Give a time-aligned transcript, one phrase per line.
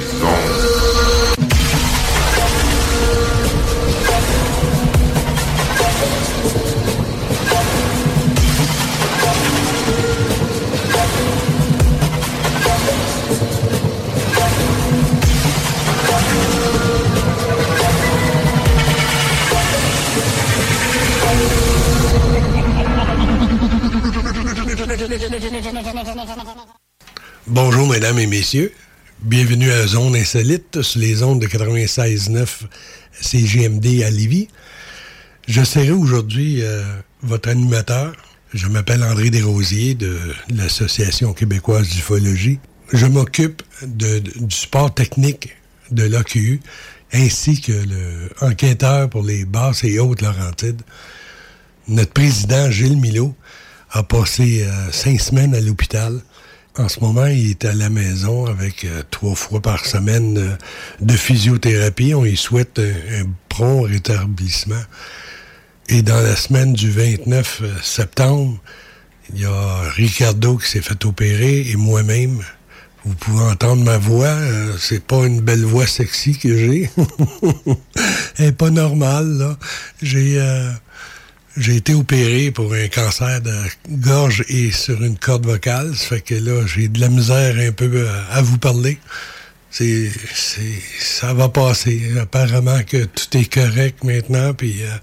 [27.47, 28.73] Bonjour, mesdames et messieurs.
[29.21, 32.47] Bienvenue à Zone Insolite sur les ondes de 96.9
[33.13, 34.49] CGMD à Lévis.
[35.47, 36.83] Je serai aujourd'hui euh,
[37.21, 38.13] votre animateur.
[38.53, 40.17] Je m'appelle André Desrosiers de
[40.49, 42.59] l'Association québécoise d'ufologie.
[42.91, 45.55] Je m'occupe du support technique
[45.91, 46.59] de l'AQU
[47.13, 50.81] ainsi que le enquêteur pour les basses et hautes Laurentides.
[51.87, 53.35] Notre président, Gilles Milot,
[53.91, 56.21] a passé euh, cinq semaines à l'hôpital.
[56.77, 60.55] En ce moment, il est à la maison avec euh, trois fois par semaine euh,
[61.01, 62.13] de physiothérapie.
[62.13, 64.81] On lui souhaite un, prompt rétablissement.
[65.89, 68.57] Et dans la semaine du 29 euh, septembre,
[69.33, 72.41] il y a Ricardo qui s'est fait opérer et moi-même.
[73.03, 74.27] Vous pouvez entendre ma voix.
[74.27, 76.89] euh, c'est pas une belle voix sexy que j'ai.
[78.37, 79.57] Elle est pas normale, là.
[80.01, 80.39] J'ai...
[81.57, 83.53] j'ai été opéré pour un cancer de
[83.89, 85.95] gorge et sur une corde vocale.
[85.95, 88.99] Ça fait que là, j'ai de la misère un peu à, vous parler.
[89.69, 90.11] C'est,
[90.99, 92.13] ça va passer.
[92.19, 94.95] Apparemment que tout est correct maintenant, puis euh,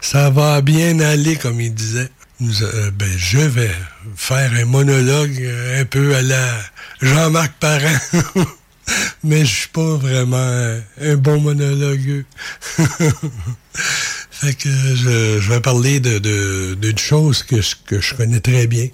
[0.00, 2.08] ça va bien aller, comme il disait.
[2.42, 3.70] Euh, ben, je vais
[4.16, 6.58] faire un monologue euh, un peu à la
[7.02, 7.98] Jean-Marc Parent.
[9.24, 12.24] Mais je suis pas vraiment un, un bon monologueux.
[14.40, 18.88] Fait que je, je vais parler de, de- d'une chose que, je- connais très bien,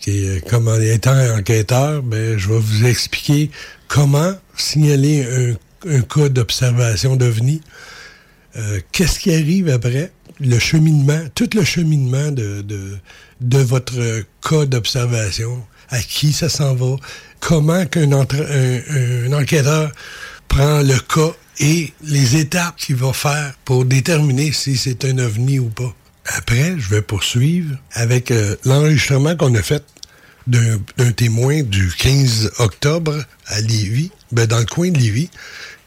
[0.00, 3.50] qui est comme en étant enquêteur, ben, je vais vous expliquer
[3.86, 5.24] comment signaler
[5.86, 7.60] un, un cas d'observation d'OVNI,
[8.56, 12.96] euh, qu'est-ce qui arrive après, le cheminement, tout le cheminement de, de,
[13.40, 16.96] de votre cas d'observation, à qui ça s'en va,
[17.38, 19.92] comment qu'un un, un enquêteur
[20.48, 25.58] prend le cas et les étapes qu'il va faire pour déterminer si c'est un ovni
[25.58, 25.94] ou pas.
[26.24, 29.84] Après, je vais poursuivre avec euh, l'enregistrement qu'on a fait
[30.46, 35.30] d'un témoin du 15 octobre à Lévis, ben dans le coin de Lévis,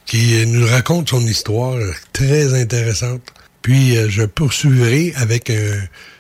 [0.06, 1.78] qui euh, nous raconte son histoire
[2.14, 3.22] très intéressante.
[3.62, 5.52] Puis euh, je poursuivrai avec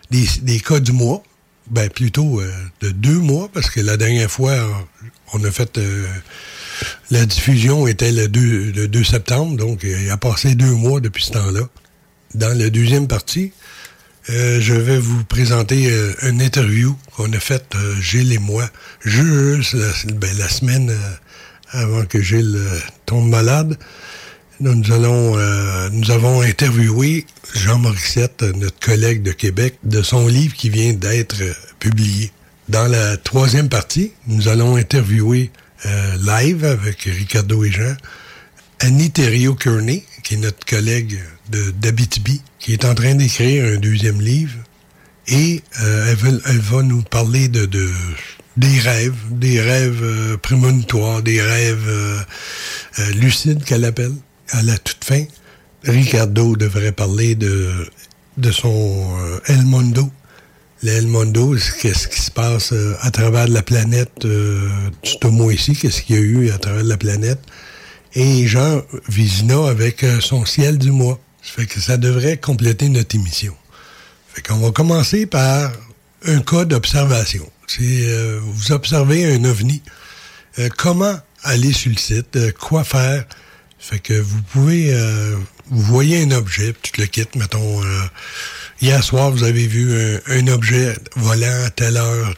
[0.10, 1.24] des, des cas du mois,
[1.70, 2.42] ben plutôt
[2.82, 4.54] de deux mois, parce que la dernière fois,
[5.34, 5.80] on a fait
[7.12, 11.00] la diffusion était le 2, le 2 septembre, donc euh, il a passé deux mois
[11.00, 11.62] depuis ce temps-là.
[12.36, 13.52] Dans la deuxième partie,
[14.30, 18.70] euh, je vais vous présenter euh, une interview qu'on a faite, Gilles et moi,
[19.04, 20.94] juste la, ben, semaine
[21.72, 22.60] avant que Gilles
[23.06, 23.78] tombe malade,
[24.60, 27.26] nous, nous avons interviewé
[27.56, 31.36] Jean Morissette, notre collègue de Québec, de son livre qui vient d'être
[31.80, 32.32] publié.
[32.70, 35.52] Dans la troisième partie, nous allons interviewer
[36.20, 37.96] live avec Ricardo et Jean
[38.80, 41.20] Annie Thériault-Kearney, qui est notre collègue
[41.50, 44.58] d'Abitibi, qui est en train d'écrire un deuxième livre.
[45.28, 47.66] Et elle, va, nous parler de
[48.58, 52.20] des rêves, des rêves euh, prémonitoires, des rêves euh,
[53.00, 54.14] euh, lucides qu'elle appelle.
[54.50, 55.24] À la toute fin,
[55.84, 57.90] Ricardo devrait parler de,
[58.38, 60.12] de son El Mondo.
[60.84, 61.08] Le El
[61.82, 66.20] qu'est-ce qui se passe à travers la planète, tout au moins ici, qu'est-ce qu'il y
[66.20, 67.40] a eu à travers la planète?
[68.14, 71.20] Et Jean Vizina avec son ciel du mois.
[71.42, 73.56] Ça fait que ça devrait compléter notre émission.
[74.34, 75.72] Fait qu'on va commencer par
[76.26, 77.50] un cas d'observation.
[77.68, 79.82] C'est euh, vous observez un ovni.
[80.60, 82.36] Euh, comment aller sur le site?
[82.36, 83.26] Euh, quoi faire?
[83.78, 84.96] Fait que vous pouvez
[85.70, 87.82] vous voyez un objet, tu le quittes, mettons
[88.84, 89.98] hier soir, vous avez vu
[90.28, 92.34] un, objet volant à telle heure.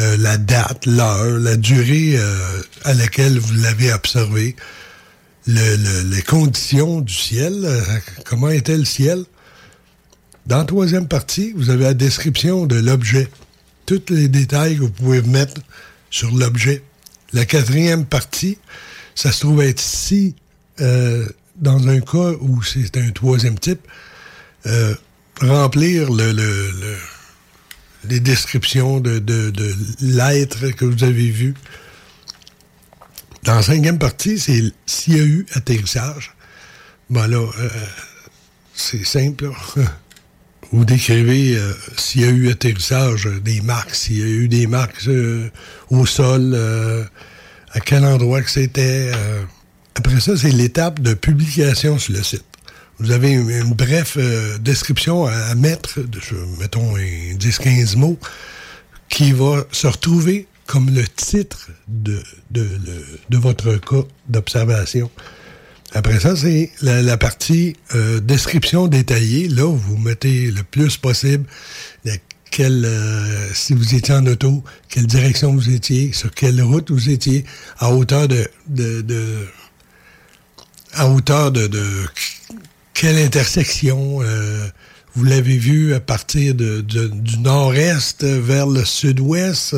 [0.01, 4.57] euh, la date, l'heure, la durée euh, à laquelle vous l'avez observé,
[5.47, 7.81] les conditions du ciel, euh,
[8.25, 9.25] comment était le ciel.
[10.47, 13.29] Dans la troisième partie, vous avez la description de l'objet,
[13.99, 15.61] tous les détails que vous pouvez mettre
[16.11, 16.83] sur l'objet.
[17.33, 18.59] La quatrième partie,
[19.15, 20.35] ça se trouve être ici,
[20.79, 23.81] dans un cas où c'est un troisième type,
[25.41, 26.33] remplir le,
[28.09, 29.53] les descriptions de, de,
[30.01, 31.55] l'être que vous avez vu.
[33.45, 36.35] Dans la cinquième partie, c'est s'il y a eu atterrissage.
[37.11, 37.69] Ben là, euh,
[38.75, 39.51] c'est simple.
[40.73, 44.67] Vous décrivez euh, s'il y a eu atterrissage, des marques, s'il y a eu des
[44.67, 45.49] marques euh,
[45.91, 46.59] au sol,
[47.73, 49.13] à quel endroit que c'était.
[49.95, 52.45] Après ça, c'est l'étape de publication sur le site
[53.03, 56.21] vous avez une, brève euh, description à, mettre, de,
[56.61, 58.19] mettons 10-15 mots,
[59.09, 65.11] qui va se retrouver comme le titre de, de, votre cas d'observation.
[65.95, 69.49] Après ça, c'est la, partie euh, description détaillée.
[69.49, 71.45] Là, vous mettez le plus possible
[72.61, 77.45] euh, si vous étiez en auto, quelle direction vous étiez, sur quelle route vous étiez,
[77.79, 78.47] à hauteur de,
[80.93, 81.71] à hauteur de,
[82.93, 84.67] quelle intersection euh,
[85.15, 89.75] vous l'avez vu à partir du nord-est vers le sud-ouest,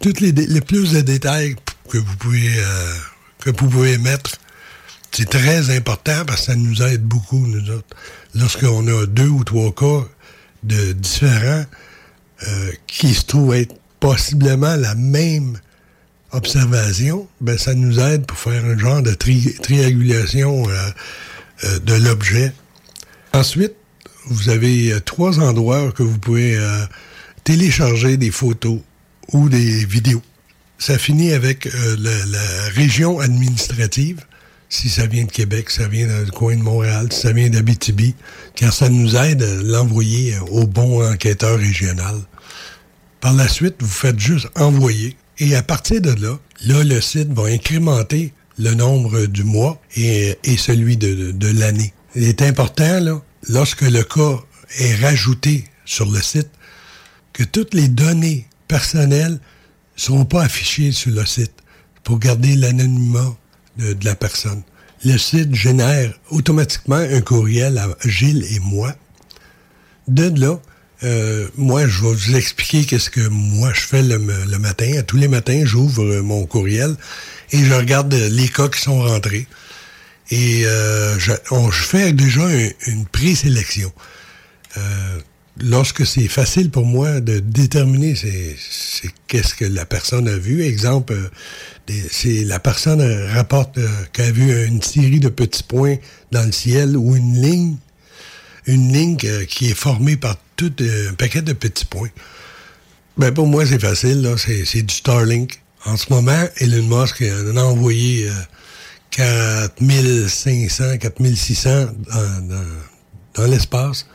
[0.00, 1.54] toutes les, les, plus de détails
[1.88, 2.50] que vous pouvez
[3.44, 4.38] que vous pouvez mettre,
[5.14, 7.96] c'est très important parce que ça nous aide beaucoup nous autres.
[8.34, 10.06] Lorsqu'on a deux ou trois cas
[10.62, 11.64] de différents
[12.86, 15.58] qui se trouvent être possiblement la même
[16.32, 20.68] observation, ben ça nous aide pour faire un genre de triangulation
[21.64, 22.52] euh, de l'objet.
[23.32, 23.74] Ensuite,
[24.26, 26.84] vous avez euh, trois endroits que vous pouvez euh,
[27.44, 28.80] télécharger des photos
[29.32, 30.22] ou des vidéos.
[30.78, 31.68] Ça finit avec
[31.98, 34.20] la, région administrative,
[34.74, 38.16] si ça vient de Québec, ça vient du coin de Montréal, si ça vient d'Abitibi,
[38.56, 42.16] car ça nous aide à l'envoyer au bon enquêteur régional.
[43.20, 47.32] Par la suite, vous faites juste envoyer, et à partir de là, là, le site
[47.32, 51.94] va incrémenter le nombre du mois et, celui de, l'année.
[52.16, 54.40] Il est important, là, lorsque le cas
[54.78, 56.50] est rajouté sur le site,
[57.32, 59.38] que toutes les données personnelles ne
[60.00, 61.52] seront pas affichées sur le site
[62.02, 63.36] pour garder l'anonymat
[63.78, 64.62] de, la personne.
[65.04, 68.94] Le site génère automatiquement un courriel à Gilles et moi.
[70.08, 70.58] De là,
[71.02, 75.02] euh, moi, je vais vous expliquer qu'est-ce que moi je fais le, le matin.
[75.06, 76.96] Tous les matins, j'ouvre mon courriel
[77.52, 79.46] et je regarde les cas qui sont rentrés.
[80.30, 83.92] Et euh, je, je fais déjà une, une présélection.
[84.76, 85.20] Euh,
[85.60, 88.56] lorsque c'est facile pour moi de déterminer c'est,
[89.26, 90.62] qu'est-ce que la personne a vu.
[90.62, 95.62] Exemple, euh, c'est la personne euh, rapporte euh, qu'elle a vu une série de petits
[95.62, 95.96] points
[96.32, 97.76] dans le ciel ou une ligne,
[98.66, 102.10] une ligne qui est formée par tout un paquet de petits points.
[103.16, 104.34] Ben pour moi, c'est facile.
[104.38, 105.60] C'est, du Starlink.
[105.84, 108.32] En ce moment, Elon Musk en a envoyé euh,
[109.10, 112.64] 4500, 4600 dans, dans,
[113.34, 114.06] dans l'espace.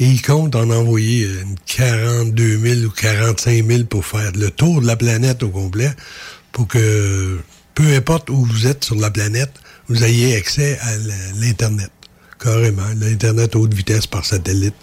[0.00, 4.50] Et il compte en envoyer euh, une 42 000 ou 45 000 pour faire le
[4.50, 5.90] tour de la planète au complet,
[6.52, 7.38] pour que,
[7.74, 9.52] peu importe où vous êtes sur la planète,
[9.88, 10.96] vous ayez accès à
[11.34, 11.90] l'Internet.
[12.38, 14.74] Carrément, l'Internet haute vitesse par satellite.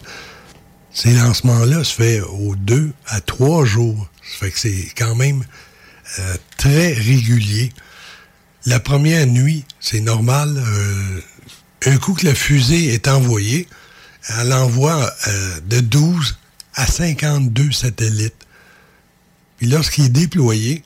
[0.91, 4.10] Ces lancements-là se fait aux deux à trois jours.
[4.22, 5.43] Ça fait que c'est quand même
[6.19, 7.72] euh, très régulier.
[8.65, 10.57] La première nuit, c'est normal.
[10.57, 11.22] euh,
[11.86, 13.67] un coup que la fusée est envoyée,
[14.27, 16.38] elle envoie euh, de 12
[16.75, 18.34] à 52 satellites.
[19.58, 20.84] Puis lorsqu'il est déployé,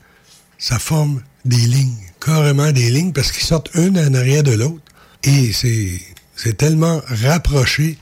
[0.57, 4.81] ça forme des lignes, carrément des lignes, parce qu'ils sortent une en arrière de l'autre.
[5.23, 7.97] Et c'est, tellement rapproché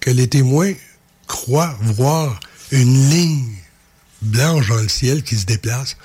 [0.00, 0.72] que les témoins
[1.26, 2.40] croient voir
[2.70, 3.54] une ligne
[4.20, 5.96] blanche dans le ciel qui se déplace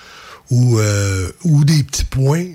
[0.52, 2.48] ou, euh, ou des petits points.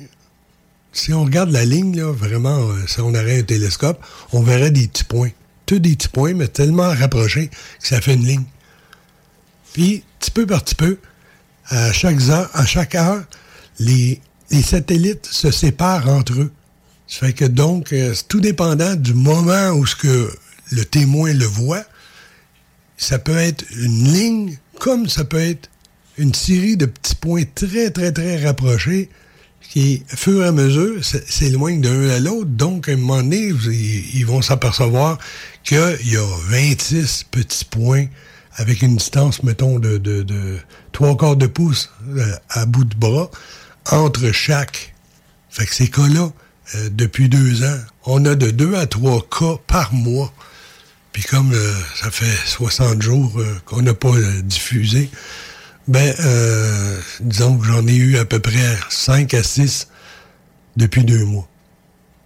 [0.92, 4.70] Si on regarde la ligne, là, vraiment, euh, si on aurait un télescope, on verrait
[4.70, 5.30] des petits points.
[5.66, 8.44] Tous des petits points, mais tellement rapprochés que ça fait une ligne.
[9.72, 10.98] Puis, petit peu par petit peu,
[11.68, 13.24] à chaque heure, à chaque heure
[13.78, 14.20] les,
[14.62, 16.52] satellites se séparent entre eux.
[17.08, 20.30] Ça fait que donc, euh, tout dépendant du moment où ce que
[20.70, 21.84] le témoin le voit,
[22.96, 25.68] ça peut être une ligne, comme ça peut être
[26.18, 29.08] une série de petits points très, très, très rapprochés
[29.70, 32.50] qui, fur et à mesure, s'éloignent d'un à l'autre.
[32.50, 33.52] Donc, à un moment donné,
[34.14, 35.18] ils vont s'apercevoir
[35.64, 38.06] qu'il y a 26 petits points
[38.56, 40.58] avec une distance, mettons, de,
[40.92, 43.30] trois quarts de pouce euh, à bout de bras
[43.90, 44.94] entre chaque.
[45.48, 46.30] Fait que ces cas-là,
[46.74, 50.32] euh, depuis deux ans, on a de deux à trois cas par mois.
[51.12, 55.10] Puis comme euh, ça fait 60 jours qu'on n'a pas diffusé,
[55.88, 59.88] ben, euh, disons que j'en ai eu à peu près 5 à 6
[60.76, 61.48] depuis deux mois.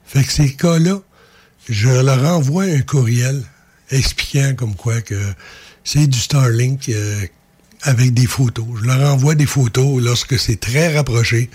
[0.04, 1.00] Fait que ces cas-là,
[1.68, 3.42] je leur envoie un courriel
[3.90, 5.20] expliquant comme quoi que
[5.84, 7.26] c'est du Starlink euh,
[7.82, 8.66] avec des photos.
[8.80, 11.50] Je leur envoie des photos lorsque c'est très rapproché.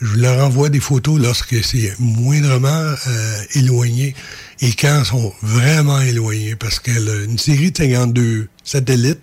[0.00, 2.68] Je leur envoie des photos lorsque c'est moindrement
[3.06, 4.14] euh, éloigné
[4.60, 6.56] et quand ils sont vraiment éloignés.
[6.56, 9.20] Parce que là, une série de 52 satellites,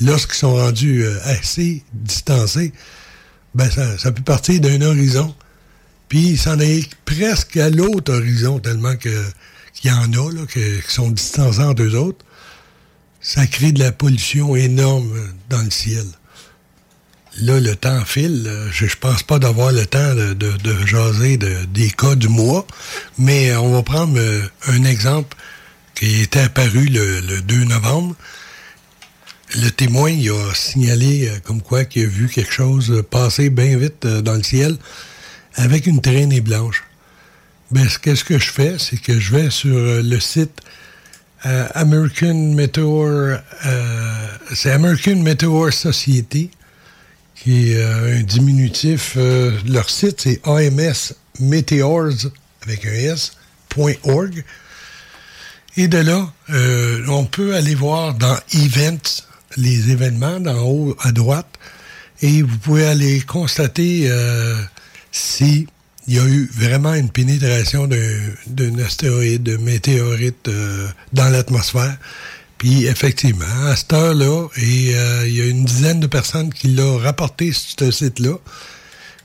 [0.00, 2.72] lorsqu'ils sont rendus euh, assez distancés,
[3.54, 5.34] ben ça, peut partir d'un horizon,
[6.08, 9.24] puis s'en est presque à l'autre horizon, tellement que
[9.74, 12.24] qu'il y en a là, que- sont distancés entre eux autres.
[13.20, 16.04] Ça crée de la pollution énorme euh, dans le ciel.
[17.40, 18.44] Là, le temps file.
[18.48, 22.28] euh, Je, je pense pas d'avoir le temps de, de- jaser de- des cas du
[22.28, 22.66] mois,
[23.18, 24.18] mais on va prendre
[24.66, 25.36] un exemple
[25.94, 28.16] qui était apparu le 2 novembre.
[29.56, 33.76] Le témoin il a signalé euh, comme quoi qu'il a vu quelque chose passer bien
[33.78, 34.76] vite euh, dans le ciel
[35.54, 36.84] avec une traînée blanche.
[37.70, 38.76] Ben, ce- qu'est-ce que je fais?
[38.78, 40.60] C'est que je vais sur euh, le site
[41.74, 43.38] American Meteor,
[44.56, 46.50] c'est American Meteor Society,
[47.36, 49.16] qui est un diminutif.
[49.16, 52.26] leur site, c'est AMS Meteors,
[52.64, 53.34] avec un S,
[54.02, 54.44] .org.
[55.76, 56.28] Et de là,
[57.06, 59.22] on peut aller voir dans Events,
[59.56, 61.48] les événements, d'en haut à droite,
[62.22, 64.60] et vous pouvez aller constater euh,
[65.12, 65.66] si
[66.06, 71.96] il y a eu vraiment une pénétration d'un astéroïde, d'un météorite euh, dans l'atmosphère.
[72.56, 76.68] Puis effectivement, à cette heure-là, et euh, il y a une dizaine de personnes qui
[76.68, 78.36] l'ont rapporté sur ce site-là,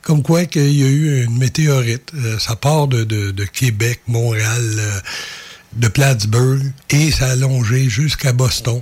[0.01, 2.11] comme quoi qu'il y a eu une météorite.
[2.15, 4.61] Euh, ça part de, de- de Québec, Montréal,
[5.73, 8.81] de Plattsburgh, et ça a longé jusqu'à Boston.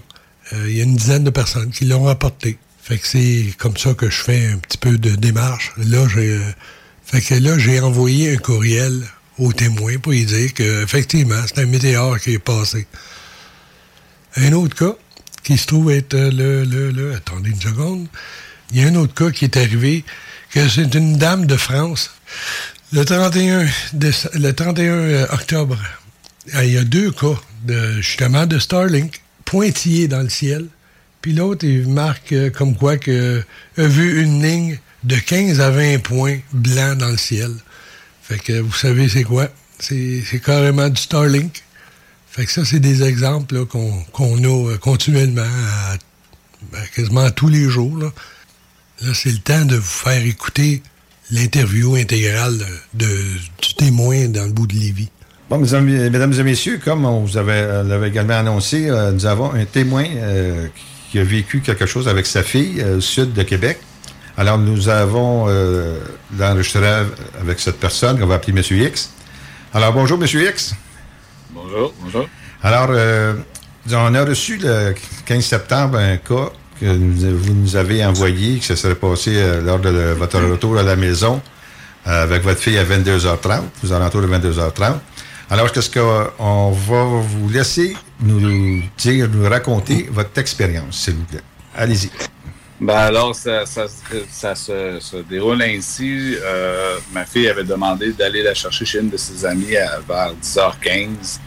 [0.54, 2.58] Euh, il y a une dizaine de personnes qui l'ont rapporté.
[2.84, 5.72] Fait que c'est comme ça que je fais un petit peu de démarche.
[5.78, 6.40] Là, j'ai, euh,
[7.06, 9.04] fait que là, j'ai envoyé un courriel
[9.38, 12.88] aux témoins pour lui dire que effectivement, c'est un météore qui est passé.
[14.38, 14.96] Un autre cas
[15.44, 18.08] qui se trouve être euh, le, le, le, attendez une seconde.
[18.72, 20.04] Il y a un autre cas qui est arrivé,
[20.52, 22.12] que c'est une dame de France.
[22.94, 25.78] Le 31, déce- le 31 octobre,
[26.62, 29.21] il y a deux cas de, justement de Starlink
[29.52, 30.68] pointillé dans le ciel.
[31.22, 33.44] Puis l'autre, il marque euh, comme quoi que
[33.78, 37.52] a vu une ligne de 15 à 20 points blancs dans le ciel.
[38.24, 39.50] Fait que vous savez c'est quoi?
[39.78, 41.64] C'est carrément du Starlink.
[42.30, 45.42] Fait que ça, c'est des exemples qu'on a euh, continuellement,
[46.72, 47.98] ben, quasiment tous les jours.
[47.98, 48.10] Là,
[49.14, 50.82] c'est le temps de vous faire écouter
[51.30, 55.10] l'interview intégrale du témoin dans le bout de Lévis.
[55.52, 59.54] Bon, mesdames, et messieurs, comme on vous avait, euh, l'avait également annoncé, euh, nous avons
[59.54, 60.06] un témoin
[61.12, 63.80] qui a vécu quelque chose avec sa fille au sud de Québec.
[64.38, 65.48] Alors, nous avons
[66.40, 66.88] l'enregistré
[67.40, 68.88] avec cette personne qu'on va appeler M.
[68.88, 69.12] X.
[69.74, 70.26] Alors, bonjour, M.
[70.26, 70.74] X.
[71.54, 72.28] Bonjour, bonjour.
[72.64, 73.34] Alors, euh,
[73.92, 74.94] on a reçu le
[75.26, 79.80] 15 septembre un cas que vous nous avez envoyé, que ça serait passé euh, lors
[79.80, 81.42] de votre retour à la maison
[82.08, 84.94] euh, avec votre fille à 22h30, aux alentours de 22h30.
[85.52, 91.42] Alors, qu'est-ce qu'on va vous laisser nous dire, nous raconter votre expérience, s'il vous plaît?
[91.76, 92.10] Allez-y.
[92.80, 96.36] Ben alors, ça, se, déroule ainsi.
[97.14, 99.76] ma fille avait demandé d'aller la chercher chez une de ses amies
[100.08, 101.40] vers 10h15.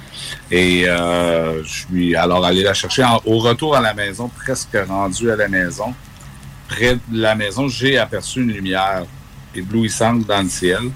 [0.51, 3.05] Et euh, je suis alors allé la chercher.
[3.25, 5.95] au retour à la maison, presque rendu à la maison,
[6.69, 9.05] près de la maison, j'ai aperçu une lumière
[9.55, 10.91] éblouissante dans le ciel,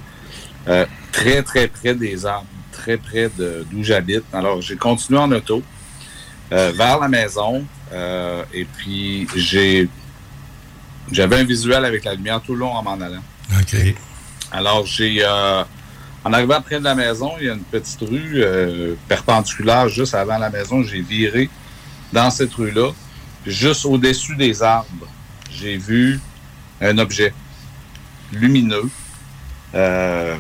[0.69, 2.47] euh, très, très près des arbres,
[2.79, 4.25] très près d'où j'habite.
[4.33, 5.63] Alors, j'ai continué en auto
[6.53, 7.65] euh, vers la maison
[8.55, 9.89] et puis j'ai
[11.11, 13.23] j'avais un visuel avec la lumière tout le long en m'en allant.
[13.59, 13.77] OK.
[14.53, 15.25] Alors, j'ai
[16.25, 20.15] en arrivant près de la maison, il y a une petite rue euh, perpendiculaire juste
[20.15, 20.83] avant la maison.
[20.83, 21.49] J'ai viré
[22.13, 22.91] dans cette rue-là.
[23.47, 25.07] Juste au-dessus des arbres,
[25.51, 26.21] j'ai vu
[26.81, 27.33] un objet
[28.33, 28.91] lumineux
[29.75, 30.37] euh,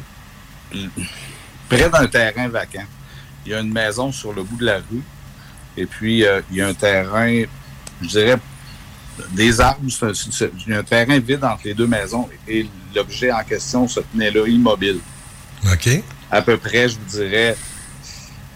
[1.68, 2.84] près d'un terrain vacant.
[3.44, 5.02] Il y a une maison sur le bout de la rue.
[5.76, 7.44] Et puis, euh, il y a un terrain,
[8.02, 8.36] je dirais,
[9.32, 9.80] des arbres.
[9.86, 12.28] Il y a un terrain vide entre les deux maisons.
[12.46, 14.98] Et l'objet en question se tenait là, immobile.
[15.72, 16.02] OK.
[16.30, 17.56] À peu près, je vous dirais,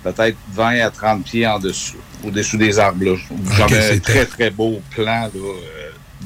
[0.03, 3.05] peut-être 20 à 30 pieds en dessous, au-dessous des arbres.
[3.05, 3.17] Là.
[3.57, 5.53] J'avais un très, très beau plan euh,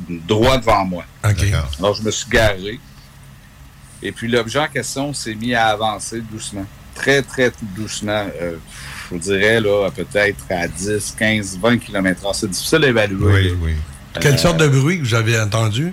[0.09, 1.05] droit devant moi.
[1.25, 1.45] OK.
[1.79, 2.81] Alors, je me suis garé.
[4.03, 6.67] Et puis, l'objet en question s'est mis à avancer doucement.
[6.95, 8.27] Très, très doucement.
[8.41, 8.57] Euh,
[9.05, 13.53] je vous dirais, là, peut-être à 10, 15, 20 km h C'est difficile d'évaluer.
[13.53, 13.73] Oui, oui.
[14.21, 15.93] Quelle sorte de bruit que vous avez entendu?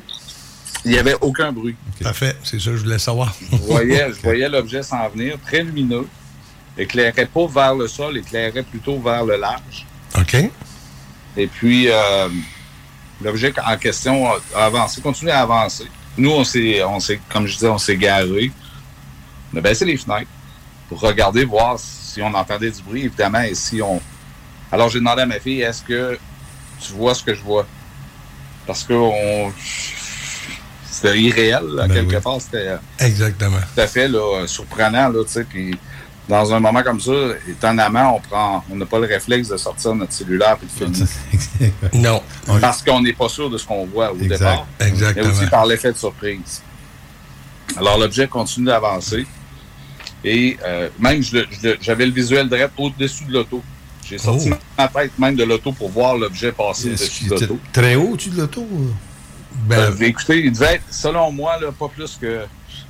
[0.86, 1.76] Il n'y avait aucun bruit.
[2.02, 3.34] Parfait, c'est ça que je voulais savoir.
[3.52, 6.08] je voyais, voyais l'objet s'en venir, très lumineux,
[6.78, 9.86] éclairait pas vers le sol, éclairait plutôt vers le large.
[10.18, 10.36] OK.
[11.38, 12.28] Et puis, euh,
[13.22, 15.86] l'objet en question a avancé, continue à avancer.
[16.18, 18.52] Nous, on s'est, on s'est, comme je disais, on s'est garé.
[19.54, 20.30] On a baissé les fenêtres
[20.90, 24.02] pour regarder, voir si on entendait du bruit, évidemment, et si on...
[24.72, 26.18] Alors, j'ai demandé à ma fille, est-ce que
[26.80, 27.66] tu vois ce que je vois?
[28.66, 29.52] Parce que on,
[30.90, 32.40] c'était irréel, à ben quelque part.
[32.40, 33.58] C'était Exactement.
[33.58, 35.44] tout à fait là, surprenant, là, tu sais.
[35.44, 35.76] Puis
[36.28, 37.12] dans un moment comme ça,
[37.50, 41.74] étonnamment, on prend, on n'a pas le réflexe de sortir notre cellulaire et de filmer.
[41.94, 42.24] non.
[42.62, 44.66] Parce qu'on n'est pas sûr de ce qu'on voit au départ.
[44.80, 45.28] Exactement.
[45.28, 46.62] Mais aussi par l'effet de surprise.
[47.76, 49.26] Alors, l'objet continue d'avancer.
[50.24, 51.22] Et euh, même,
[51.82, 53.62] j'avais le visuel direct au-dessus de l'auto.
[54.06, 54.58] J'ai sorti oh.
[54.78, 57.60] ma tête même de l'auto pour voir l'objet passer au-dessus de l'auto.
[57.74, 58.66] Très haut au-dessus de l'auto?
[59.68, 62.46] Ben, euh, écoutez, il devait être, selon moi, là, pas plus que.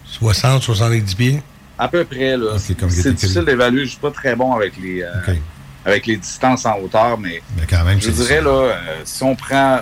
[0.06, 1.42] 60, 70 pieds?
[1.78, 2.58] À peu près, là.
[2.58, 3.86] c'est difficile d'évaluer.
[3.86, 5.34] Je suis pas très bon avec les, euh,
[5.86, 9.36] avec les distances en hauteur, mais, mais quand même, je dirais, là, euh, si on
[9.36, 9.80] prend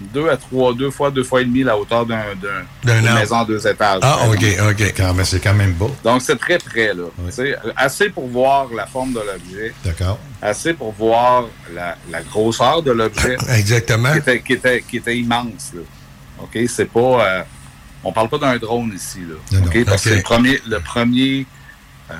[0.00, 2.22] deux à trois, deux fois, deux fois et demi la hauteur d'un,
[2.82, 4.00] d'une maison en deux étages.
[4.02, 4.94] Ah, OK, OK.
[4.96, 5.94] Quand même, c'est quand même beau.
[6.02, 7.04] Donc, c'est très près, là.
[7.76, 9.74] Assez pour voir la forme de l'objet.
[9.84, 10.18] D'accord.
[10.40, 13.36] Assez pour voir la, la grosseur de l'objet.
[13.50, 14.12] Exactement.
[14.12, 15.82] Qui était, qui était, qui était immense, là.
[16.42, 16.58] OK?
[16.68, 17.00] C'est pas.
[17.00, 17.42] Euh,
[18.04, 19.60] on parle pas d'un drone ici, là.
[19.84, 20.60] Parce que le premier.
[20.66, 21.46] Le premier
[22.10, 22.14] euh,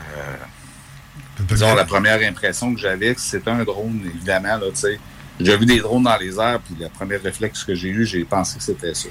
[1.40, 5.00] disons, la première impression que j'avais, c'était un drone, évidemment, là, tu sais.
[5.40, 8.24] J'ai vu des drones dans les airs, puis le premier réflexe que j'ai eu, j'ai
[8.24, 9.08] pensé que c'était ça.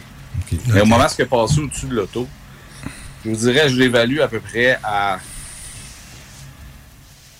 [0.67, 2.27] Mais au moment où est passé au-dessus de l'auto,
[3.25, 5.17] je vous dirais, je l'évalue à peu près à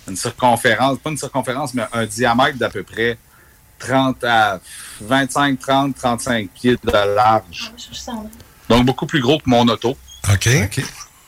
[0.08, 3.16] une circonférence, pas une circonférence, mais un diamètre d'à peu près
[3.78, 4.60] 30 à
[5.00, 7.72] 25, 30, 35 pieds de large.
[8.70, 9.96] Donc, beaucoup plus gros que mon auto.
[10.32, 10.48] OK.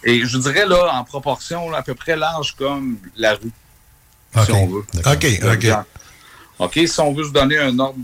[0.04, 3.52] Et je dirais, là, en proportion, à peu près large comme la rue,
[4.44, 4.84] si on veut.
[5.04, 5.66] OK, OK.
[6.58, 7.98] OK, si on veut se donner un ordre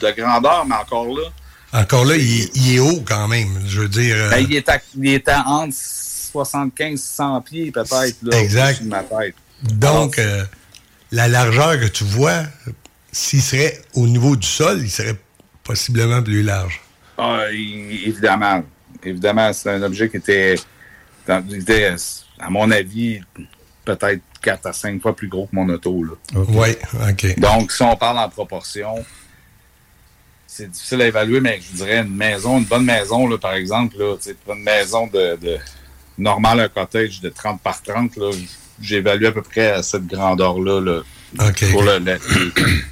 [0.00, 1.28] de grandeur, mais encore là...
[1.72, 4.14] Encore là, il, est haut quand même, je veux dire...
[4.16, 8.82] Euh, ben, il, est à, il est à entre 75 100 pieds, peut-être, là, exact.
[8.82, 9.34] de ma tête.
[9.62, 10.44] Donc, euh,
[11.12, 12.42] la largeur que tu vois
[13.12, 15.16] s'il serait au niveau du sol, il serait
[15.62, 16.80] possiblement plus large.
[17.22, 18.64] Ah, évidemment.
[19.04, 20.56] Évidemment, c'est un objet qui était,
[21.28, 21.94] était,
[22.38, 23.20] à mon avis,
[23.84, 26.04] peut-être 4 à 5 fois plus gros que mon auto.
[26.34, 26.68] Oui,
[27.08, 27.38] OK.
[27.38, 29.04] Donc, si on parle en proportion,
[30.46, 33.96] c'est difficile à évaluer, mais je dirais une maison, une bonne maison, là, par exemple,
[33.98, 34.16] là,
[34.48, 35.58] une maison de, de
[36.18, 38.18] normale, un cottage de 30 par 30,
[38.80, 40.80] j'évalue à peu près à cette grandeur-là.
[40.80, 41.02] Là,
[41.36, 41.84] pour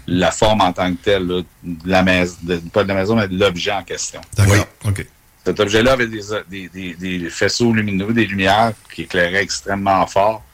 [0.07, 1.45] la forme en tant que telle, de
[1.85, 2.37] la maison,
[2.73, 4.21] pas de la maison, mais de l'objet en question.
[4.37, 4.67] D'accord.
[4.85, 5.07] OK.
[5.45, 10.45] Cet objet-là avait des, des, des, faisceaux lumineux, des lumières qui éclairaient extrêmement fort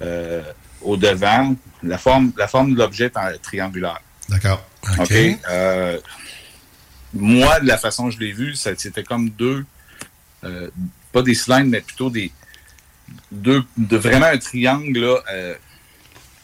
[0.00, 0.42] euh,
[0.80, 1.54] au devant.
[1.82, 4.00] La forme, la forme de l'objet est triangulaire.
[4.28, 4.64] D'accord.
[4.98, 5.12] OK?
[5.50, 6.00] Euh,
[7.12, 9.66] moi, de la façon que je l'ai vu, c'était comme deux,
[10.44, 10.70] euh,
[11.12, 12.32] pas des cylindres, mais plutôt des
[13.30, 15.18] deux, de vraiment un triangle là,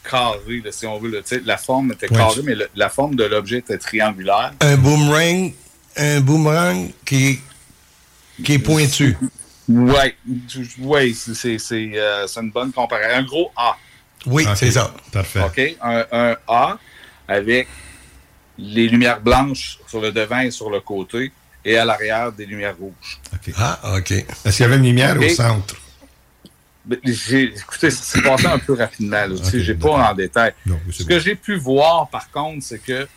[0.03, 1.23] carré, si on veut.
[1.45, 4.53] la forme était carrée, mais la forme de l'objet était triangulaire.
[4.61, 5.53] Un boomerang,
[5.97, 7.39] un boomerang qui,
[8.43, 9.17] qui est pointu.
[9.67, 9.93] Oui,
[10.79, 13.15] ouais, euh, c'est une bonne comparaison.
[13.17, 13.77] Un gros A.
[14.25, 14.93] Oui, c'est ça.
[15.11, 15.41] Parfait.
[15.43, 16.77] OK, un, A
[17.27, 17.67] avec
[18.57, 21.31] les lumières blanches sur le devant et sur le côté
[21.63, 23.19] et à l'arrière des lumières rouges.
[23.57, 24.11] Ah, OK.
[24.11, 25.75] Est-ce qu'il y avait une lumière au centre?
[27.03, 29.25] Écoutez, ça s'est passé un peu rapidement.
[29.51, 30.53] Je n'ai pas en détail.
[30.91, 33.07] Ce que j'ai pu voir, par contre, c'est que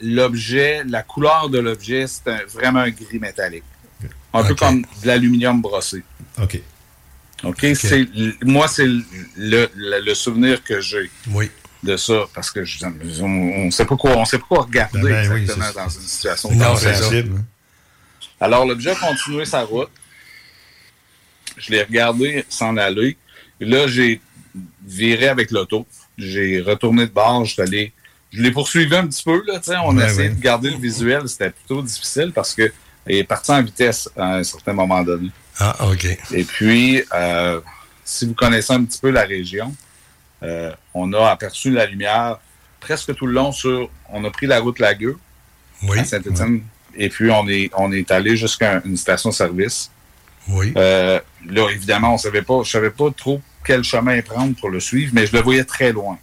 [0.00, 3.64] l'objet, la, couleur de l'objet, c'est vraiment un gris métallique.
[4.32, 6.02] Un peu comme de l'aluminium brossé.
[6.42, 6.60] OK.
[7.44, 7.66] OK.
[8.42, 8.86] Moi, c'est
[9.36, 11.10] le, souvenir que j'ai.
[11.82, 12.60] De ça, parce que
[13.20, 16.00] on ne sait pas quoi, on sait pas quoi regarder ben ben exactement dans une
[16.00, 17.44] situation non, sensible.
[18.40, 19.90] Alors, l'objet a continué sa route.
[21.56, 23.16] Je l'ai regardé s'en aller.
[23.60, 24.20] là, j'ai
[24.84, 25.86] viré avec l'auto.
[26.18, 27.44] J'ai retourné de bord.
[27.44, 29.42] Je l'ai poursuivi un petit peu.
[29.46, 31.28] Là, on a essayé de garder le visuel.
[31.28, 32.72] C'était plutôt difficile parce que
[33.06, 35.30] il est parti en vitesse à un certain moment donné.
[35.58, 36.06] Ah, OK.
[36.32, 37.60] Et puis, euh,
[38.04, 39.74] si vous connaissez un petit peu la région,
[40.42, 42.38] euh, on a aperçu la lumière
[42.80, 43.90] presque tout le long sur.
[44.10, 45.18] On a pris la route Lagueux
[45.96, 46.62] à Saint-Étienne.
[46.96, 49.90] Et puis, on est, on est allé jusqu'à une station-service.
[50.48, 50.72] Oui.
[50.76, 54.80] Euh, là, évidemment, on savait pas, je savais pas trop quel chemin prendre pour le
[54.80, 56.18] suivre, mais je le voyais très loin.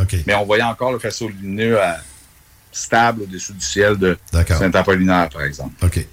[0.00, 0.16] OK.
[0.26, 1.78] Mais on voyait encore le faisceau lumineux
[2.70, 5.72] stable au-dessus du ciel de Saint-Apollinaire, par exemple.
[5.84, 6.06] OK.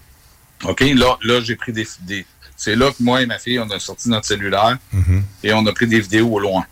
[0.63, 3.69] OK, là, là j'ai pris des, des c'est là que moi et ma fille, on
[3.71, 5.21] a sorti notre cellulaire mm-hmm.
[5.43, 6.63] et on a pris des vidéos au loin.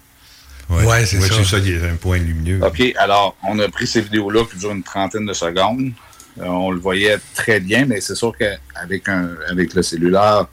[0.69, 1.33] Oui, ouais, c'est ça.
[1.35, 2.63] C'est ça, il y a un point lumineux.
[2.63, 5.91] OK, alors, on a pris ces vidéos-là qui durent une trentaine de secondes.
[6.39, 10.45] Euh, on le voyait très bien, mais c'est sûr qu'avec un, avec le cellulaire,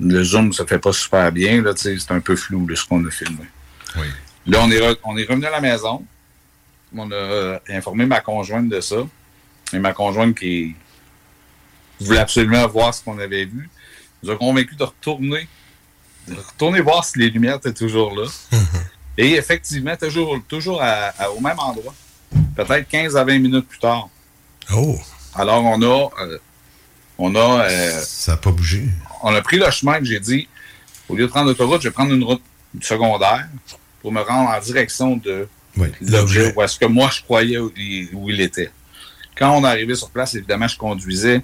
[0.00, 1.62] le zoom ne se fait pas super bien.
[1.62, 3.44] Là, c'est un peu flou ce qu'on a filmé.
[3.96, 4.06] Oui.
[4.46, 6.04] Là, on est, on est revenu à la maison.
[6.96, 8.96] On a informé ma conjointe de ça.
[9.72, 10.74] Et ma conjointe qui
[12.00, 13.68] voulait absolument voir ce qu'on avait vu
[14.22, 15.48] nous a convaincu de retourner,
[16.26, 18.26] de retourner voir si les lumières étaient toujours là.
[19.18, 20.80] Et effectivement, toujours, toujours
[21.36, 21.94] au même endroit.
[22.54, 24.08] Peut-être 15 à 20 minutes plus tard.
[24.72, 24.96] Oh!
[25.34, 26.10] Alors, on a.
[26.20, 26.38] Euh,
[27.18, 27.64] on a.
[27.64, 28.84] Euh, ça n'a pas bougé.
[29.22, 30.48] On a pris le chemin que j'ai dit.
[31.08, 32.42] Au lieu de prendre l'autoroute, je vais prendre une route
[32.82, 33.48] secondaire
[34.02, 35.48] pour me rendre en direction de
[36.02, 38.70] l'objet où est-ce que moi je croyais où il, était.
[39.36, 41.42] Quand on est arrivé sur place, évidemment, je conduisais.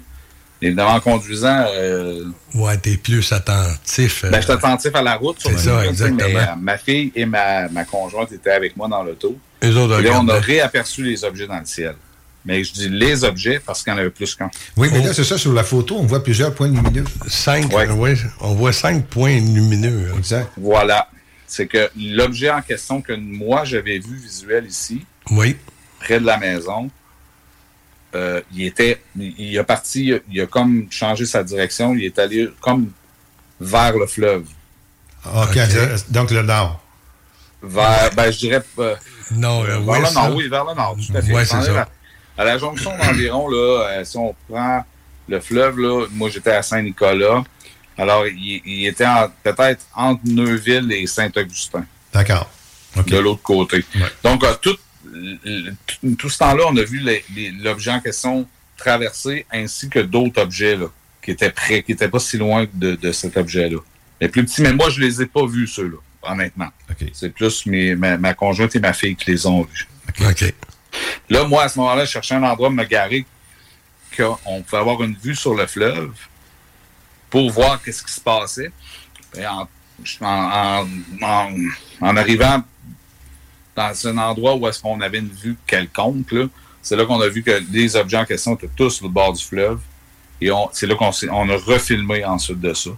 [0.61, 1.65] Évidemment, en conduisant.
[1.67, 4.23] Euh, ouais, t'es plus attentif.
[4.23, 5.37] Ben, je suis attentif à la route.
[5.39, 6.55] C'est ça, exactement.
[6.59, 9.37] ma fille et ma, ma, conjointe étaient avec moi dans l'auto.
[9.61, 11.95] Et là, on a réaperçu les objets dans le ciel.
[12.45, 14.51] Mais je dis les objets parce qu'il y en avait plus qu'un.
[14.77, 17.03] Oui, mais là, c'est ça, sur la photo, on voit plusieurs points lumineux.
[17.27, 18.15] Cinq, oui.
[18.39, 20.11] On voit cinq points lumineux.
[20.11, 20.17] Hein.
[20.17, 20.51] Exact.
[20.55, 21.09] Voilà.
[21.47, 25.57] C'est que l'objet en question que moi, j'avais vu visuel ici, oui.
[25.99, 26.89] près de la maison,
[28.13, 32.49] euh, il était, il, a parti, il a comme changé sa direction, il est allé
[32.61, 32.91] comme
[33.59, 34.45] vers le fleuve.
[35.25, 35.57] OK,
[36.09, 36.81] donc le nord.
[37.63, 38.61] Vers, ben, je dirais.
[38.77, 38.95] Euh,
[39.31, 41.33] non, vers le nord, oui, vers le nord, tout à fait.
[41.33, 41.87] Ouais, c'est ça
[42.37, 44.85] à la jonction d'environ, là, euh, si on prend
[45.27, 47.43] le fleuve, là, moi j'étais à Saint-Nicolas.
[47.97, 49.05] Alors, il, était
[49.41, 51.85] peut-être entre Neuville et Saint-Augustin.
[52.13, 52.49] D'accord.
[53.07, 53.85] De l'autre côté.
[54.23, 54.77] Donc, euh, tout,
[56.17, 57.01] tout, ce temps-là, on a vu
[57.61, 60.87] l'objet en question traverser ainsi que d'autres objets là,
[61.23, 63.79] qui étaient près, qui n'étaient pas si loin de, cet objet-là.
[64.19, 66.69] Mais plus petits, mais moi, je les ai pas vus, ceux-là, honnêtement.
[67.13, 69.87] C'est plus mes, ma, conjointe et ma fille qui les ont vus.
[70.21, 70.53] OK.
[71.29, 73.25] Là, moi, à ce moment-là, je cherchais un endroit de me garer
[74.15, 76.13] qu'on pouvait avoir une vue sur le fleuve
[77.29, 78.71] pour voir qu'est-ce qui se passait.
[80.21, 80.57] en,
[82.01, 82.63] arrivant
[83.75, 86.33] dans un endroit où est-ce qu'on avait une vue quelconque.
[86.81, 89.43] C'est là qu'on a vu que les objets en question étaient tous le bord du
[89.43, 89.79] fleuve.
[90.41, 92.89] Et c'est là qu'on on a refilmé ensuite de ça.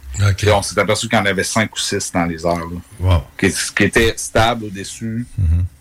[0.44, 2.56] Et on s'est aperçu qu'il y en avait cinq ou six dans les là,
[3.00, 3.22] Wow.
[3.40, 5.26] qui, qui étaient stables au-dessus,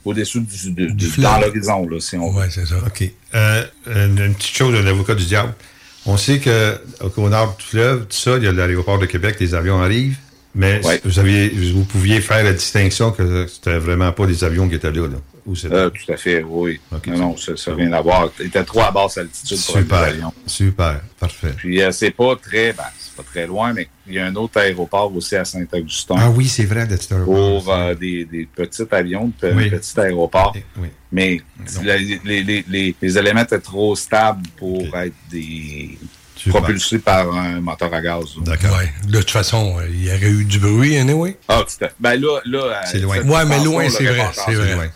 [0.04, 2.40] au-dessus du, dans l'horizon, là, si on veut.
[2.42, 2.76] Ouais, c'est ça.
[2.86, 3.10] OK.
[3.34, 5.54] Euh, une, une petite chose de l'avocat du diable.
[6.04, 9.54] On sait qu'au nord du fleuve, tout ça, il y a l'aéroport de Québec, les
[9.54, 10.18] avions arrivent,
[10.54, 11.00] mais Ouais.
[11.04, 14.92] vous, aviez, vous pouviez faire la distinction que c'était vraiment pas des avions qui étaient
[14.92, 15.08] là.
[15.08, 15.16] là.
[15.46, 16.80] Ou Euh, tout à fait, oui.
[17.06, 18.28] Non, non, ça n'a rien à voir.
[18.40, 21.52] Il était trop à basse altitude pour les super, super, parfait.
[21.56, 24.34] Puis euh, c'est pas très, ben, c'est pas très loin, mais il y a un
[24.34, 28.82] autre aéroport aussi à Saint-Augustin Ah oui, c'est vrai, de pour euh, des, des petits
[28.90, 29.70] avions, de Oui.
[29.70, 30.56] petits aéroports.
[30.78, 30.88] Oui.
[31.12, 31.40] Mais
[31.84, 35.96] la- les, les, les, les éléments étaient trop stables pour être des
[36.34, 36.60] Super.
[36.60, 38.24] propulsés par un moteur à gaz.
[38.42, 38.76] D'accord.
[38.78, 38.92] Ouais.
[39.08, 41.36] De toute façon, euh, il y aurait eu du bruit, anyway.
[41.48, 41.94] Ah, tout à fait.
[41.98, 43.18] Ben là, là C'est loin.
[43.20, 44.90] Ouais, mais loin, c'est vrai, c'est vrai.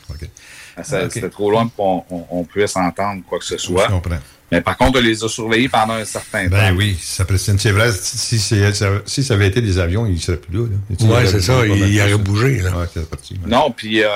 [0.81, 1.13] Ok.
[1.13, 3.89] C'était trop loin pour qu'on on, on puisse entendre quoi que ce Je soit.
[3.89, 4.19] comprends.
[4.53, 6.77] Mais par contre, on les a surveillés pendant un certain Ben temps.
[6.77, 7.93] oui, ça peut- c'est vrai.
[7.93, 10.65] Si, si ça avait été des avions, ils ne seraient plus là.
[11.09, 11.53] aurait c'est ça.
[11.53, 12.17] pas mal Il plus, aurait ça.
[12.17, 12.71] bougé, là.
[12.77, 13.35] Ouais, c'est parti.
[13.35, 13.49] ouais.
[13.49, 14.09] Non, puis euh,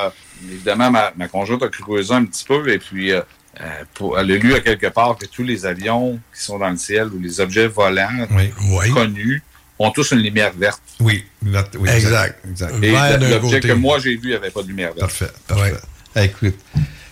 [0.50, 3.20] évidemment, ma, ma conjointe a creusé un petit peu et puis euh,
[3.61, 6.70] euh, pour, elle a lu à quelque part que tous les avions qui sont dans
[6.70, 8.90] le ciel ou les objets volants Oui, Oui.
[8.90, 9.40] connus
[9.79, 10.83] ont tous une lumière verte.
[10.98, 12.44] oui, oui, Exact.
[12.50, 12.74] exact.
[12.83, 13.68] Et l'objet côté.
[13.68, 14.98] que moi j'ai vu, il n'y avait pas de lumière verte.
[15.00, 15.74] Parfait, parfait.
[16.16, 16.55] Écoute,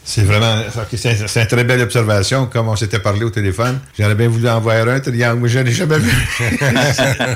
[0.05, 0.57] c'est vraiment.
[0.97, 3.79] C'est une très belle observation, comme on s'était parlé au téléphone.
[3.99, 6.11] J'aurais bien voulu en voir un triangle, mais je n'en ai jamais vu.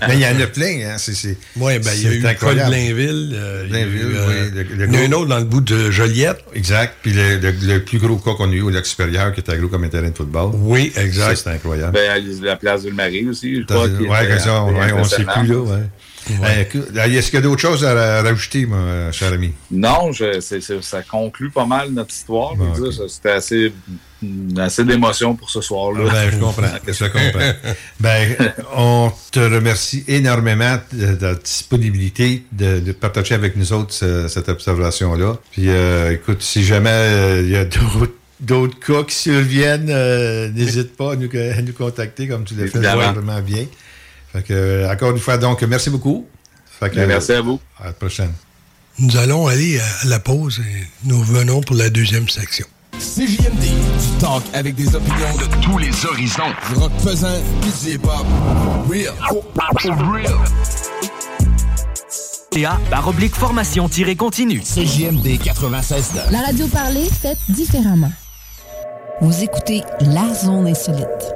[0.09, 0.94] mais il y en a plein, hein.
[0.98, 2.74] C'est, c'est, Oui, ben, il y a eu le cas de incroyable.
[2.74, 5.44] Y euh, Blainville, oui, le- le il y en a un gros- autre dans le
[5.44, 6.38] bout de Joliette.
[6.55, 6.94] Exact.
[7.02, 9.57] Puis le, le- le plus gros cas qu'on a eu au lac supérieur, qui était
[9.59, 10.50] gros comme un terrain de football.
[10.55, 11.37] Oui, Ça, exact.
[11.37, 11.92] c'est incroyable.
[11.92, 13.87] Ben, à la place de Marie aussi, je crois.
[14.40, 15.57] ça, on, on sait plus, là.
[15.59, 15.79] Ouais.
[16.40, 19.52] Ben, écoute, est-ce qu'il y a d'autres choses à, ra- rajouter, mon cher ami?
[19.70, 20.40] Non, je,
[20.80, 22.54] ça conclut pas mal notre histoire.
[22.56, 22.74] Bon.
[22.74, 23.72] Ça, C'était assez,
[24.22, 26.10] mm, assez d'émotion pour ce soir-là.
[26.10, 26.62] Ben, je comprends.
[26.86, 27.52] je comprends.
[28.00, 28.36] Ben,
[28.76, 34.48] on te remercie énormément de ta disponibilité de, de partager avec nous autres ce- cette
[34.48, 35.38] observation-là.
[35.52, 40.50] Puis, euh, écoute, si jamais euh, il y a d'autres d'autres cas qui surviennent, euh,
[40.50, 42.78] n'hésite pas à nous, à nous contacter comme tu l'as fait
[43.14, 43.64] vraiment bien.
[44.37, 46.27] Fait que, encore une fois, donc, merci beaucoup.
[46.79, 47.59] Fait que, Ben, merci à vous.
[47.81, 48.33] À la prochaine.
[48.99, 52.66] Nous allons aller à la pause et nous revenons pour la deuxième section.
[52.99, 56.53] CJMD, du talk avec des opinions de tous les horizons.
[56.68, 58.27] Du rock pesant, pis du hip-hop.
[58.90, 59.14] Real.
[60.12, 60.35] Real.
[62.51, 64.61] TA, barre oblique formation-continue.
[64.61, 68.12] CJMD 96 La radio parlée, faite différemment.
[69.22, 71.36] Vous écoutez La Zone Insolite.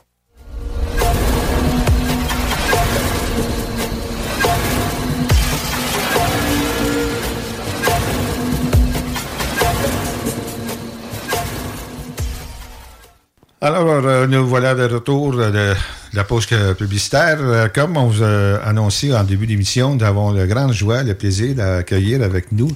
[13.63, 15.73] Alors, euh, nous voilà de retour de, de
[16.13, 16.47] la pause
[16.77, 17.37] publicitaire.
[17.39, 21.13] Euh, Comme on vous a annoncé en début d'émission, nous avons le grand joie, le
[21.13, 22.69] plaisir d'accueillir avec nous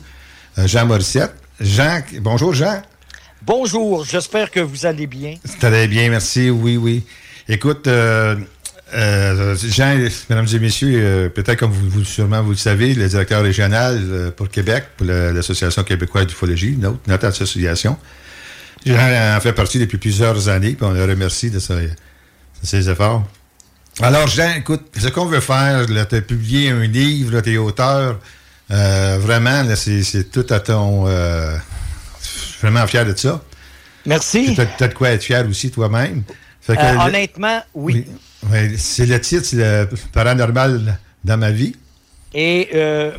[0.60, 1.34] euh, Jean Morissette.
[1.60, 2.82] Jean, bonjour Jean.
[3.44, 5.36] Bonjour, j'espère que vous allez bien.
[5.60, 6.50] Très bien, merci.
[6.52, 7.04] Oui, oui.
[7.50, 8.36] Écoute, euh,
[8.94, 9.98] Jean,
[10.30, 14.50] mesdames et messieurs, peut-être comme vous, vous- sûrement vous le savez, le directeur régional pour
[14.50, 17.98] Québec, pour l'Association québécoise d'ufologie, notre, notre association.
[18.86, 21.92] Jean en fait partie depuis plusieurs années, puis on le remercie de, ses- de
[22.64, 23.24] ses efforts.
[24.02, 28.20] Alors, Jean, écoute, ce qu'on veut faire, tu as publié un livre, tu es auteur.
[28.72, 31.06] Euh, vraiment, c'est tout à ton.
[31.08, 31.56] euh,
[32.22, 33.42] je suis vraiment fier de ça.
[34.06, 34.54] Merci.
[34.56, 36.24] Tu as, de quoi être fier aussi toi-même.
[36.70, 38.06] Euh, honnêtement, oui.
[38.52, 41.76] oui, c'est le titre, c'est le paranormal dans ma vie.
[42.34, 42.70] Et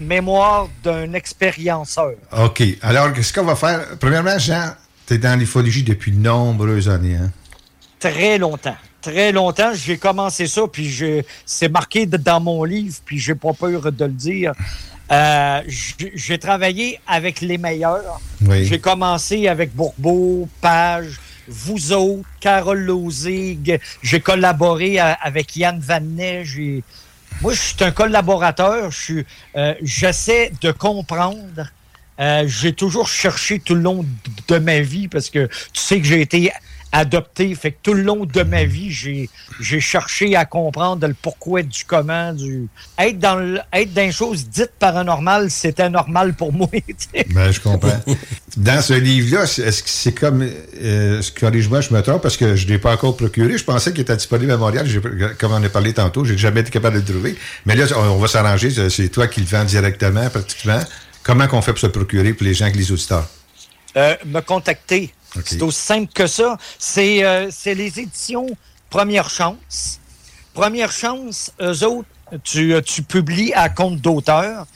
[0.00, 2.12] mémoire d'un expérienceur.
[2.36, 2.62] OK.
[2.82, 4.74] Alors, ce qu'on va faire, premièrement, Jean,
[5.06, 7.16] tu es dans l'ufologie depuis de nombreuses années.
[7.16, 7.30] Hein?
[7.98, 8.76] Très longtemps.
[9.00, 9.72] Très longtemps.
[9.74, 14.04] J'ai commencé ça, puis je- c'est marqué dans mon livre, puis j'ai pas peur de
[14.04, 14.52] le dire.
[15.12, 15.62] Euh,
[16.14, 18.20] j'ai travaillé avec les meilleurs.
[18.40, 18.64] Oui.
[18.64, 23.78] J'ai commencé avec Bourbeau, Page, vous autres, Carole Lozig.
[24.02, 26.44] J'ai collaboré à- avec Yann Vanet.
[26.44, 26.82] J'ai...
[27.40, 28.90] Moi, je suis un collaborateur.
[28.90, 29.22] Je
[29.56, 31.70] euh, j'essaie de comprendre.
[32.18, 34.04] Euh, j'ai toujours cherché tout le long
[34.48, 36.52] de ma vie parce que tu sais que j'ai été
[36.92, 37.54] adopté.
[37.54, 39.28] Fait que tout le long de ma vie, j'ai,
[39.60, 42.32] j'ai cherché à comprendre le pourquoi du comment.
[42.32, 42.68] Du...
[42.98, 46.68] Être, dans le, être dans les choses dites paranormales, c'était normal pour moi.
[47.30, 48.00] Ben, je comprends.
[48.56, 50.48] dans ce livre-là, est-ce que c'est comme...
[50.82, 53.58] Euh, Corrige-moi, je me trompe, parce que je ne l'ai pas encore procuré.
[53.58, 54.86] Je pensais qu'il était disponible à Montréal.
[55.38, 57.36] Comme on a parlé tantôt, j'ai jamais été capable de le trouver.
[57.66, 58.70] Mais là, on, va s'arranger.
[58.88, 60.80] C'est toi qui le vends directement, pratiquement.
[61.26, 63.28] Comment qu'on fait pour se procurer pour les gens qui les auditeurs?
[63.96, 65.12] Euh, me contacter.
[65.44, 66.56] C'est aussi simple que ça.
[66.78, 68.46] C'est euh, les éditions
[68.90, 69.98] Première Chance.
[70.54, 72.08] Première Chance, eux autres,
[72.44, 74.68] tu, euh, tu publies à compte d'auteur.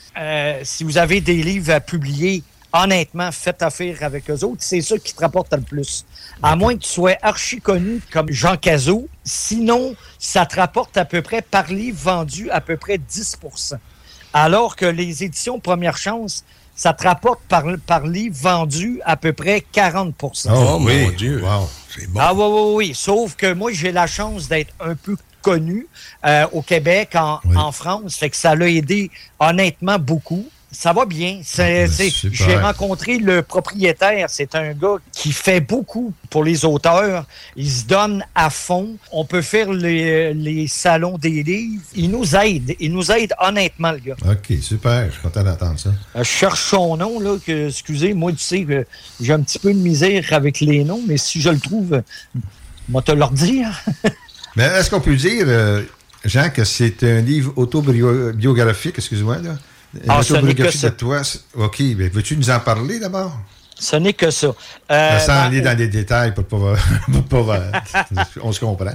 [0.63, 4.59] si vous avez des livres à publier, honnêtement, faites affaire avec eux autres.
[4.59, 6.05] C'est ça qui te rapporte le plus.
[6.43, 9.07] À moins que tu sois archi connu comme Jean Cazot.
[9.23, 13.37] Sinon, ça te rapporte à peu près par livre vendu à peu près 10
[14.33, 16.43] Alors que les éditions Première Chance,
[16.75, 21.43] ça te rapporte par, par livre vendu à peu près 40% Oh, mon Dieu!
[21.93, 22.19] C'est bon.
[22.21, 22.91] Ah oui, oui, oui.
[22.95, 25.87] Sauf que moi, j'ai la chance d'être un peu connu
[26.25, 28.15] euh, au Québec, en, en France.
[28.15, 30.45] Fait que ça l'a aidé honnêtement beaucoup.
[30.73, 31.41] Ça va bien.
[31.57, 34.29] Ah, j'ai rencontré le propriétaire.
[34.29, 37.25] C'est un gars qui fait beaucoup pour les auteurs.
[37.57, 38.95] Il se donne à fond.
[39.11, 41.83] On peut faire les, salons des livres.
[41.93, 42.73] Il nous aide.
[42.79, 44.15] Il nous aide honnêtement, le gars.
[44.25, 45.07] OK, super.
[45.07, 45.89] Je suis content d'entendre ça.
[46.15, 47.37] Euh, je cherche son nom, là.
[47.45, 48.87] Que, excusez, moi, tu sais que
[49.19, 52.01] j'ai un petit peu de misère avec les noms, mais si je le trouve,
[52.87, 53.67] moi te le dire.
[54.55, 55.83] mais est-ce qu'on peut dire, euh,
[56.23, 59.57] Jean, que c'est un livre autobiographique, excuse-moi, là?
[60.07, 60.91] Ah, ce n'est que ça.
[60.91, 61.21] toi.
[61.55, 63.33] OK, mais veux-tu nous en parler d'abord?
[63.77, 64.53] Ce n'est que ça.
[64.91, 66.75] Euh, Sans aller dans les détails pour pas.
[68.41, 68.93] on se comprend.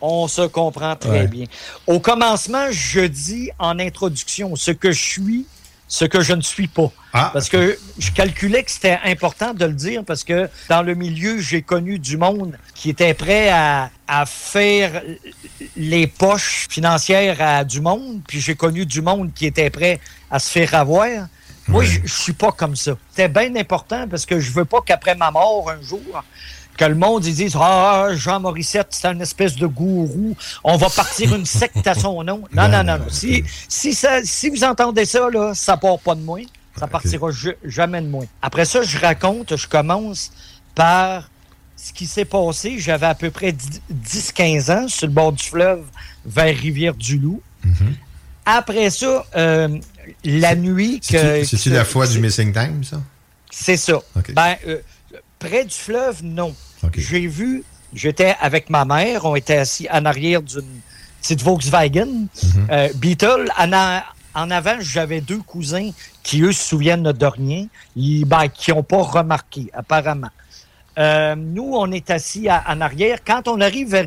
[0.00, 1.46] On se comprend très bien.
[1.86, 5.46] Au commencement, je dis en introduction ce que je suis,
[5.88, 6.92] ce que je ne suis pas.
[7.14, 10.94] Ah, parce que je calculais que c'était important de le dire parce que dans le
[10.94, 15.02] milieu, j'ai connu du monde qui était prêt à, à faire
[15.76, 19.98] les poches financières à du monde, puis j'ai connu du monde qui était prêt
[20.30, 21.08] à se faire avoir.
[21.66, 22.92] Moi, je, je suis pas comme ça.
[23.10, 26.22] C'était bien important parce que je veux pas qu'après ma mort, un jour,
[26.78, 30.88] que le monde ils dise Ah, Jean Morissette, c'est une espèce de gourou, on va
[30.88, 32.44] partir une secte à son nom.
[32.52, 33.06] Non, non, non, non.
[33.10, 36.40] Si, si, ça, si vous entendez ça, là, ça part pas de moi.
[36.78, 37.28] Ça partira
[37.64, 38.24] jamais de moi.
[38.40, 40.30] Après ça, je raconte, je commence
[40.76, 41.28] par
[41.76, 42.78] ce qui s'est passé.
[42.78, 45.84] J'avais à peu près 10-15 ans sur le bord du fleuve
[46.24, 47.42] vers Rivière-du-Loup.
[47.66, 47.92] Mm-hmm.
[48.46, 49.76] Après ça, euh,
[50.24, 51.42] la nuit que.
[51.44, 53.02] C'est-tu la foi du Missing Time, ça?
[53.50, 53.98] C'est ça.
[54.34, 54.78] Ben, euh,
[55.38, 56.54] près du fleuve, non.
[56.96, 60.80] J'ai vu, j'étais avec ma mère, on était assis en arrière d'une
[61.20, 62.26] petite Volkswagen
[62.70, 63.50] euh, Beetle.
[64.34, 65.90] En, avant, j'avais deux cousins
[66.22, 70.30] qui, eux, se souviennent de rien, ben, qui n'ont pas remarqué, apparemment.
[70.98, 73.18] Euh, nous, on est assis en arrière.
[73.24, 74.06] Quand on arrive vers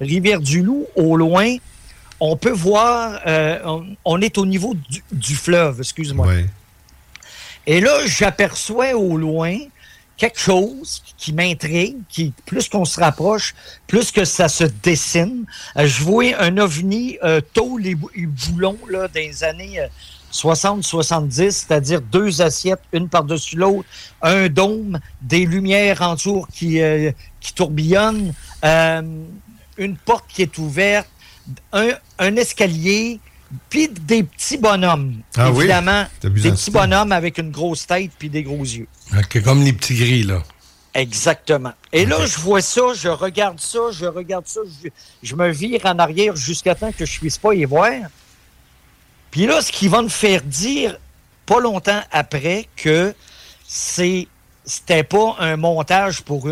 [0.00, 1.56] Rivière-du-Loup, au loin,
[2.20, 3.58] on peut voir, euh,
[4.04, 4.74] on, est au niveau
[5.10, 6.28] du, fleuve, excuse-moi.
[7.66, 9.58] Et là, j'aperçois au loin
[10.18, 13.54] quelque chose qui m'intrigue, qui plus qu'on se rapproche,
[13.86, 15.46] plus que ça se dessine.
[15.76, 19.80] Euh, je vois un ovni euh, tôt les, boulons là, des années
[20.32, 23.88] 60-70, euh, c'est-à-dire deux assiettes, une par-dessus l'autre,
[24.20, 26.80] un dôme, des lumières en tour qui,
[27.40, 31.08] qui tourbillonnent, une porte qui est ouverte,
[31.72, 33.20] un escalier,
[33.70, 35.16] puis des petits bonhommes.
[35.36, 38.86] Ah évidemment, des petits bonhommes avec une grosse tête puis des gros yeux.
[39.44, 40.42] Comme les petits gris, là.
[40.94, 41.72] Exactement.
[41.92, 44.60] Et là, je vois ça, je regarde ça, je regarde ça,
[45.22, 47.92] je, me vire en arrière jusqu'à temps que je ne puisse pas y voir.
[49.30, 50.98] Puis là, ce qui va me faire dire,
[51.46, 53.14] pas longtemps après, que
[53.66, 54.26] c'est
[54.64, 56.48] c'était pas un montage pour,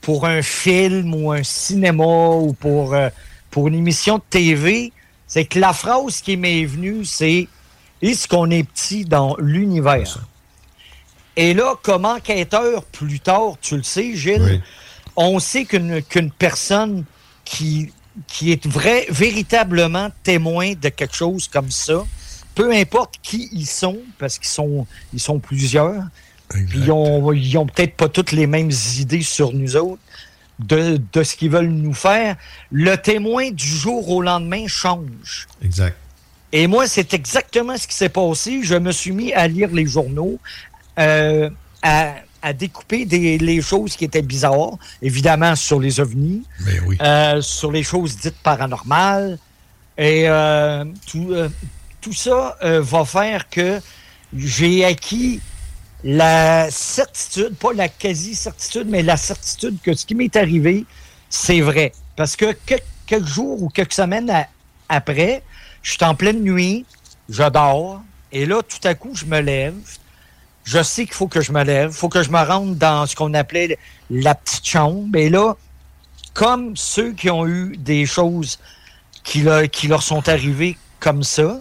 [0.00, 3.10] pour un film ou un cinéma ou pour, euh,
[3.50, 4.92] pour une émission de TV,
[5.30, 7.46] c'est que la phrase qui m'est venue, c'est
[8.02, 10.18] Est-ce qu'on est petit dans l'univers?
[11.36, 14.60] Et là, comme enquêteur, plus tard, tu le sais, Gilles,
[15.14, 17.04] on sait qu'une personne
[17.44, 17.92] qui,
[18.26, 22.04] qui est vrai, véritablement témoin de quelque chose comme ça,
[22.56, 26.02] peu importe qui ils sont, parce qu'ils sont, ils sont plusieurs,
[26.48, 30.02] puis ils ont, ils ont peut-être pas toutes les mêmes idées sur nous autres,
[30.66, 32.36] de, de ce qu'ils veulent nous faire,
[32.70, 35.46] le témoin du jour au lendemain change.
[35.62, 35.96] Exact.
[36.52, 38.60] Et moi, c'est exactement ce qui s'est passé.
[38.62, 40.38] Je me suis mis à lire les journaux,
[40.98, 41.48] euh,
[41.82, 46.96] à, à, découper des, les choses qui étaient bizarres, évidemment sur les ovnis, Mais oui.
[47.00, 49.38] euh, sur les choses dites paranormales.
[49.96, 51.32] Et euh, tout,
[52.00, 53.80] tout ça va faire que
[54.36, 55.40] j'ai acquis
[56.04, 60.84] la certitude, pas la quasi-certitude, mais la certitude que ce qui m'est arrivé,
[61.28, 61.92] c'est vrai.
[62.16, 64.32] Parce que quelques jours ou quelques semaines
[64.88, 65.42] après,
[65.82, 66.84] je suis en pleine nuit,
[67.28, 69.74] je dors, et là, tout à coup, je me lève.
[70.64, 73.06] Je sais qu'il faut que je me lève, il faut que je me rende dans
[73.06, 73.78] ce qu'on appelait
[74.10, 75.16] la petite chambre.
[75.16, 75.56] Et là,
[76.34, 78.58] comme ceux qui ont eu des choses
[79.24, 81.60] qui, qui leur sont arrivées comme ça,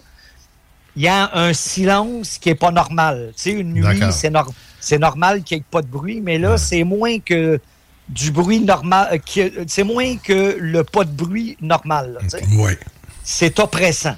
[0.95, 3.31] il y a un silence qui n'est pas normal.
[3.35, 6.83] Tu sais, une nuit, c'est, normal qu'il n'y ait pas de bruit, mais là, c'est
[6.83, 7.59] moins que
[8.07, 9.21] du bruit normal.
[9.37, 12.19] Euh, c'est moins que le pas de bruit normal.
[12.53, 12.71] oui.
[13.23, 14.15] C'est oppressant.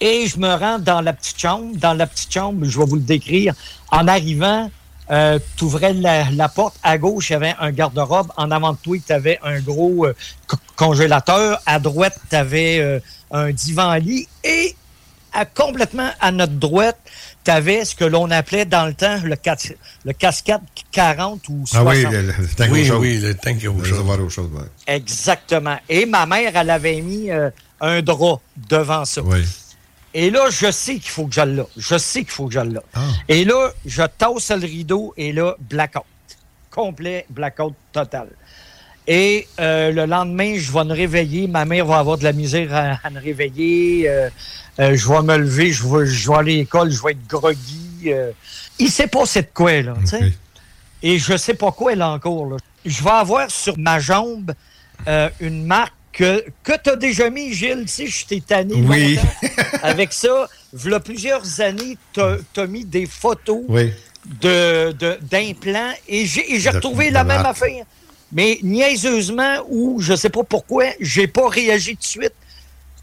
[0.00, 1.76] Et je me rends dans la petite chambre.
[1.76, 3.54] Dans la petite chambre, je vais vous le décrire.
[3.90, 4.70] En arrivant,
[5.10, 6.76] euh, tu ouvrais la, porte.
[6.82, 8.28] À gauche, il y avait un garde-robe.
[8.36, 10.14] En avant de toi, tu avais un gros euh,
[10.76, 11.60] congélateur.
[11.64, 13.00] À droite, tu avais euh,
[13.30, 14.28] un divan-lit.
[14.44, 14.76] Et
[15.36, 16.98] à, complètement à notre droite,
[17.44, 19.36] tu avais ce que l'on appelait dans le temps le,
[20.04, 20.62] le cascade
[20.92, 21.74] 40 ou 60.
[21.74, 23.84] Ah oui, le, tank oui, oui, le tank au
[24.28, 24.50] chaud.
[24.86, 25.78] Exactement.
[25.88, 27.30] Et ma mère, elle avait mis
[27.80, 29.22] un drap devant ça.
[29.22, 29.44] Oui.
[30.18, 31.66] Et là, je sais qu'il faut que j'aille là.
[31.76, 32.82] Je sais qu'il faut que j'aille là.
[32.94, 33.00] Ah.
[33.28, 36.04] Et là, je tasse le rideau et là, blackout.
[36.70, 38.28] Complet blackout total.
[39.06, 41.46] Et euh, le lendemain, je vais me réveiller.
[41.46, 44.08] Ma mère va avoir de la misère à, me réveiller.
[44.08, 44.28] Euh,
[44.80, 47.26] euh, je vais me lever, je vais, je vais aller à l'école, je vais être
[47.26, 48.12] groggy.
[48.78, 49.94] il sait pas c'est de quoi, là.
[51.02, 52.46] Et je sais pas quoi, là, encore.
[52.46, 52.56] Là.
[52.84, 54.52] Je vais avoir sur ma jambe
[55.40, 59.18] une marque que, que tu as déjà mis, Gilles, tu sais, je t'ai tanné oui.
[59.82, 60.48] avec ça.
[60.72, 63.62] Il y a plusieurs années, tu as, mis des photos
[64.40, 67.84] de, d'implants et j'ai, retrouvé la même affaire.
[68.32, 72.32] Mais niaiseusement, ou je sais pas pourquoi, j'ai pas réagi tout de suite.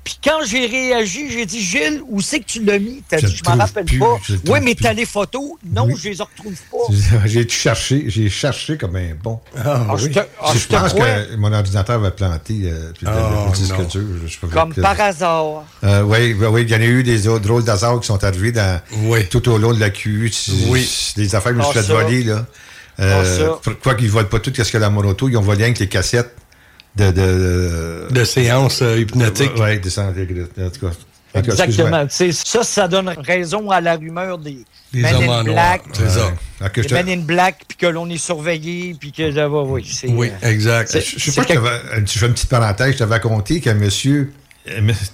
[0.03, 3.01] Puis quand j'ai réagi, j'ai dit Gilles, où c'est que tu l'as mis?
[3.07, 4.19] T'as dit je m'en rappelle pas.
[4.47, 6.93] Oui, mais t'as les photos Non, je les retrouve pas.
[7.26, 9.39] J'ai cherché, j'ai cherché comme un bon.
[9.55, 10.26] Ah, ah, je, ah,
[10.69, 15.63] pense que mon ordinateur va planter euh, puis oh, Comme par hasard.
[15.84, 18.51] Euh, oui, oui, il y en a eu des autres drôles d'hasard qui sont arrivés
[18.51, 18.82] dans,
[19.30, 20.32] tout au long de la QU.
[20.67, 21.13] Oui.
[21.15, 22.45] Des affaires que je me suis fait voler là.
[23.03, 23.49] Euh,
[23.81, 25.87] quoi qu'ils ne volent pas tout ce que la monoto, ils ont volé avec les
[25.87, 26.35] cassettes
[26.95, 29.51] de, de, de séances euh, hypnotiques.
[29.57, 30.93] Oui, de séances en tout cas.
[31.35, 32.05] Exactement.
[32.09, 34.59] Ça, ça donne raison à la rumeur des,
[34.93, 35.81] des Men in Black.
[35.93, 36.33] C'est ça.
[36.75, 39.23] Les Men in Black, puis que l'on est surveillé, puis que...
[39.23, 40.95] Euh, oui, oui euh, exact.
[40.99, 41.99] Je sais pas que...
[42.01, 44.31] tu fais une petite parenthèse, je t'avais raconté qu'un monsieur...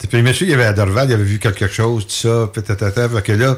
[0.09, 3.31] Puis monsieur, il avait à Dorval, il avait vu quelque chose, tout ça, peut-être, que
[3.31, 3.57] là,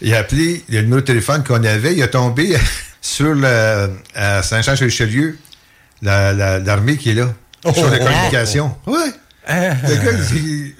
[0.00, 2.56] il a appelé, il a le numéro de téléphone qu'on avait, il a tombé
[3.00, 5.38] sur le, à Saint-Jean-sur-Richelieu,
[6.02, 7.32] l'armée qui est là,
[7.64, 8.76] oh, sur la oh, communication.
[8.86, 8.96] Oh.
[8.96, 9.10] Oui.
[9.46, 9.74] Ah.
[9.88, 10.74] Le gars,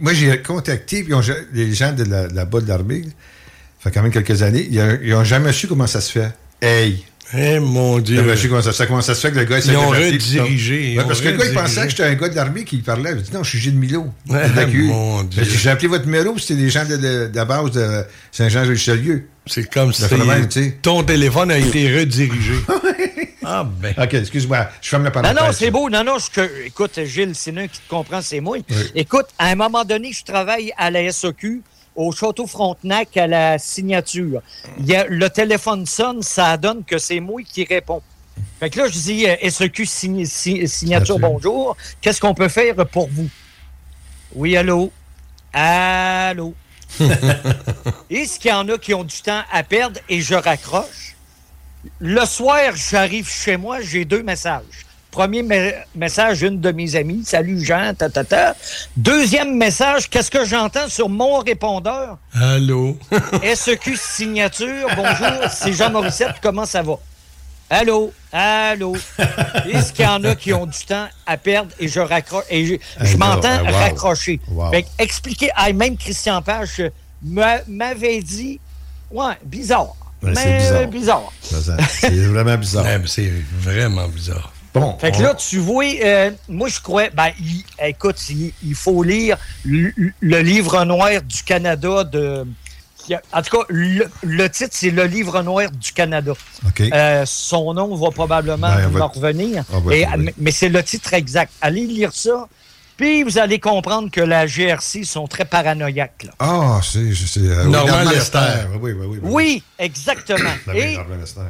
[0.00, 1.14] moi, j'ai contacté puis
[1.52, 5.10] les gens de la, la bas de l'armée, ça fait quand même quelques années, ils
[5.10, 6.32] n'ont jamais su comment ça se fait.
[6.60, 7.04] Hey!
[7.34, 8.24] Eh mon Dieu!
[8.26, 9.90] Ils su comment ça, se fait, comment ça se fait que le gars Ils ont
[9.90, 10.96] redirigé.
[10.96, 13.12] Ouais, parce que le gars, il pensait que j'étais un gars de l'armée qui parlait.
[13.14, 14.06] Il dit non, je suis Gilles Milo.
[14.30, 15.44] Eh, mon Dieu!
[15.44, 19.26] J'ai appelé votre numéro, c'était des gens de, de, la base de Saint-Jean-Richelieu.
[19.48, 20.04] C'est comme si
[20.82, 22.54] ton téléphone a été redirigé.
[23.50, 23.94] Ah ben.
[23.96, 24.68] OK, excuse-moi.
[24.82, 25.34] Je ferme la parenthèse.
[25.34, 25.88] Non, non, c'est beau.
[25.88, 28.58] Non, non, je, écoute, Gilles, c'est un qui te comprend, c'est moi.
[28.94, 31.62] Écoute, à un moment donné, je travaille à la SOQ
[31.96, 34.42] au Château Frontenac à la signature.
[34.78, 38.02] Il y a, le téléphone sonne, ça donne que c'est moi qui réponds.
[38.60, 41.76] Fait que là, je dis euh, SEQ signature, bonjour.
[42.00, 43.28] Qu'est-ce qu'on peut faire pour vous?
[44.34, 44.92] Oui, allô?
[45.52, 46.54] Allô?
[48.10, 51.16] Est-ce qu'il y en a qui ont du temps à perdre et je raccroche?
[52.00, 54.86] Le soir, j'arrive chez moi, j'ai deux messages.
[55.10, 55.42] Premier
[55.94, 57.22] message, une de mes amies.
[57.24, 58.54] Salut Jean, ta, ta, ta.
[58.96, 62.18] Deuxième message, qu'est-ce que j'entends sur mon répondeur?
[62.34, 62.96] Allô?
[63.54, 66.98] SEQ signature, bonjour, c'est Jean Morissette, comment ça va?
[67.70, 68.12] Allô?
[68.32, 68.96] Allô?
[69.72, 72.78] Est-ce qu'il y en a qui ont du temps à perdre et je raccroche et
[73.00, 74.40] je, m'entends raccrocher?
[74.98, 76.90] expliquez, même Christian Page
[77.22, 78.60] m'avait dit,
[79.10, 81.32] ouais, bizarre mais bizarre.
[81.40, 82.86] C'est vraiment bizarre.
[83.06, 84.52] c'est vraiment bizarre.
[84.74, 84.96] Bon.
[84.98, 87.30] Fait que là, tu vois, euh, moi, je crois, ben,
[87.82, 92.46] écoute, il, faut lire le, livre noir du Canada de.
[93.32, 96.32] En tout cas, le, titre, c'est Le livre noir du Canada.
[96.80, 99.64] Euh, son nom va probablement ben, revenir.
[99.72, 101.52] Ah, ben, mais c'est le titre exact.
[101.60, 102.48] Allez lire ça.
[102.98, 106.26] Puis vous allez comprendre que la GRC sont très paranoïaques.
[106.40, 106.98] Ah, c'est.
[107.38, 108.38] Euh, Normal Lester.
[108.80, 109.62] Oui, oui, oui, oui.
[109.78, 110.50] exactement.
[110.74, 110.98] et,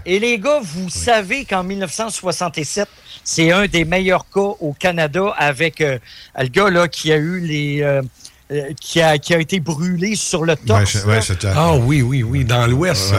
[0.04, 2.86] et, les gars, vous savez qu'en 1967,
[3.24, 5.98] c'est un des meilleurs cas au Canada avec euh,
[6.38, 7.82] le gars là, qui a eu les.
[7.82, 8.02] Euh,
[8.51, 11.05] euh, qui, a, qui a été brûlé sur le torse.
[11.05, 13.14] Ouais, ouais, ah oui, oui, oui, dans l'ouest.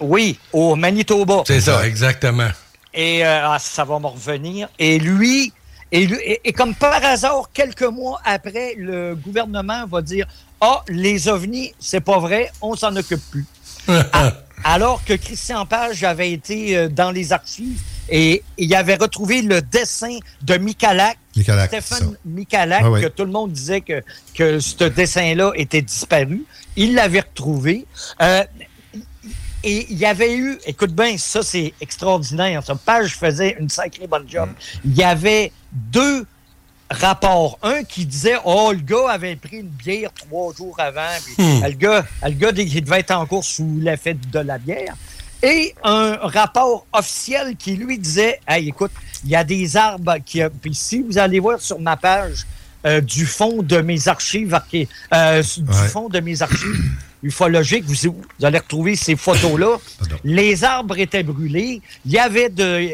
[0.00, 1.42] Oui, au Manitoba.
[1.46, 2.48] C'est ça, exactement.
[2.94, 4.68] Et euh, ah, ça va me revenir.
[4.78, 5.52] Et lui,
[5.90, 10.26] et, et, comme par hasard, quelques mois après, le gouvernement va dire
[10.60, 13.46] Ah, les ovnis, c'est pas vrai, on s'en occupe plus.
[14.64, 19.62] alors que Christian Page avait été euh, dans les archives et il avait retrouvé le
[19.62, 24.02] dessin de Michalak, Stéphane Michalak, que tout le monde disait que,
[24.34, 26.44] que ce dessin-là était disparu.
[26.76, 27.86] Il l'avait retrouvé.
[28.20, 28.44] Euh,
[29.64, 32.64] et il y avait eu, écoute bien, ça c'est extraordinaire.
[32.64, 34.48] Ça, Page faisait une sacrée bonne job.
[34.48, 34.78] Mm.
[34.84, 36.26] Il y avait deux
[36.92, 37.58] rapports.
[37.62, 41.16] Un qui disait Oh, le gars avait pris une bière trois jours avant.
[41.38, 41.64] Hmm.
[41.64, 44.94] le, gars, le gars, il devait être en cours sous l'effet de la bière.
[45.42, 48.92] Et un rapport officiel qui lui disait Hey, écoute,
[49.24, 50.42] il y a des arbres qui.
[50.60, 52.46] Puis si vous allez voir sur ma page
[52.86, 54.60] euh, du fond de mes archives,
[55.12, 56.90] euh, du fond de mes archives
[57.22, 59.78] ufologiques, vous, vous allez retrouver ces photos-là.
[60.24, 62.90] Les arbres étaient brûlés, il y avait de.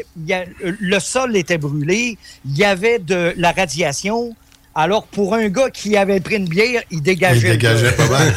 [0.61, 4.35] le sol était brûlé, il y avait de la radiation.
[4.75, 7.49] Alors, pour un gars qui avait pris une bière, il dégageait.
[7.49, 8.33] Il dégageait pas mal.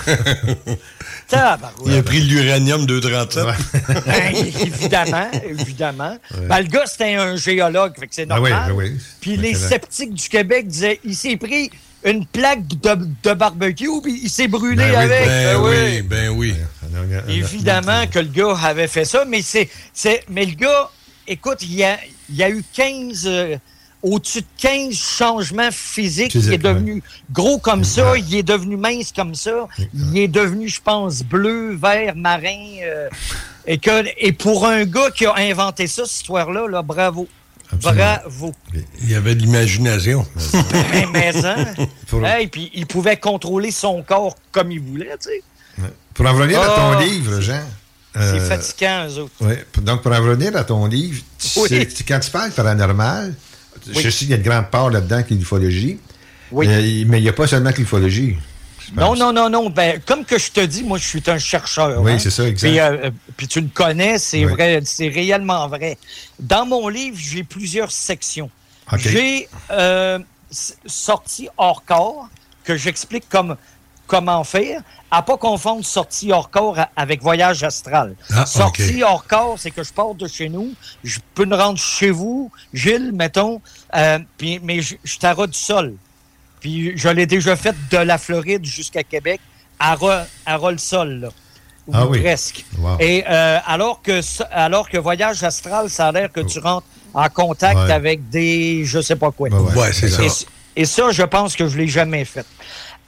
[1.86, 3.45] il a pris l'uranium 237.
[4.07, 6.18] Ben, évidemment, évidemment.
[6.49, 8.72] Ben, le gars, c'était un géologue, fait que c'est ah normal.
[8.72, 9.01] oui, oui.
[9.20, 11.70] Puis les sceptiques du Québec disaient il s'est pris
[12.05, 15.26] une plaque de, barbecue, puis il s'est brûlé ben avec.
[15.26, 16.55] Ben, oui, ben oui.
[17.28, 19.68] Évidemment que le gars avait fait ça, mais c'est.
[20.28, 20.90] Mais le gars,
[21.26, 21.98] écoute, il y a,
[22.28, 23.22] il y a eu 15.
[23.26, 23.57] Euh,
[24.03, 26.34] au-dessus de 15 changements physiques.
[26.34, 30.68] il est devenu gros comme ça, il est devenu mince comme ça, il est devenu,
[30.68, 32.78] je pense, bleu, vert, marin.
[32.82, 33.09] Euh,
[33.66, 37.28] et, que, et pour un gars qui a inventé ça, cette histoire-là, là, bravo.
[37.80, 38.52] Bravo.
[39.00, 40.26] Il y avait de l'imagination.
[41.12, 42.46] mais, hein?
[42.50, 45.42] puis il pouvait contrôler son corps comme il voulait, tu sais.
[46.14, 47.02] Pour en revenir à ton ah!
[47.02, 47.62] livre, Jean.
[48.14, 49.32] C'est euh, fatigant, eux autres.
[49.40, 49.54] Oui.
[49.82, 51.22] Donc, pour en revenir à ton livre,
[52.06, 53.32] quand tu parles paranormal,
[53.90, 55.98] je sais qu'il y a une grande part là-dedans qui est l'ufologie.
[56.50, 56.66] Oui.
[56.68, 58.36] Euh, mais il n'y a pas seulement que l'ufologie.
[58.95, 59.70] Non, non, non, non.
[59.70, 62.01] Ben, comme que je te dis, moi, je suis un chercheur.
[62.01, 62.18] Oui, hein.
[62.18, 62.76] c'est ça, exact.
[62.76, 65.99] Euh, puis, tu le connais, c'est vrai, c'est réellement vrai.
[66.39, 68.51] Dans mon livre, j'ai plusieurs sections.
[68.97, 70.18] J'ai euh,
[70.51, 72.28] sorti hors corps,
[72.64, 73.57] que j'explique comme,
[74.07, 78.14] comment faire, à pas confondre sortie hors corps avec voyage astral.
[78.30, 80.72] Ah, sortie hors corps, c'est que je pars de chez nous,
[81.05, 83.61] je peux me rendre chez vous, Gilles, mettons,
[83.95, 85.95] euh, puis, mais je, je du sol.
[86.62, 89.40] Puis je l'ai déjà fait de la Floride jusqu'à Québec,
[89.80, 89.96] à,
[90.46, 91.28] à le sol,
[91.92, 92.20] ah oui.
[92.20, 92.64] presque.
[93.00, 94.20] Et euh, alors, que,
[94.52, 99.00] alors que Voyage Astral, ça a l'air que tu rentres en contact avec des je
[99.00, 99.48] sais pas quoi.
[99.48, 100.22] Ouais, c'est ça.
[100.76, 102.46] Et, ça, je pense que je l'ai jamais fait.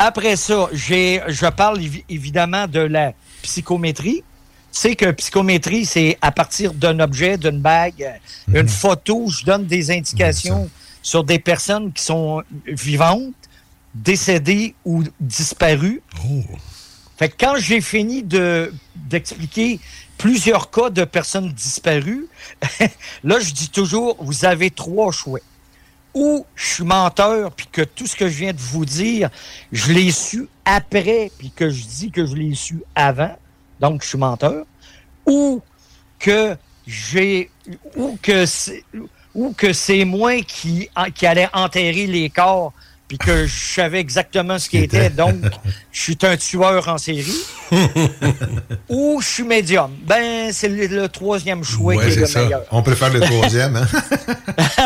[0.00, 1.78] Après ça, j'ai, je parle
[2.08, 4.24] évidemment de la psychométrie.
[4.72, 8.68] C'est que psychométrie, c'est à partir d'un objet, d'une bague, une mhm.
[8.68, 10.68] photo, je donne des indications
[11.00, 13.32] sur des personnes qui sont vivantes
[13.94, 16.00] décédés ou disparus.
[16.28, 16.42] Oh.
[17.16, 19.78] Fait que quand j'ai fini de, d'expliquer
[20.18, 22.26] plusieurs cas de personnes disparues,
[23.24, 25.40] là, je dis toujours, vous avez trois choix.
[26.12, 29.30] Ou je suis menteur, puis que tout ce que je viens de vous dire,
[29.72, 33.36] je l'ai su après, puis que je dis que je l'ai su avant,
[33.80, 34.64] donc je suis menteur.
[35.26, 35.62] Ou
[36.18, 37.50] que j'ai...
[37.96, 38.84] Ou que c'est,
[39.34, 42.72] ou que c'est moi qui, qui allais enterrer les corps
[43.08, 45.10] puis que je savais exactement ce qui était.
[45.10, 45.36] Donc,
[45.92, 47.44] je suis un tueur en série.
[48.88, 49.90] ou je suis médium.
[50.06, 52.62] Ben, c'est le, troisième choix qui est, le meilleur.
[52.70, 53.86] On préfère le troisième, hein?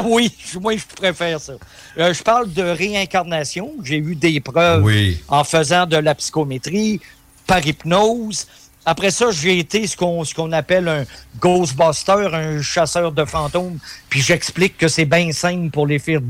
[0.05, 1.55] oui, moi, je préfère ça.
[1.99, 3.73] Euh, je parle de réincarnation.
[3.83, 4.85] J'ai eu des preuves
[5.29, 7.01] en faisant de la psychométrie,
[7.47, 8.47] par hypnose.
[8.87, 11.05] Après ça, j'ai été ce qu'on appelle un
[11.41, 13.79] Ghostbuster, un chasseur de fantômes.
[14.09, 16.21] Puis j'explique que c'est bien simple pour les faire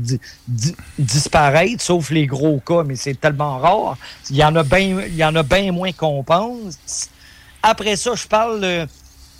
[0.97, 3.97] disparaître, sauf les gros cas, mais c'est tellement rare.
[4.29, 6.77] Il y en a bien il y en a bien moins qu'on pense.
[7.63, 8.87] Après ça, je parle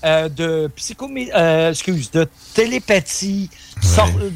[0.05, 3.49] euh, de psychomé euh, excuse, de télépathie,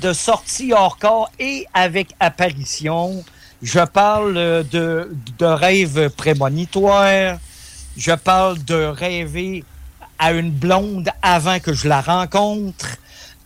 [0.01, 3.24] de sortie hors corps et avec apparition.
[3.61, 5.09] Je parle de,
[5.39, 7.38] de rêves prémonitoires.
[7.98, 9.64] Je parle de rêver
[10.18, 12.98] à une blonde avant que je la rencontre.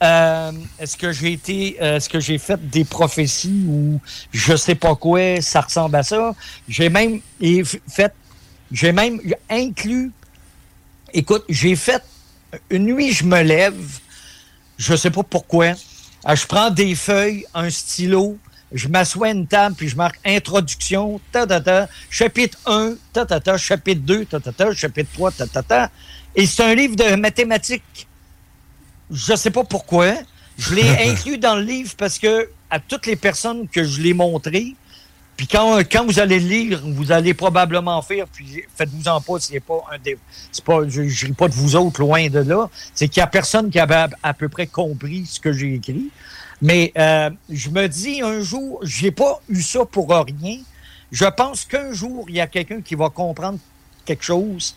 [0.03, 3.99] Euh, est-ce que j'ai été, euh, est-ce que j'ai fait des prophéties ou
[4.31, 6.35] je sais pas quoi, ça ressemble à ça?
[6.69, 7.19] J'ai même
[7.87, 8.13] fait,
[8.71, 9.19] j'ai même
[9.49, 10.11] inclus.
[11.13, 12.03] Écoute, j'ai fait
[12.69, 13.99] une nuit, je me lève,
[14.77, 15.73] je sais pas pourquoi.
[16.27, 18.37] Euh, je prends des feuilles, un stylo,
[18.71, 23.25] je m'assois à une table, puis je marque introduction, ta, ta, ta, chapitre 1, ta,
[23.25, 25.91] ta, ta, chapitre 2, ta, ta, ta, chapitre 3, ta, ta, ta.
[26.35, 28.07] Et c'est un livre de mathématiques.
[29.09, 30.13] Je sais pas pourquoi.
[30.57, 34.13] Je l'ai inclus dans le livre parce que à toutes les personnes que je l'ai
[34.13, 34.75] montré,
[35.37, 39.39] puis quand, quand vous allez le lire, vous allez probablement faire, puis faites-vous en pas,
[39.39, 40.17] c'est pas un des.
[40.65, 42.67] Pas, je ne ris pas de vous autres loin de là.
[42.95, 46.09] C'est qu'il n'y a personne qui avait à, peu près compris ce que j'ai écrit.
[46.61, 50.57] Mais euh, je me dis un jour, j'ai pas eu ça pour rien.
[51.11, 53.59] Je pense qu'un jour, il y a quelqu'un qui va comprendre
[54.05, 54.75] quelque chose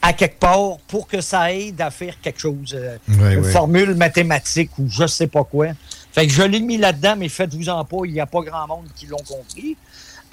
[0.00, 2.74] à quelque part pour que ça aide à faire quelque chose.
[2.74, 5.68] Euh, une formule mathématique ou je sais pas quoi.
[6.12, 8.66] Fait que je l'ai mis là-dedans, mais faites-vous en pas, il n'y a pas grand
[8.68, 9.76] monde qui l'ont compris.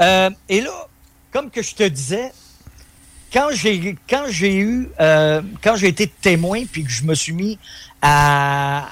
[0.02, 0.88] Euh, et là,
[1.32, 2.32] comme que je te disais,
[3.34, 7.34] quand j'ai quand j'ai eu euh, quand j'ai été témoin puis que je me suis
[7.34, 7.58] mis
[8.02, 8.90] à,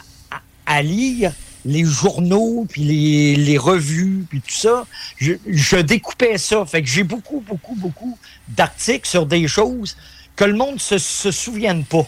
[0.65, 1.31] à, lire
[1.65, 4.85] les journaux puis les, les, revues puis tout ça,
[5.17, 6.65] je, je découpais ça.
[6.65, 9.95] Fait que j'ai beaucoup beaucoup beaucoup d'articles sur des choses
[10.35, 12.07] que le monde ne se, se souvienne pas.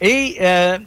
[0.00, 0.78] Et euh,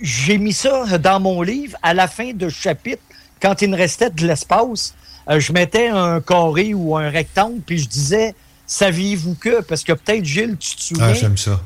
[0.00, 3.02] j'ai mis ça dans mon livre à la fin de chapitre,
[3.40, 4.94] quand il me restait de l'espace.
[5.28, 8.34] Euh, je mettais un carré ou un rectangle, puis je disais
[8.66, 11.06] Saviez-vous que Parce que peut-être, Gilles, tu te souviens.
[11.06, 11.60] Ah, j'aime ça.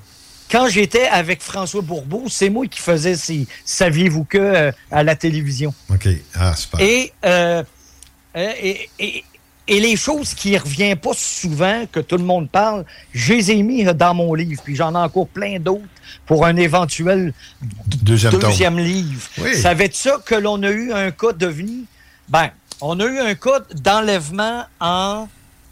[0.50, 5.14] Quand j'étais avec François Bourbeau, c'est moi qui faisais ces Saviez-vous que euh, à la
[5.14, 5.72] télévision.
[5.88, 6.08] OK.
[6.34, 6.80] Ah, super.
[6.80, 7.12] Et,
[8.34, 9.24] et, et,
[9.70, 12.84] et les choses qui ne reviennent pas souvent, que tout le monde parle,
[13.14, 14.60] je les ai mis dans mon livre.
[14.64, 15.84] Puis j'en ai encore plein d'autres
[16.26, 17.32] pour un éventuel
[18.02, 19.28] deuxième, livre.
[19.54, 21.84] Ça va être ça que l'on a eu un cas devenu?
[22.28, 25.28] Ben, on a eu un cas d'enlèvement en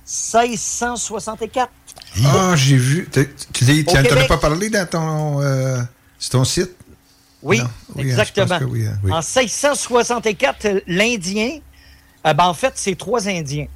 [0.07, 1.69] 1664.
[2.25, 3.09] Ah, j'ai vu.
[3.53, 5.81] Tu n'en as pas parlé dans ton, euh,
[6.31, 6.71] ton site?
[7.43, 8.55] Oui, hein, exactement.
[8.57, 11.59] Hein, en 1664, l'Indien,
[12.27, 13.67] euh, ben, en fait, c'est trois Indiens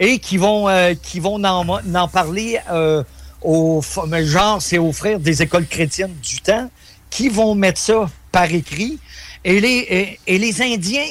[0.00, 3.02] et qui vont, euh, qui vont en, parler euh,
[3.42, 3.82] aux,
[4.22, 6.70] genre, c'est aux frères des écoles chrétiennes du temps,
[7.10, 8.98] qui vont mettre ça par écrit.
[9.44, 11.06] Et les, et, les Indiens,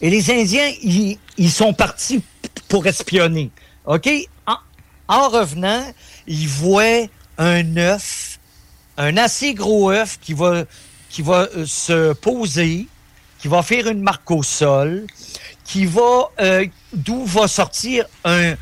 [0.00, 2.22] et les Indiens, ils, ils, sont partis
[2.68, 3.50] pour espionner.
[3.86, 4.08] OK?
[5.08, 5.84] En, en revenant,
[6.26, 7.06] ils voient
[7.38, 8.38] un œuf,
[8.96, 10.64] un assez gros œuf qui va,
[11.08, 12.86] qui va euh, se poser,
[13.38, 15.06] qui va faire une marque au sol,
[15.64, 18.54] qui va, euh, d'où va sortir un,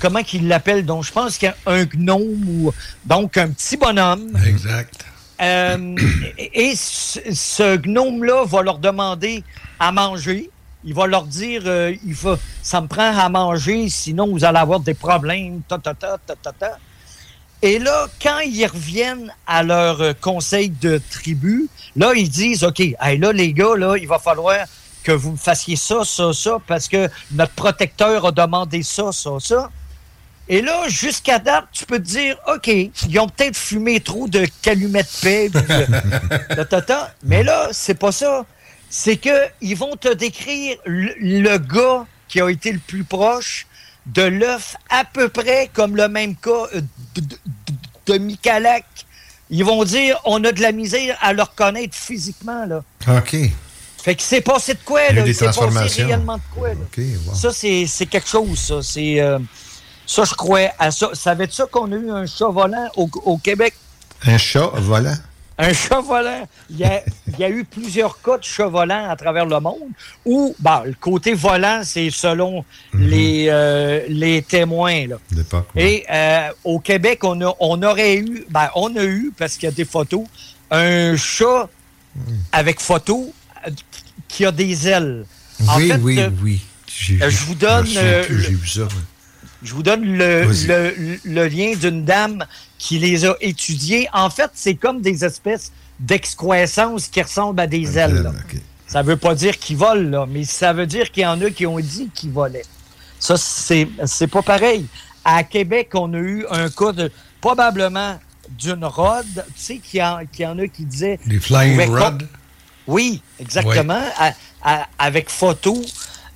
[0.00, 2.72] comment qu'il l'appelle, donc je pense qu'il y a un gnome ou
[3.04, 4.32] donc un petit bonhomme.
[4.46, 5.04] Exact.
[5.40, 5.96] Euh,
[6.38, 9.44] et, ce, gnome-là va leur demander
[9.78, 10.50] à manger.
[10.86, 14.58] Il va leur dire, euh, il faut, ça me prend à manger, sinon vous allez
[14.58, 15.60] avoir des problèmes.
[15.68, 16.78] Ta, ta, ta, ta, ta,
[17.60, 23.32] Et là, quand ils reviennent à leur conseil de tribu, là, ils disent, OK, là,
[23.32, 24.64] les gars, là, il va falloir
[25.02, 29.70] que vous fassiez ça, ça, ça, parce que notre protecteur a demandé ça, ça, ça.
[30.48, 34.46] Et là, jusqu'à date, tu peux te dire, OK, ils ont peut-être fumé trop de
[34.62, 35.50] calumet de paix,
[37.24, 38.44] mais là, c'est pas ça.
[38.98, 43.66] C'est qu'ils vont te décrire le, gars qui a été le plus proche
[44.06, 47.20] de l'œuf, à peu près comme le même cas de,
[48.06, 48.82] de, de
[49.50, 52.82] Ils vont dire, on a de la misère à le reconnaître physiquement, là.
[53.06, 53.36] OK.
[54.02, 55.24] Fait que c'est passé de quoi, là?
[55.30, 56.70] C'est passé réellement de quoi,
[57.34, 58.82] Ça, c'est quelque chose, ça.
[58.82, 59.20] C'est...
[59.20, 59.38] Euh,
[60.06, 61.10] ça, je crois à ça.
[61.12, 63.74] Ça va être ça qu'on a eu un chat volant au, Québec?
[64.24, 65.16] Un chat volant?
[65.58, 66.46] Un chat volant.
[66.70, 69.58] Il y, a, il y a eu plusieurs cas de chat volant à travers le
[69.58, 69.88] monde
[70.24, 73.06] où, bon, le côté volant, c'est selon mhm.
[73.06, 75.06] les, euh, les témoins.
[75.06, 75.16] Là.
[75.74, 79.64] Et euh, au Québec, on, a, on aurait eu, ben, on a eu, parce qu'il
[79.64, 80.24] y a des photos,
[80.70, 81.68] un chat
[82.14, 82.38] mhm.
[82.52, 83.32] avec photo
[84.28, 85.24] qui a des ailes.
[85.76, 86.60] oui, oui, euh, oui.
[87.20, 87.86] Euh, je vous donne.
[87.96, 88.24] Euh,
[89.62, 90.44] je vous donne le,
[91.24, 92.44] le, lien d'une dame
[92.78, 94.08] qui les a étudiées.
[94.12, 98.30] En fait, c'est comme des espèces d'excroissance qui ressemblent à des ailes.
[98.86, 101.40] Ça ne veut pas dire qu'ils volent, là, mais ça veut dire qu'il y en
[101.42, 102.64] a qui ont dit qu'ils volaient.
[103.18, 104.86] Ça, c'est, c'est pas pareil.
[105.24, 110.42] À Québec, on a eu un cas de probablement d'une rod, tu sais, qu'il y,
[110.42, 111.18] y, en a qui disaient.
[111.26, 112.18] Des flying rods?
[112.86, 114.02] Oui, exactement.
[114.98, 115.80] avec photo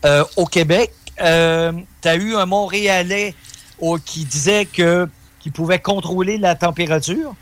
[0.05, 0.93] euh, au Québec.
[1.23, 3.35] Euh, tu as eu un Montréalais
[4.05, 5.09] qui disait que
[5.39, 7.35] qu'il pouvait contrôler la température.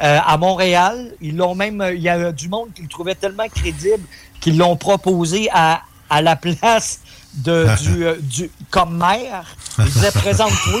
[0.00, 1.82] Euh, à Montréal, ils l'ont même.
[1.94, 4.04] Il y a du monde qui le trouvait tellement crédible
[4.40, 7.00] qu'ils l'ont proposé à, à la place
[7.34, 9.56] de, du, du, comme maire.
[9.78, 10.80] Il disait présente-toi,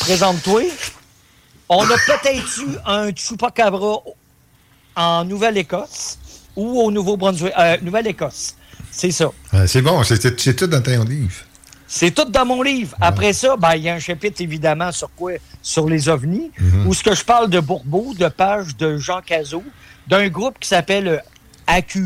[0.00, 0.62] présente-toi.
[1.68, 3.98] On a peut-être eu un Chupacabra
[4.96, 6.18] en Nouvelle-Écosse
[6.56, 8.56] ou au Nouveau-Brunswick, euh, Nouvelle-Écosse.
[8.90, 9.30] C'est ça.
[9.52, 11.44] Ouais, c'est bon, c'est c'est tout dans ton livre.
[11.92, 12.96] C'est tout dans mon livre.
[13.00, 15.32] Après ça, ben, il y a un chapitre évidemment sur quoi?
[15.60, 16.86] Sur les ovnis, Mhm.
[16.86, 19.64] où ce que je parle de Bourbeau, de Page, de Jean Cazot,
[20.06, 21.18] d'un groupe qui s'appelle euh,
[21.66, 22.00] AQ.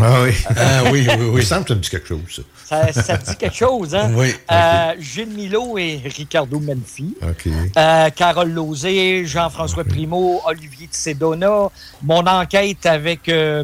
[0.00, 0.32] Ah oui.
[0.56, 1.34] Ah oui, oui, oui.
[1.40, 2.20] Que ça me dit quelque chose,
[2.66, 2.92] ça.
[2.92, 4.10] Ça, ça dit quelque chose, hein?
[4.14, 4.34] Oui.
[4.50, 7.16] Euh, Gilles Milo et Ricardo Menfi.
[7.22, 7.48] OK.
[7.76, 11.68] Euh, Carole Lauzé, Jean-François Primo, Olivier Tsedona,
[12.02, 13.62] mon enquête avec euh,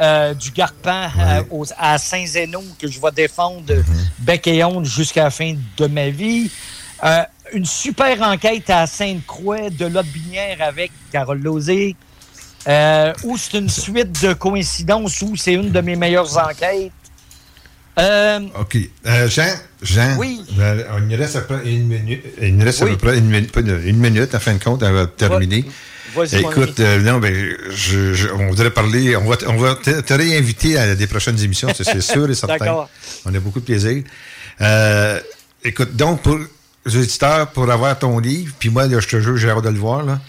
[0.00, 3.62] euh, du Garpan euh, aux- à Saint-Zéno que je vais défendre
[4.18, 6.50] bec et ongle jusqu'à la fin de ma vie.
[7.04, 7.22] Euh,
[7.52, 11.42] une super enquête à Sainte-Croix de Lotbinière avec Carole.
[12.66, 16.92] Euh, où c'est une suite de coïncidences où c'est une de mes meilleures enquêtes.
[17.98, 18.78] Euh, OK.
[19.06, 20.40] Euh, Jean, Jean, Oui.
[20.58, 22.24] euh, il nous reste à peu près une minute.
[22.40, 22.92] Il nous reste à Oui.
[22.92, 24.00] peu près une minute, une,
[24.40, 25.64] fin de compte, à va terminer.
[26.38, 27.20] Écoute, euh, non,
[27.70, 31.40] je, je- on voudrait parler, on va, on va te, te réinviter à des prochaines
[31.42, 32.54] émissions, c'est sûr et certain.
[32.66, 32.90] D'accord.
[33.26, 34.02] On a beaucoup de plaisir.
[34.60, 35.20] Euh,
[35.64, 36.38] écoute, donc, pour
[36.86, 39.68] les auditeurs, pour avoir ton livre, puis moi, là, je te jure, j'ai hâte de
[39.70, 40.20] le voir, là,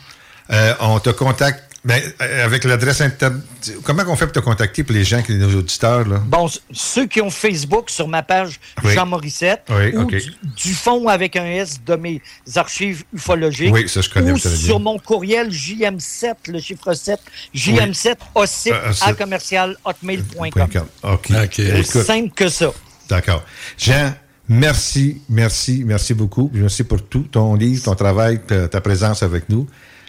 [0.51, 3.41] euh, on te contacte ben, euh, avec l'adresse internet.
[3.83, 6.17] Comment on fait pour te contacter pour les gens, qui nos auditeurs, là?
[6.25, 8.93] Bon, ceux qui ont Facebook sur ma page Oui.
[8.93, 10.19] Jean Morissette Oui, ou du,
[10.57, 12.21] du fond avec un S de mes
[12.55, 13.71] archives ufologiques.
[13.73, 14.57] Oui, ça, je connais Ou très bien.
[14.57, 17.19] sur mon courriel JM7, le chiffre 7,
[17.53, 20.86] JM7 ossip Euh, à c'est- commercial hotmail.com.
[21.03, 21.29] OK.
[21.31, 21.53] OK.
[21.53, 22.71] C'est Écoute, simple que ça.
[23.07, 23.43] D'accord.
[23.77, 24.13] Jean,
[24.49, 26.49] merci, merci, merci beaucoup.
[26.53, 29.67] Merci pour tout, ton livre, ton travail, ta, ta présence avec nous.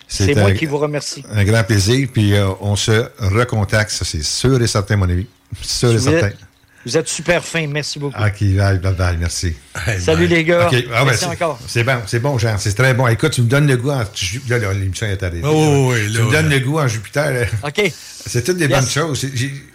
[0.09, 1.25] C'est un, moi qui vous remercie.
[1.33, 2.09] un grand plaisir.
[2.13, 5.27] Puis euh, on se recontacte, ça c'est sûr et certain, mon ami.
[5.63, 6.27] Sûr et Vous certain.
[6.29, 6.37] êtes,
[6.85, 7.67] vous êtes super fin.
[7.67, 8.17] Merci beaucoup.
[8.21, 9.55] OK, bye, bye, bye, merci.
[9.99, 10.69] Salut les gars.
[10.71, 11.59] Ah, ben, Merci encore.
[11.67, 12.57] C'est bon, c'est bon, Jean.
[12.59, 13.09] C'est très bon.
[13.09, 14.05] Écoute, tu me donnes le goût en.
[14.49, 15.43] Là, là, l'émission est arrivée.
[15.45, 17.49] Oh, oui, tu là, me donnes le goût en Jupiter.
[17.65, 17.93] OK.
[18.27, 18.79] C'est toutes des Yes.
[18.79, 19.27] bonnes choses.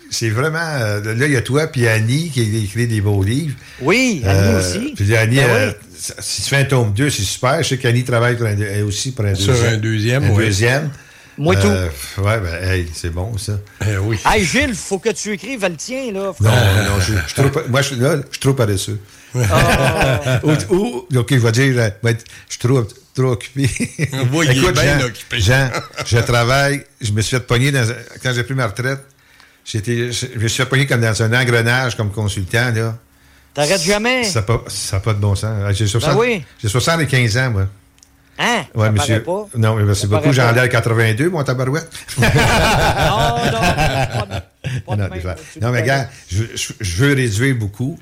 [0.10, 0.60] C'est- vraiment.
[0.60, 3.56] euh, là, il y a toi puis Annie qui a écrit des beaux livres.
[3.82, 4.94] Oui, Annie Euh, aussi.
[4.96, 5.91] Puis Annie, Ben euh, oui.
[6.20, 7.62] Si tu fais un tome 2, c'est super.
[7.64, 9.74] Je sais qu'Annie travaille pour un, deux- elle aussi pour un Sur deuxième.
[9.74, 10.46] un deuxième, Un oui.
[10.46, 10.90] deuxième.
[11.38, 11.68] Moi tout.
[11.68, 11.88] Euh,
[12.18, 13.54] ouais, ben, hey, c'est bon, ça.
[13.88, 14.18] Eh oui.
[14.26, 16.34] Hey Gilles, faut que tu écrives le tien, là.
[16.40, 19.00] Non, non, je, je pa- moi, je, suis- là, je suis trop paresseux.
[19.36, 20.40] Ah.
[20.44, 22.14] ou, ou- OK, je vais dire, euh, je
[22.50, 22.84] suis trop,
[23.16, 23.70] trop occupé.
[24.34, 25.40] Oui, il est Écoute, bien Jean, occupé.
[25.40, 25.70] Jean,
[26.06, 29.00] je travaille, je me suis fait pogner dans, un- quand j'ai pris ma retraite,
[29.66, 32.98] j'étais, je me suis fait pogner comme dans un engrenage comme consultant, là.
[33.54, 34.24] T'arrêtes jamais?
[34.24, 35.52] Ça n'a pas, ça pas de bon sens.
[35.66, 36.44] Ah, J'ai 60, Ben oui.
[36.66, 37.68] 75 ans, moi.
[38.40, 38.64] Hein?
[38.74, 39.24] Ouais, Ça monsieur.
[39.24, 39.48] pas.
[39.58, 40.32] Non, mais merci Ça beaucoup.
[40.32, 41.90] J'en ai à 82, mon tabarouette.
[42.18, 45.08] Non, non, pas de- pas de non,
[45.62, 48.00] non, mais regarde, je, je- je veux réduire beaucoup.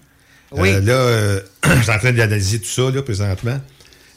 [0.52, 0.70] Oui.
[0.74, 1.40] Euh, là, euh,
[1.78, 3.60] je suis en train d'analyser tout ça, là, présentement.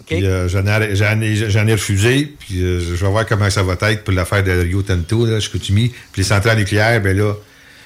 [0.07, 4.13] Puis, euh, j'en, ai, ai, refusé, puis je vais voir comment ça va être pour
[4.13, 5.89] l'affaire de Rio Tinto, là, Chicoutimi.
[6.13, 7.35] Puis les centrales nucléaires, ben là,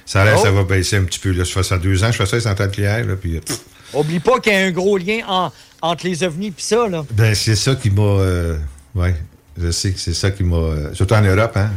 [0.06, 0.42] ça, a l'air, Oh.
[0.42, 1.32] ça va baisser un petit peu.
[1.32, 1.44] Là.
[1.44, 3.36] Je fais ça deux ans, je fais ça, les centrales nucléaires, là, puis...
[3.36, 3.60] euh, pff,
[3.92, 5.52] Oublie pas qu'il y a un gros lien en-
[5.82, 7.04] entre les ovnis et ça, là.
[7.12, 8.02] ben, c'est ça qui m'a...
[8.02, 8.56] Euh,
[8.94, 9.14] ouais,
[9.60, 10.56] je sais que c'est ça qui m'a...
[10.56, 11.70] euh, surtout en Europe, hein.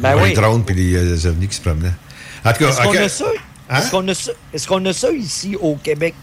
[0.00, 1.92] Ben les drones puis les, euh, les ovnis qui se promenaient.
[2.44, 3.24] En tout cas, Est-ce qu'on a ça?
[3.70, 3.78] Hein?
[3.78, 4.32] Est-ce qu'on a ça?
[4.52, 6.14] Est-ce qu'on a ça ici au Québec?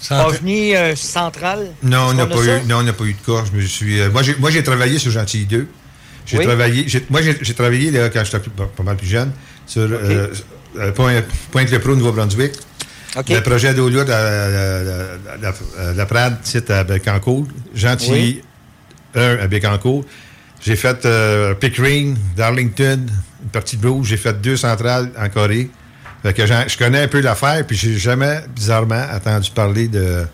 [0.00, 1.68] Centra- OVNI euh, central?
[1.82, 2.58] Non, on n'a pas ça?
[2.58, 3.44] eu, non, on n'a pas eu de cas.
[3.52, 5.66] Je me suis, euh, moi, j'ai, moi, j'ai travaillé sur Gentil 2.
[6.24, 6.44] J'ai Oui.
[6.46, 9.30] travaillé, j'ai- moi, j'ai, j'ai travaillé là, quand j'étais plus- pas, pas mal plus jeune
[9.66, 10.28] sur euh,
[10.78, 12.52] euh, Point- Pointe-le-Pro, Nouveau-Brunswick.
[13.16, 13.28] OK.
[13.28, 17.46] Le projet d'eau-là de la, la, Prade, site à Bécancourt.
[17.74, 18.42] Gentilly
[19.14, 20.04] 1 à Bécancourt.
[20.60, 23.06] J'ai fait euh, Pickering, Darlington,
[23.42, 24.06] une partie de Bruce.
[24.06, 25.70] J'ai fait deux centrales en Corée.
[26.22, 30.24] Fait que j'en- je connais un peu l'affaire, puis j'ai jamais, bizarrement, entendu parler de,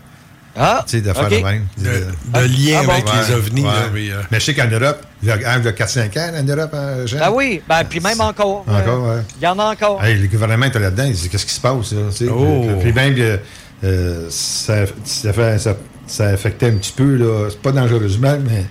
[0.57, 1.37] Ah, tu sais, d'affaires OK.
[1.39, 1.65] de même.
[1.77, 2.91] De, de Ah, lien ah bon?
[2.91, 3.61] avec les ovnis.
[3.61, 3.67] ouais.
[3.67, 5.71] là, mais, euh, Mais je sais qu'en Europe, il y a, hein, il y a
[5.71, 7.19] 4-5 ans en Europe, hein, Jean?
[7.19, 8.65] Ben oui, ben puis même encore.
[8.67, 9.23] Encore, euh, ouais.
[9.39, 10.03] Il y en a encore.
[10.03, 12.31] Hey, le gouvernement est là-dedans, il dit qu'est-ce qui se passe, là, tu sais?
[12.31, 12.65] Oh.
[12.81, 13.37] Puis même, euh,
[13.83, 15.77] euh, ça, ça, fait- ça,
[16.07, 18.65] ça affectait un petit peu, là, c'est pas dangereusement, mais...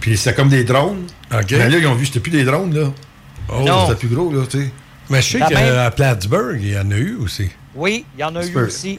[0.00, 1.06] Puis c'est comme des drones.
[1.32, 1.50] OK.
[1.52, 2.90] Mais là, ils ont vu, c'était plus des drones, là.
[3.48, 3.64] Oh.
[3.86, 4.70] C'était plus gros, là, tu sais.
[5.10, 7.50] Mais je sais qu'à Plattsburgh, il y en a eu aussi.
[7.74, 8.98] Oui, il y en a eu aussi.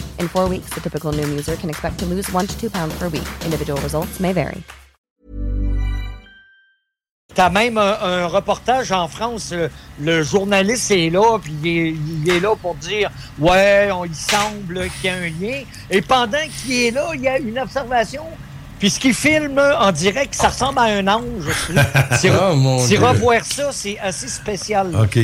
[0.21, 2.93] In four weeks, the typical Noom user can expect to lose one to two pounds
[2.99, 3.27] per week.
[3.43, 4.61] Individual results may vary.
[7.33, 9.53] T'as même un, un reportage en France,
[9.99, 13.09] le, journaliste est là, puis il est, il est là pour dire
[13.39, 15.63] Ouais, on, il semble qu'il y a un lien.
[15.89, 18.25] Et pendant qu'il est là, il y a une observation.
[18.77, 21.47] Puis ce qu'il filme en direct, ça ressemble à un ange.
[22.19, 22.53] C'est Oh,
[23.07, 24.91] revoir ça, c'est assez spécial.
[24.95, 25.19] OK.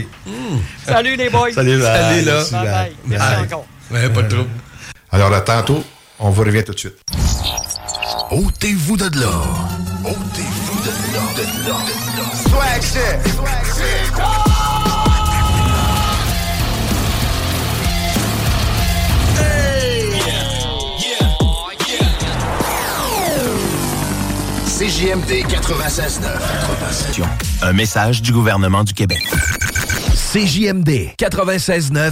[0.86, 1.52] Salut les boys.
[1.52, 1.82] Salut, bye.
[1.82, 2.34] Salut, là.
[2.34, 2.72] Merci, Bye bye.
[2.72, 2.96] bye.
[3.06, 3.44] Merci Bye.
[3.46, 3.66] encore.
[3.92, 4.50] Ouais, pas de trouble.
[5.12, 5.84] Alors, à tantôt,
[6.20, 6.98] on vous revient tout de suite.
[8.30, 9.32] Ôtez-vous de là.
[10.04, 12.26] Ôtez-vous de là, de là, de là.
[12.50, 13.34] Swag shit.
[13.34, 14.14] Swag shit.
[24.78, 27.24] CJMD 96.9.
[27.64, 29.24] Un message du gouvernement du Québec.
[30.34, 32.12] CJMD 96.9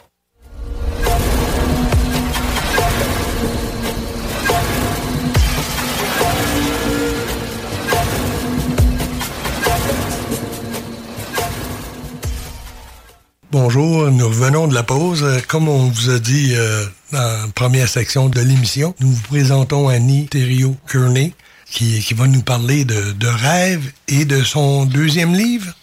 [13.51, 15.23] Bonjour, nous revenons de la pause.
[15.23, 19.21] Euh, Comme on vous a dit euh, dans la première section de l'émission, nous vous
[19.23, 21.33] présentons Annie Thériault Kearney
[21.65, 25.73] qui, qui va nous parler de, de rêve et de son deuxième livre.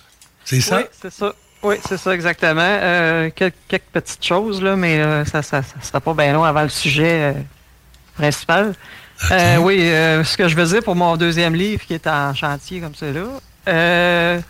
[0.44, 0.78] C'est ça?
[0.78, 1.34] Oui, c'est ça.
[1.62, 2.60] Oui, c'est ça exactement.
[2.62, 6.32] Euh, quel- quelques, petites choses, là, mais euh, ça ne ça, ça sera pas bien
[6.32, 7.34] long avant le sujet
[8.16, 8.74] principal.
[9.60, 12.80] Oui, euh, ce que je veux dire pour mon deuxième livre qui est en chantier
[12.80, 13.24] comme ça là,
[13.68, 14.40] euh,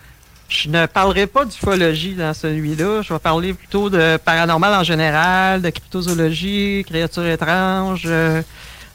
[0.48, 3.02] je ne parlerai pas d'ufologie dans celui-là.
[3.02, 8.40] Je vais parler plutôt de paranormal en général, de cryptozoologie, créatures étranges, euh,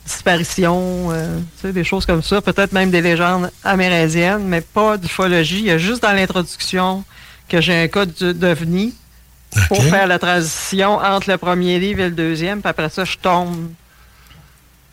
[0.05, 2.41] disparitions, euh, tu sais, des choses comme ça.
[2.41, 5.59] Peut-être même des légendes amérindiennes, mais pas d'ufologie.
[5.59, 7.03] Il y a juste dans l'introduction
[7.47, 8.93] que j'ai un cas de- d'OVNI
[9.67, 9.85] pour Ok.
[9.89, 12.61] faire la transition entre le premier livre et le deuxième.
[12.61, 13.69] Puis après ça, je tombe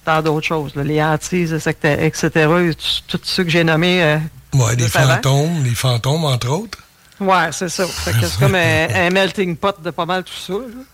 [0.04, 0.74] dans d'autres choses.
[0.74, 1.74] là, les hantises, etc.
[2.06, 2.28] etc.
[2.68, 4.02] et tout, tout ce que j'ai nommé.
[4.02, 4.18] euh,
[4.54, 6.78] Ouais, des fantômes, des fantômes, entre autres.
[7.20, 7.84] Ouais, c'est ça.
[8.04, 10.54] C'est comme un, un melting pot de pas mal tout ça.
[10.54, 10.84] là.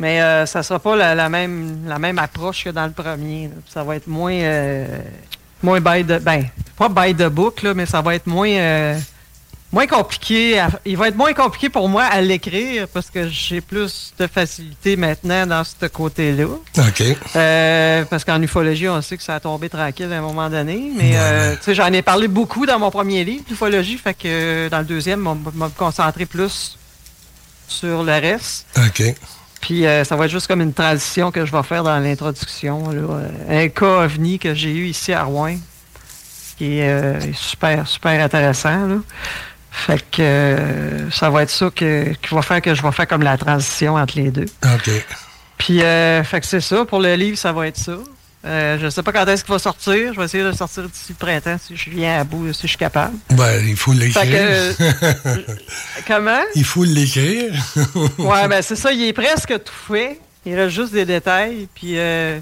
[0.00, 3.48] Mais euh, ça sera pas la, la même, la même approche que dans le premier.
[3.48, 3.54] là.
[3.72, 4.86] Ça va être moins, euh,
[5.62, 8.98] moins by the, ben, pas by the book, là, mais ça va être moins, euh,
[9.72, 10.58] moins compliqué.
[10.58, 14.26] à- il va être moins compliqué pour moi à l'écrire parce que j'ai plus de
[14.26, 16.46] facilité maintenant dans ce côté-là.
[16.78, 17.02] OK.
[17.36, 20.90] Euh, parce qu'en ufologie, on sait que ça a tombé tranquille à un moment donné.
[20.96, 23.98] Mais euh, tu sais, j'en ai parlé beaucoup dans mon premier livre d'ufologie.
[23.98, 26.78] Fait que euh, dans le deuxième, on va me concentrer plus
[27.68, 28.66] sur le reste.
[28.78, 29.02] OK.
[29.60, 32.84] Puis euh, ça va être juste comme une transition que je vais faire dans l'introduction.
[33.48, 35.56] Un cas ovni que j'ai eu ici à Rouen,
[36.56, 38.86] qui est super, super intéressant.
[38.86, 38.96] Là.
[39.86, 43.06] Fait que euh, ça va être ça que, qui va faire que je vais faire
[43.06, 44.46] comme la transition entre les deux.
[44.64, 44.90] OK.
[45.58, 46.84] Puis, euh, fait que c'est ça.
[46.84, 47.96] Pour le livre, ça va être ça.
[48.44, 50.12] Euh, je sais pas quand est-ce qu'il va sortir.
[50.12, 52.62] Je vais essayer de le sortir d'ici le printemps si je viens à bout, si
[52.62, 53.16] je suis capable.
[53.30, 54.22] Ben, il faut l'écrire.
[54.74, 55.52] Fait que,
[56.08, 56.42] Comment?
[56.56, 57.52] il faut l'écrire.
[58.18, 58.90] Ouais, ben c'est ça.
[58.92, 60.20] Il est presque tout fait.
[60.44, 61.68] Il reste juste des détails.
[61.74, 62.40] Puis, euh,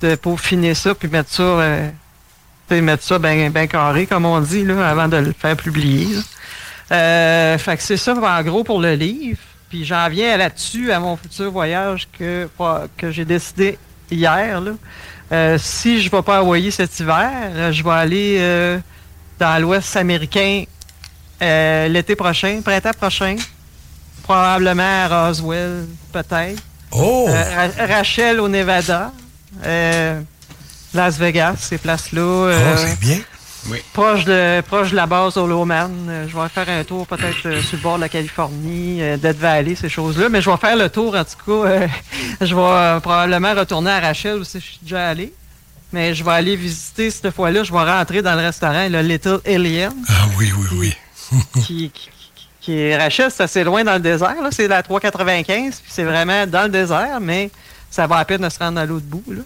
[0.00, 1.90] de peaufiner ça, puis mettre ça, euh,
[2.70, 6.08] mettre ça bien ben carré, comme on dit, là, avant de le faire publier.
[6.94, 9.38] Euh, fait que c'est ça, en gros, pour le livre.
[9.68, 12.48] Puis j'en viens là-dessus à mon futur voyage que,
[12.96, 13.78] que j'ai décidé
[14.10, 14.60] hier.
[14.60, 14.70] Là.
[15.32, 18.78] Euh, si je ne vais pas à Hawaii cet hiver, là, je vais aller euh,
[19.38, 20.64] dans l'Ouest américain
[21.42, 23.34] euh, l'été prochain, printemps prochain.
[24.22, 26.62] Probablement à Roswell, peut-être.
[26.92, 27.26] Oh!
[27.28, 29.12] Euh, Ra- Rachel au Nevada.
[29.64, 30.20] Euh,
[30.94, 32.20] Las Vegas, ces places-là.
[32.20, 33.18] euh, Oh, c'est bien.
[33.92, 35.90] Proche de, proche de la base au Lowman.
[36.08, 39.16] Euh, je vais faire un tour peut-être euh, sur le bord de la Californie, euh,
[39.16, 40.28] Death Valley, ces choses-là.
[40.28, 41.68] Mais je vais faire le tour, en tout cas.
[41.68, 41.88] euh,
[42.40, 45.32] je vais probablement retourner à Rachel où je suis déjà allé.
[45.92, 47.62] Mais je vais aller visiter cette fois-là.
[47.62, 49.92] Je vais rentrer dans le restaurant, le Little Alien.
[50.08, 50.66] Ah oui, oui,
[51.32, 51.40] oui.
[51.64, 52.10] qui, qui,
[52.60, 54.34] qui est Rachel, c'est assez loin dans le désert.
[54.42, 54.48] là.
[54.50, 57.50] C'est la 395, puis c'est vraiment dans le désert, mais
[57.90, 59.22] ça va à peine de se rendre à l'autre bout.
[59.28, 59.42] Là.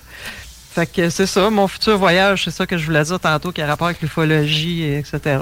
[0.78, 3.60] Fait que c'est ça, mon futur voyage, c'est ça que je voulais dire tantôt, qui
[3.62, 5.38] a rapport avec l'ufologie, et etc.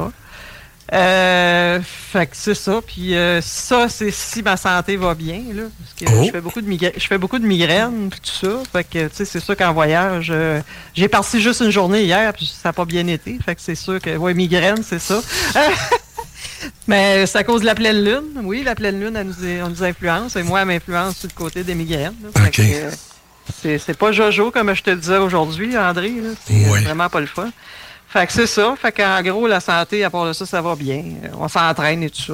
[0.94, 2.80] Euh, fait que c'est ça.
[2.86, 5.64] Puis euh, ça, c'est si ma santé va bien, là.
[5.78, 6.24] Parce que Oh.
[6.24, 8.62] je fais beaucoup de migraines, je fais beaucoup de migraines, puis tout ça.
[8.72, 10.60] Fait que, tu sais, c'est sûr qu'en voyage, euh,
[10.94, 13.36] j'ai parti juste une journée hier, puis ça n'a pas bien été.
[13.44, 15.20] Fait que c'est sûr que, ouais, migraine, c'est ça.
[16.86, 18.40] Mais c'est à cause de la pleine lune.
[18.44, 20.36] Oui, la pleine lune, elle nous, elle nous influence.
[20.36, 22.14] Et moi, elle m'influence sur le côté des migraines.
[22.22, 22.42] là.
[22.42, 22.54] Fait OK.
[22.54, 22.90] que, euh,
[23.62, 26.08] c'est, c'est pas Jojo, comme je te le disais aujourd'hui, André.
[26.10, 26.30] là.
[26.46, 26.84] C'est euh, Oui.
[26.84, 27.50] vraiment pas le fun.
[28.08, 28.74] Fait que c'est ça.
[28.80, 31.02] Fait qu'en gros, la santé, à part de ça, ça va bien.
[31.24, 32.32] Euh, On s'entraîne et tout ça.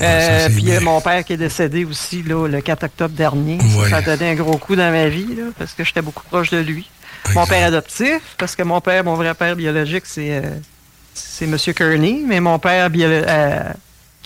[0.00, 3.14] Euh, puis il y a mon père qui est décédé aussi là, le 4 octobre
[3.14, 3.58] dernier.
[3.60, 3.90] Ça, Ouais.
[3.90, 6.48] Ça, a donné un gros coup dans ma vie là, parce que j'étais beaucoup proche
[6.50, 6.88] de lui.
[7.34, 10.42] Mon père adoptif, parce que mon père, mon vrai père biologique, c'est euh,
[11.12, 11.56] c'est M.
[11.74, 13.60] Kearney, mais mon père biolo- euh,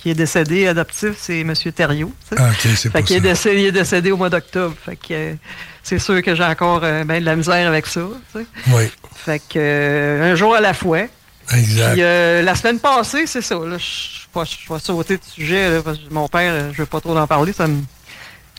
[0.04, 1.54] qui est décédé adoptif, c'est M.
[1.74, 2.12] Thériault.
[2.36, 4.74] Ah, OK, c'est pour est décédé, il est décédé au mois d'octobre.
[4.84, 5.34] Fait que euh,
[5.82, 8.02] c'est sûr que j'ai encore euh, ben, de la misère avec ça.
[8.34, 8.42] Oui,
[9.14, 11.04] Fait que euh, un jour à la fois.
[11.54, 11.92] exact.
[11.94, 13.54] Puis la semaine passée, c'est ça.
[13.54, 17.16] Là, je vais- sauter de sujet là, parce que mon père, je veux pas trop
[17.16, 17.54] en parler.
[17.54, 17.78] Ça me...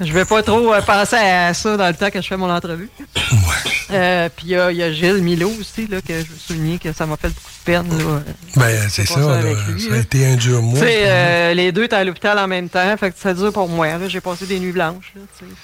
[0.01, 2.49] Je vais pas trop euh, penser à ça dans le temps que je fais mon
[2.51, 2.89] entrevue.
[3.91, 6.37] Euh, puis il y a- il y, a Gilles Milo aussi, là, que je veux
[6.37, 7.87] souligner que ça m'a fait beaucoup de peine.
[7.97, 8.21] Là.
[8.57, 9.13] Ben, c'est ça.
[9.15, 9.35] ça là.
[9.37, 9.95] avec lui, ça là.
[9.95, 10.79] a été un dur mois.
[10.81, 13.87] Euh, les deux étaient à l'hôpital en même temps, fait que ça dure pour moi.
[14.07, 15.13] J'ai passé des nuits blanches.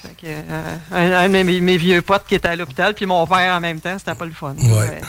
[0.02, 3.04] Fait que, euh, un, un de mes, mes vieux potes qui était à l'hôpital, puis
[3.06, 4.54] mon père en même temps, c'était pas le fun.
[4.58, 5.00] Ouais.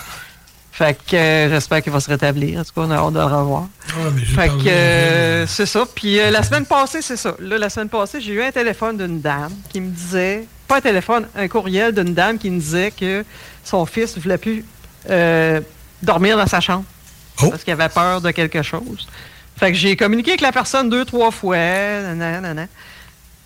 [0.76, 2.60] Fait que euh, j'espère qu'il va se rétablir.
[2.60, 3.68] En tout cas, on a hâte de le revoir.
[3.90, 5.86] Ah, mais Fait que euh, c'est ça.
[5.94, 7.36] Puis euh, la semaine passée, c'est ça.
[7.40, 10.82] Là, la semaine passée, j'ai eu un téléphone d'une dame qui me disait, pas un
[10.82, 13.24] téléphone, un courriel d'une dame qui me disait que
[13.64, 14.66] son fils ne voulait plus
[16.02, 16.86] dormir dans sa chambre
[17.42, 17.50] Oh.
[17.50, 19.08] parce qu'il avait peur de quelque chose.
[19.58, 21.58] Fait que j'ai communiqué avec la personne deux, trois fois.
[21.58, 22.68] nanana.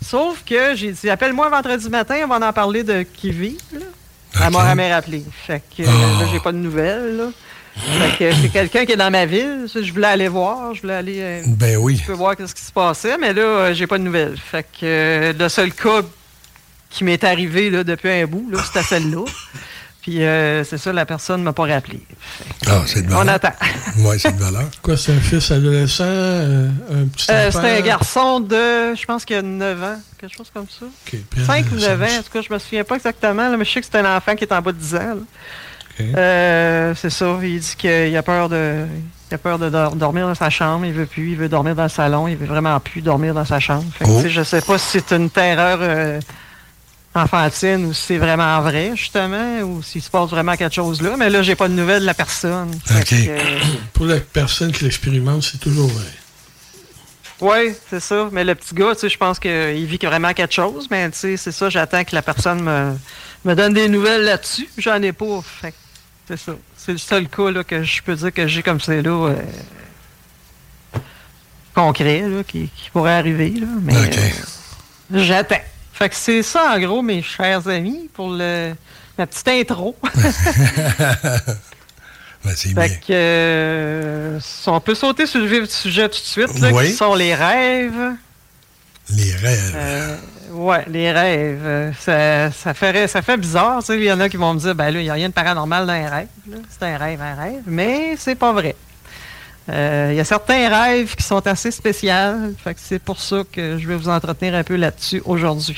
[0.06, 3.58] Sauf que j'ai dit, appelle-moi vendredi matin, on va en parler de qui vit.
[3.74, 3.80] Là.
[4.46, 5.24] Elle m'a jamais rappelé.
[5.46, 6.20] Fait que Oh.
[6.22, 7.18] là, j'ai pas de nouvelles.
[7.18, 7.30] Là.
[7.78, 9.66] Fait que c'est quelqu'un qui est dans ma ville.
[9.74, 10.74] Je voulais aller voir.
[10.74, 12.02] Je voulais aller euh, Ben oui.
[12.10, 14.36] voir ce qui se passait, mais là, euh, j'ai pas de nouvelles.
[14.38, 16.02] Fait que euh, le seul cas
[16.90, 19.26] qui m'est arrivé là, depuis un bout, là, c'était celle-là.
[20.08, 22.00] Puis euh, c'est ça, la personne ne m'a pas rappelé.
[22.66, 23.36] Ah, c'est de On valeur?
[23.36, 23.52] attend.
[23.98, 24.70] Oui, c'est de valeur.
[24.82, 27.60] Quoi, c'est un fils adolescent, euh, un petit Euh, enfant?
[27.62, 30.86] c'est un garçon de, je pense qu'il a 9 ans, quelque chose comme ça.
[31.04, 33.66] puis 5 ou 9 ans, en tout cas, je me souviens pas exactement, là, mais
[33.66, 35.00] je sais que c'est un enfant qui est en bas de 10 ans.
[35.00, 35.16] là.
[36.00, 38.86] Euh, c'est ça, il dit qu'il a peur de
[39.30, 41.76] il a peur de dor- dormir dans sa chambre, il veut plus, il veut dormir
[41.76, 43.84] dans le salon, il veut vraiment plus dormir dans sa chambre.
[43.98, 44.18] Fait que, Oh.
[44.22, 46.20] tu sais, Je sais pas si c'est une terreur euh,
[47.16, 51.16] enfantine ou si c'est vraiment vrai, justement, ou s'il se passe vraiment quelque chose là,
[51.18, 52.72] mais là, j'ai pas de nouvelles de la personne.
[52.96, 53.06] OK.
[53.10, 53.40] que,
[53.94, 56.06] Pour la personne qui l'expérimente, c'est toujours vrai.
[57.40, 58.30] Oui, c'est ça.
[58.32, 60.88] Mais le petit gars, tu sais, je pense qu'il vit vraiment quelque chose.
[60.90, 62.94] Mais tu sais, c'est ça, j'attends que la personne me,
[63.46, 64.68] me donne des nouvelles là-dessus.
[64.78, 65.42] J'en ai pas.
[65.62, 65.74] Fait
[66.28, 66.54] c'est ça.
[66.76, 69.30] C'est le seul cas là, que je peux dire que j'ai comme c'est là.
[69.30, 69.36] euh,
[71.74, 73.50] concret, là, qui, qui pourrait arriver.
[73.52, 74.30] Là, mais euh,
[75.14, 75.62] j'attends.
[75.98, 78.74] Fait que c'est ça, en gros, mes chers amis, pour le,
[79.18, 79.96] ma petite intro.
[82.46, 82.84] Ben, c'est bien.
[82.84, 86.70] Fait que, euh, on peut sauter sur le vif du sujet tout de suite, là,
[86.72, 86.86] Oui.
[86.86, 88.14] qui sont les rêves.
[89.10, 89.74] Les rêves.
[89.76, 90.16] Euh,
[90.52, 91.96] ouais, les rêves.
[92.00, 93.80] Ça, ça, fait, ça fait bizarre.
[93.80, 93.98] tu sais.
[93.98, 95.34] Il y en a qui vont me dire, ben là, il n'y a rien de
[95.34, 96.28] paranormal dans un rêve.
[96.70, 97.64] C'est un rêve, un rêve.
[97.66, 98.76] Mais c'est pas vrai.
[99.70, 102.54] Euh, Il y a certains rêves qui sont assez spéciaux.
[102.78, 105.78] C'est pour ça que je vais vous entretenir un peu là-dessus aujourd'hui.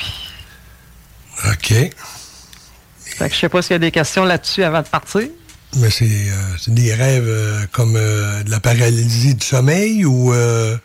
[1.47, 1.67] OK.
[1.67, 5.23] Fait que je sais pas s'il y a des questions là-dessus avant de partir.
[5.77, 10.75] Mais c'est euh, des rêves euh, comme euh, de la paralysie du sommeil ou euh,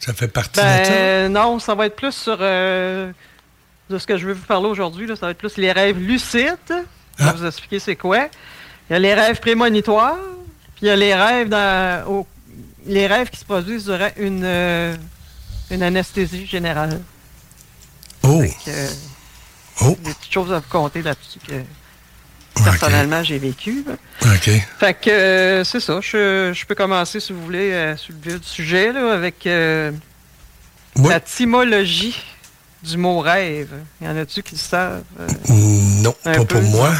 [0.00, 0.88] ça fait partie de ça?
[0.88, 3.10] Ben, non, ça va être plus sur euh,
[3.90, 5.06] de ce que je veux vous parler aujourd'hui.
[5.08, 6.56] Ça va être plus les rêves lucides.
[6.68, 7.34] Je vais Ah.
[7.36, 8.28] vous expliquer c'est quoi.
[8.88, 10.16] Il y a les rêves prémonitoires,
[10.76, 12.26] puis il y a les rêves dans, au-
[12.86, 14.94] les rêves qui se produisent durant une, euh,
[15.70, 17.00] une anesthésie générale.
[18.22, 18.42] Oh!
[18.64, 18.88] Que, euh,
[19.82, 19.96] Oh!
[20.02, 21.52] Des petites choses à vous compter là-dessus que
[22.64, 23.84] personnellement j'ai vécu.
[23.86, 23.94] là.
[24.34, 24.50] OK.
[24.80, 25.98] Fait que euh, c'est ça.
[26.00, 29.44] Je, je peux commencer, si vous voulez, euh, sur le vif du sujet, là, avec
[29.44, 32.16] la tymologie
[32.82, 33.68] du mot rêve.
[34.00, 35.02] Y en a-tu qui le savent?
[35.50, 36.44] Non, pas peu.
[36.46, 36.94] pour moi.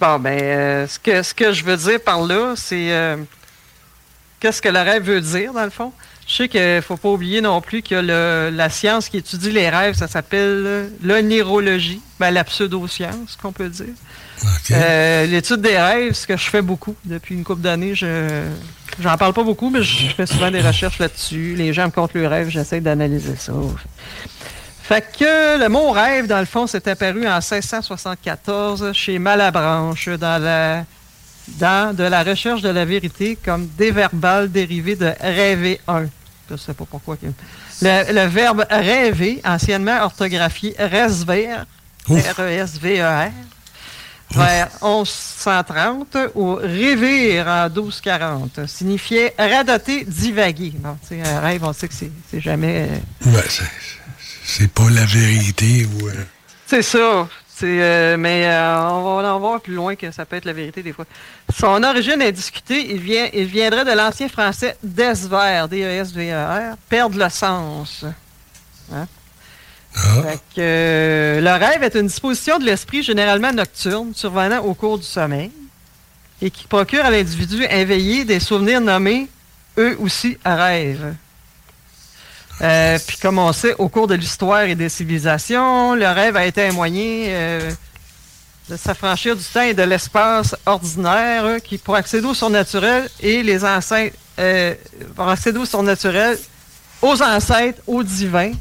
[0.00, 3.16] Bon, ben, euh, ce, que, ce que je veux dire par là, c'est euh,
[4.40, 5.92] qu'est-ce que le rêve veut dire, dans le fond?
[6.26, 9.50] Je sais qu'il ne faut pas oublier non plus que le- la science qui étudie
[9.50, 13.86] les rêves, ça s'appelle l'onérologie, ben, la pseudo-science, qu'on peut dire.
[14.72, 18.42] Euh, L'étude des rêves, ce que je fais beaucoup depuis une couple d'années, je
[19.00, 21.54] j'en parle pas beaucoup, mais je fais souvent des recherches là-dessus.
[21.56, 23.52] Les gens me comptent leurs rêves, j'essaie d'analyser ça.
[24.86, 30.42] Fait que le mot rêve, dans le fond, s'est apparu en 1674 chez Malabranche dans
[30.42, 30.84] la
[31.58, 36.04] dans de la recherche de la vérité comme des verbales dérivés de rêver un.
[36.50, 37.16] Je sais pas pourquoi.
[37.82, 41.48] Le, le verbe rêver, anciennement orthographié resver,
[42.08, 43.30] R-E-S-V-E-R,
[44.34, 50.72] vers 1130 ou rêver en 1240, signifiait radoter, divaguer.
[50.76, 52.88] Bon, un rêve, on sait que c'est c'est jamais.
[53.26, 53.42] euh, Ouais,
[54.44, 56.08] c'est- pas la vérité ou.
[56.08, 56.12] euh,
[56.66, 57.28] C'est ça.
[57.56, 60.52] C'est, euh, mais euh, on va en voir plus loin que ça peut être la
[60.52, 61.04] vérité des fois.
[61.56, 62.90] Son origine est discutée.
[62.92, 68.04] Il, vient, il viendrait de l'ancien français desver, D-E-S-V-E-R, perdre le sens.
[68.92, 69.06] Hein?
[69.94, 74.98] Fait que, euh, le rêve est une disposition de l'esprit généralement nocturne, survenant au cours
[74.98, 75.52] du sommeil,
[76.42, 79.28] et qui procure à l'individu éveillé des souvenirs nommés,
[79.78, 81.14] eux aussi, rêves.
[82.60, 86.46] Euh, puis comme on sait, au cours de l'histoire et des civilisations, le rêve a
[86.46, 87.70] été un moyen euh,
[88.68, 93.42] de s'affranchir du temps et de l'espace ordinaire euh, qui, pour accéder au surnaturel et
[93.42, 94.74] les ancêtres, euh,
[95.16, 96.38] pour accéder au surnaturel,
[97.02, 98.52] aux ancêtres, aux divins,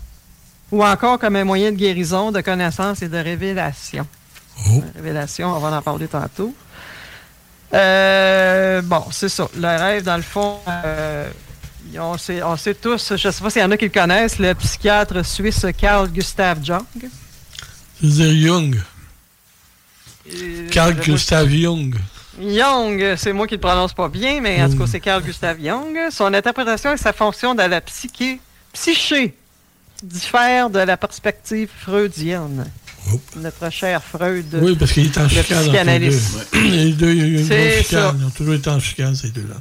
[0.72, 4.08] ou encore comme un moyen de guérison, de connaissance et de révélation.
[4.96, 6.54] Révélation, on va en parler tantôt.
[7.74, 9.48] Euh, bon, c'est ça.
[9.56, 11.30] Le rêve, dans le fond, euh,
[12.00, 13.92] on, sait, on sait tous, je ne sais pas s'il y en a qui le
[13.92, 16.84] connaissent, le psychiatre suisse Carl Gustav Jung.
[18.02, 18.82] C'est-à-dire Jung.
[20.34, 21.96] Euh, Carl Gustav Jung.
[22.40, 25.58] Jung, c'est moi qui le prononce pas bien, mais en tout cas, c'est Carl Gustav
[25.62, 25.98] Jung.
[26.12, 28.40] Son interprétation et sa fonction dans la psyché,
[28.74, 29.36] psyché
[30.04, 32.66] diffère de la perspective freudienne.
[33.36, 34.46] Notre cher Freud.
[34.62, 35.58] Oui, parce qu'il est en chicane.
[35.58, 36.48] les psychanalyste.
[36.54, 36.60] deux.
[36.70, 38.18] Les deux, il y a une chicane.
[38.20, 39.56] Ils ont toujours été en chicane, ces deux-là.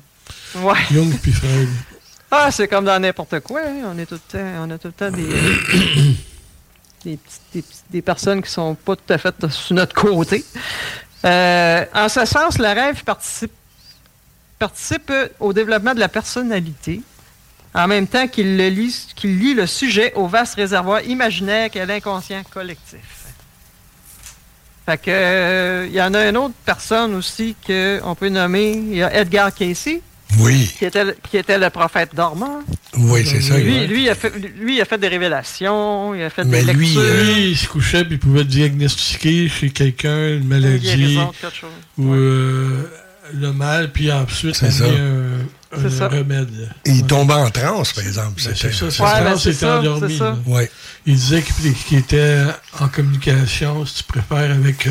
[0.61, 0.79] Ouais.
[0.93, 1.69] Jung puis Freud.
[2.35, 3.61] Ah, c'est comme dans n'importe quoi.
[3.61, 3.95] hein.
[3.95, 5.29] On, a tout le temps des,
[7.91, 10.43] des, personnes qui sont pas tout à fait sur notre côté.
[11.27, 13.53] Euh, en ce sens, le rêve participe,
[15.41, 17.03] au développement de la personnalité,
[17.75, 22.43] en même temps qu'il lit, qu'il lie le sujet au vaste réservoir imaginaire qu'est l'inconscient
[22.51, 23.27] collectif.
[24.87, 28.97] Fait que, euh, il y en a une autre personne aussi qu'on peut nommer, il
[28.97, 30.01] y a Edgar Casey,
[30.39, 30.73] Oui.
[30.79, 32.61] qui était, le- qui était le prophète dormant.
[32.97, 33.57] Oui, c'est ça.
[33.59, 33.87] Lui, ouais.
[33.87, 36.73] lui, il a fait, lui, il a fait des révélations, il a fait Mais des
[36.73, 37.25] lui, lectures.
[37.25, 41.57] lui, il se couchait puis il pouvait diagnostiquer chez quelqu'un une maladie guérison de quelque
[41.57, 41.71] chose.
[41.99, 42.91] ou euh,
[43.35, 44.85] le mal, puis ensuite C'est ça.
[44.85, 46.09] un, un C'est ça.
[46.09, 46.51] remède.
[46.85, 48.41] Et il tombe en transe, par exemple.
[48.45, 50.13] Ben, c'est ça, c'est Ouais, ça, ben, c'est c'était ça, endormi.
[50.13, 50.25] c'est ça.
[50.25, 50.39] là.
[50.47, 50.71] Ouais.
[51.07, 51.43] Il disait
[51.89, 52.39] qu'il était
[52.81, 54.87] en communication, si tu préfères, avec.
[54.87, 54.91] euh,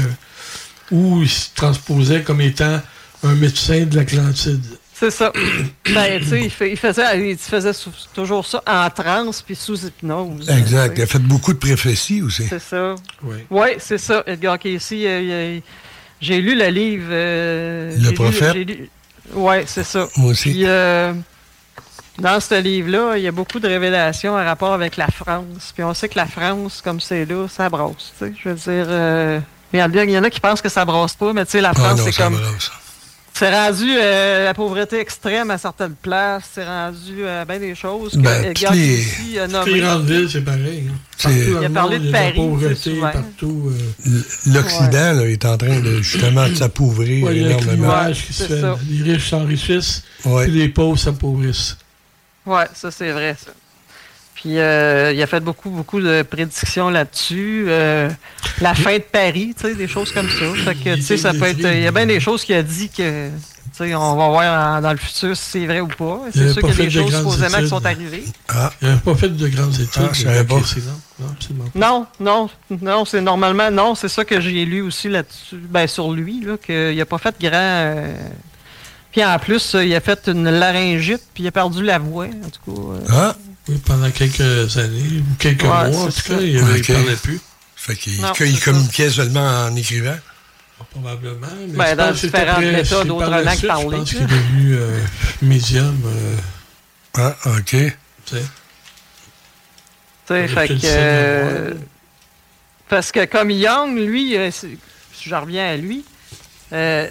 [0.91, 2.81] ou il se transposait comme étant
[3.23, 4.63] un médecin de l'Atlantide.
[5.01, 5.31] C'est ça.
[5.93, 9.55] ben, tu sais, il, fait- il faisait, il faisait sous- toujours ça en transe puis
[9.55, 10.47] sous hypnose.
[10.49, 10.93] Exact.
[10.97, 12.45] Il a fait beaucoup de prophéties aussi.
[12.47, 12.93] C'est ça.
[13.23, 13.37] Oui.
[13.49, 15.03] Oui, c'est ça, Edgar Casey.
[15.07, 15.59] euh,
[16.21, 17.07] j'ai lu le livre.
[17.09, 18.55] euh, Le prophète?
[19.33, 20.07] Ouais, c'est ça.
[20.17, 20.51] Moi aussi.
[20.51, 21.13] Puis, euh,
[22.19, 25.71] dans ce livre-là, il y a beaucoup de révélations en rapport avec la France.
[25.73, 28.13] Puis on sait que la France, comme c'est là, ça brosse.
[28.19, 28.33] tu sais.
[28.43, 29.39] Je veux dire, euh,
[29.73, 31.73] il y en a- qui pensent que ça brosse pas, mais tu sais, la Ah
[31.73, 32.39] France, c'est ça comme.
[33.41, 36.43] C'est rendu euh, la pauvreté extrême à certaines places.
[36.53, 39.73] C'est rendu euh, bien des choses que Ben, Edgar les- Casey a Toutes nommées.
[39.73, 40.83] les grandes villes, c'est pareil.
[40.91, 40.93] hein.
[41.23, 43.71] Partout Il a parlé monde, de il y a Paris, la pauvreté partout.
[44.05, 44.21] euh.
[44.53, 48.11] L'Occident là, est en train de justement de s'appauvrir Ouais, il y a un énormément.
[48.13, 48.61] qui se fait.
[48.91, 50.43] Les riches s'enrichissent, Ouais.
[50.43, 51.77] puis les pauvres s'appauvrissent.
[52.45, 53.51] Ouais, ça c'est vrai ça.
[54.41, 57.65] Puis euh, il a fait beaucoup, beaucoup de prédictions là-dessus.
[57.67, 58.09] Euh,
[58.59, 60.45] la fin de Paris, tu sais, des choses comme ça.
[60.65, 61.59] Fait que, tu sais, ça peut être.
[61.59, 63.33] Il y a bien des choses qu'il a dit que, tu
[63.73, 66.21] sais, on va voir dans le futur si c'est vrai ou pas.
[66.33, 67.85] Il C'est sûr pas qu'il y a fait des de choses grandes supposément qui sont
[67.85, 68.23] arrivées.
[68.49, 69.89] Ah, Il n'avait pas fait de grandes études.
[69.97, 70.55] Ah, je savais pas.
[70.55, 70.61] Non?
[71.19, 71.79] Non, absolument pas.
[71.79, 72.49] Non, non,
[72.81, 76.53] non, c'est normalement, non, c'est ça que j'ai lu aussi là-dessus, ben sur lui, là,
[76.57, 77.51] qu'il n'a pas fait grand.
[77.53, 78.11] euh,
[79.11, 82.25] Puis en plus, euh, il a fait une laryngite, puis il a perdu la voix,
[82.25, 82.81] en tout cas.
[82.81, 82.99] euh.
[83.11, 83.35] Ah,
[83.67, 86.87] Oui, pendant quelques années, ou quelques Ouais, mois, en tout cas, il ne Ok.
[86.87, 87.39] parlait plus.
[87.75, 88.65] fait qu'il Non, c'est ça.
[88.65, 90.17] communiquait seulement en écrivant.
[90.91, 91.47] Probablement.
[91.69, 94.99] Mais Ben, dans différentes après- méthodes autrement que parler, Je pense qu'il est devenu euh,
[95.43, 96.01] médium.
[96.05, 96.35] euh,
[97.17, 97.65] Ah, OK.
[97.65, 97.93] tu
[98.25, 98.41] sais.
[100.27, 100.79] Tu sais, que.
[100.85, 101.73] euh,
[102.89, 104.77] parce que comme Young, lui, euh, si
[105.25, 106.03] je reviens à lui,
[106.73, 107.07] euh,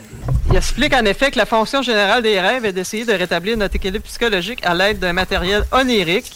[0.50, 3.76] il explique en effet que la fonction générale des rêves est d'essayer de rétablir notre
[3.76, 6.32] équilibre psychologique à l'aide d'un matériel onirique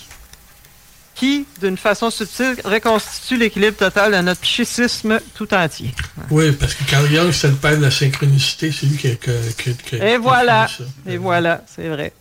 [1.15, 5.95] qui, d'une façon subtile, reconstitue l'équilibre total de notre psychisme tout entier.
[6.31, 8.73] Oui, parce que Carl Jung, c'était le père de la synchronicité.
[8.73, 9.15] C'est lui qui a.
[9.15, 10.85] qui qui Et voilà, qui ça.
[11.07, 12.13] et voilà, c'est vrai.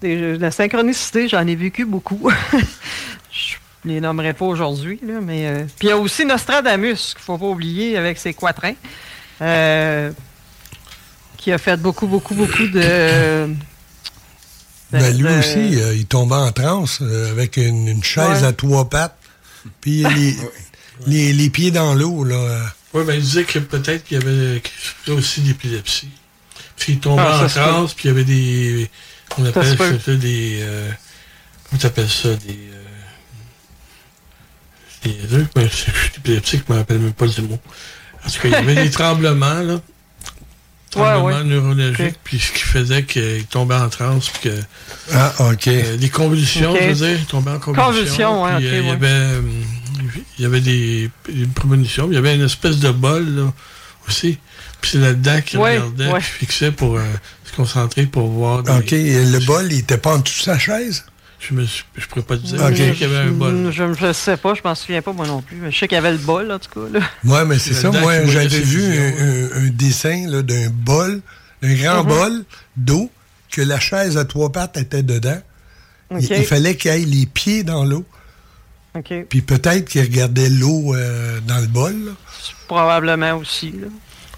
[0.00, 2.28] Des- la synchronicité, j'en ai vécu beaucoup.
[3.32, 3.54] Je-
[3.84, 5.46] les nommerai pas aujourd'hui, mais...
[5.48, 8.74] euh, Puis il y a aussi Nostradamus, qu'il faut pas oublier, avec ses quatrains,
[9.42, 10.10] euh,
[11.36, 13.48] qui a fait beaucoup, beaucoup, beaucoup de...
[14.92, 18.48] Ben, lui de- aussi, euh, il tombait en transe euh, avec une, une chaise Ouais.
[18.48, 19.16] à trois pattes,
[19.80, 20.36] puis les,
[21.06, 22.24] les, les pieds dans l'eau.
[22.24, 22.60] là.
[22.94, 24.62] Oui, ben, il disait que peut-être qu'il y avait
[25.08, 26.10] aussi d'épilepsie.
[26.76, 28.90] Parce qu'il tombait Ah, ça en transe, puis il y avait des.
[29.38, 29.98] On Ça appelle peut.
[30.04, 30.58] ça des.
[30.60, 30.90] euh,
[31.70, 32.58] comment t'appelles ça Des.
[35.04, 35.48] euh, des trucs.
[35.56, 37.58] Je suis épileptique, je ne me rappelle même pas le mot.
[38.26, 39.80] En tout cas, il y avait des tremblements, là.
[40.90, 41.44] Tremblements Ouais, ouais.
[41.44, 44.56] neurologiques, puis ce qui faisait qu'il tombait en transe, puis que.
[45.12, 45.66] Ah, OK.
[45.68, 47.86] Euh, des convulsions, je veux dire, il tombait en convulsions.
[47.86, 49.40] Convulsions, ouais, puis, euh, il y avait, euh,
[50.38, 53.52] il y avait des, des prémonitions, il y avait une espèce de bol, là,
[54.06, 54.38] aussi.
[54.82, 56.20] Puis c'est là-dedans qu'il Ouais, regardait, ouais.
[56.20, 57.02] puis fixait pour euh,
[57.50, 58.58] se concentrer pour voir.
[58.58, 61.04] OK, et le bol, il était pas en dessous de sa chaise?
[61.48, 62.72] Je ne je pourrais pas te dire.
[62.72, 63.70] Qu'il y avait un bol.
[63.72, 65.56] Je ne sais pas, je m'en souviens pas moi non plus.
[65.56, 66.98] mais Je sais qu'il y avait le bol, en tout cas.
[66.98, 67.00] Là.
[67.24, 67.90] Ouais, mais c'est ça.
[67.90, 69.08] Moi, j'avais vu un,
[69.58, 71.20] un- un dessin là, d'un bol,
[71.60, 72.08] d'un grand Mhm.
[72.08, 72.44] bol
[72.76, 73.10] d'eau,
[73.50, 75.40] que la chaise à trois pattes était dedans.
[76.12, 76.30] Il, OK.
[76.30, 78.04] il fallait qu'il aille les pieds dans l'eau.
[79.28, 81.92] Puis peut-être qu'il regardait l'eau euh, dans le bol.
[82.04, 82.12] là.
[82.68, 83.72] Probablement aussi.
[83.72, 83.88] Là.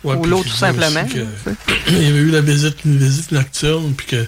[0.05, 1.05] Ouais, Ou l'eau, tout simplement.
[1.07, 1.51] que-
[1.89, 4.27] il y avait eu la visite, une visite nocturne, puis que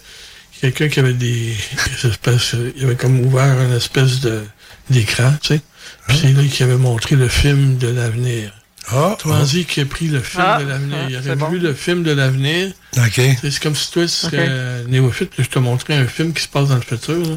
[0.61, 1.55] quelqu'un qui avait des
[2.03, 4.43] des espèces, il avait comme ouvert une espèce de
[4.91, 5.61] d'écran, tu sais.
[6.09, 8.53] Puis c'est là qu'il avait montré le film de l'avenir.
[8.89, 10.97] Ah, Autrement dit, qu'il a pris le film Ah, de l'avenir.
[11.01, 11.49] ah, il aurait bon.
[11.49, 12.71] vu le film de l'avenir.
[12.99, 13.21] OK.
[13.43, 14.49] C'est comme si toi, tu serais Ok.
[14.49, 17.19] euh, néophyte, que je te montrais un film qui se passe dans le futur.
[17.19, 17.37] là.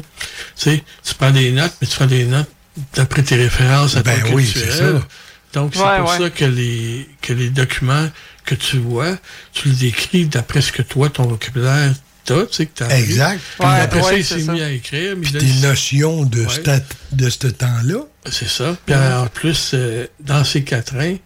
[0.54, 2.48] sais, tu prends des notes, mais tu prends des notes
[2.94, 4.70] d'après tes références à Ben toi oui, culturel.
[4.72, 5.08] c'est ça.
[5.54, 6.18] Donc, c'est Ouais, pour ouais.
[6.18, 8.08] ça que les, que les documents
[8.44, 9.16] que tu vois,
[9.52, 11.92] tu les décris d'après ce que toi, ton vocabulaire
[12.24, 12.96] que t'as.
[12.98, 13.40] Exact.
[13.58, 14.52] Puis Ouais, après ça, il c'est s'est ça.
[14.52, 15.16] mis à écrire.
[15.20, 16.82] Puis des il- notions de, Ouais.
[17.12, 18.00] de ce temps-là.
[18.30, 18.76] c'est ça.
[18.86, 21.16] Puis en plus, euh, dans ces quatrains,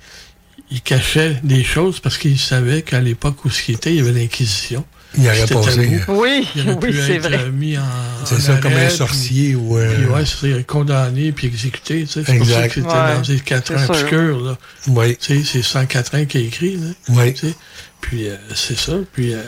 [0.71, 4.01] il cachait des choses parce qu'il savait qu'à l'époque où ce qu'il était, il y
[4.01, 4.85] avait l'Inquisition.
[5.17, 6.01] Il aurait passé.
[6.09, 7.39] Oui, Il aurait oui, pu c'est être vrai.
[7.45, 7.83] euh, mis en.
[8.25, 9.79] C'est en ça, comme un puis- sorcier ou.
[9.79, 12.25] euh, Puis ouais, c'est condamné puis exécuté, tu sais.
[12.27, 12.69] C'est pour ça Exact.
[12.69, 13.95] que c'était Ouais, dans quatrains c'est sûr.
[14.03, 14.59] obscurs, là.
[14.89, 16.89] Oui, Tu sais, c'est 104 qui a écrit, là.
[17.11, 17.33] oui.
[17.35, 17.55] Tu sais.
[18.01, 18.95] Puis euh, c'est ça.
[19.13, 19.41] Puis, euh,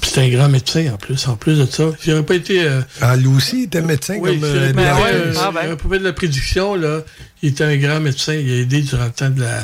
[0.00, 1.26] puis c'est un grand médecin en plus.
[1.28, 2.62] En plus de ça, s'il n'aurait pas été.
[2.62, 5.50] euh, Ah, lui aussi, il était médecin oui, comme euh, Ben pas ouais, euh, ah
[5.52, 5.76] ben.
[5.76, 7.00] pas fait de la prédiction, là,
[7.42, 8.34] il était un grand médecin.
[8.34, 9.60] Il a aidé durant le temps de la.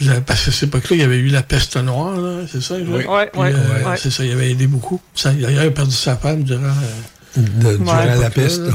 [0.00, 2.62] de la- parce qu'à cette époque-là, il y avait eu la peste noire, là, c'est
[2.62, 2.74] ça?
[2.76, 3.00] Oui.
[3.00, 3.96] Puis, ouais, euh.
[3.96, 5.00] C'est ça, il avait aidé beaucoup.
[5.14, 6.62] Ça, il a perdu sa femme durant.
[6.64, 8.18] euh, De- durant Ouais.
[8.18, 8.60] la peste.
[8.62, 8.74] là.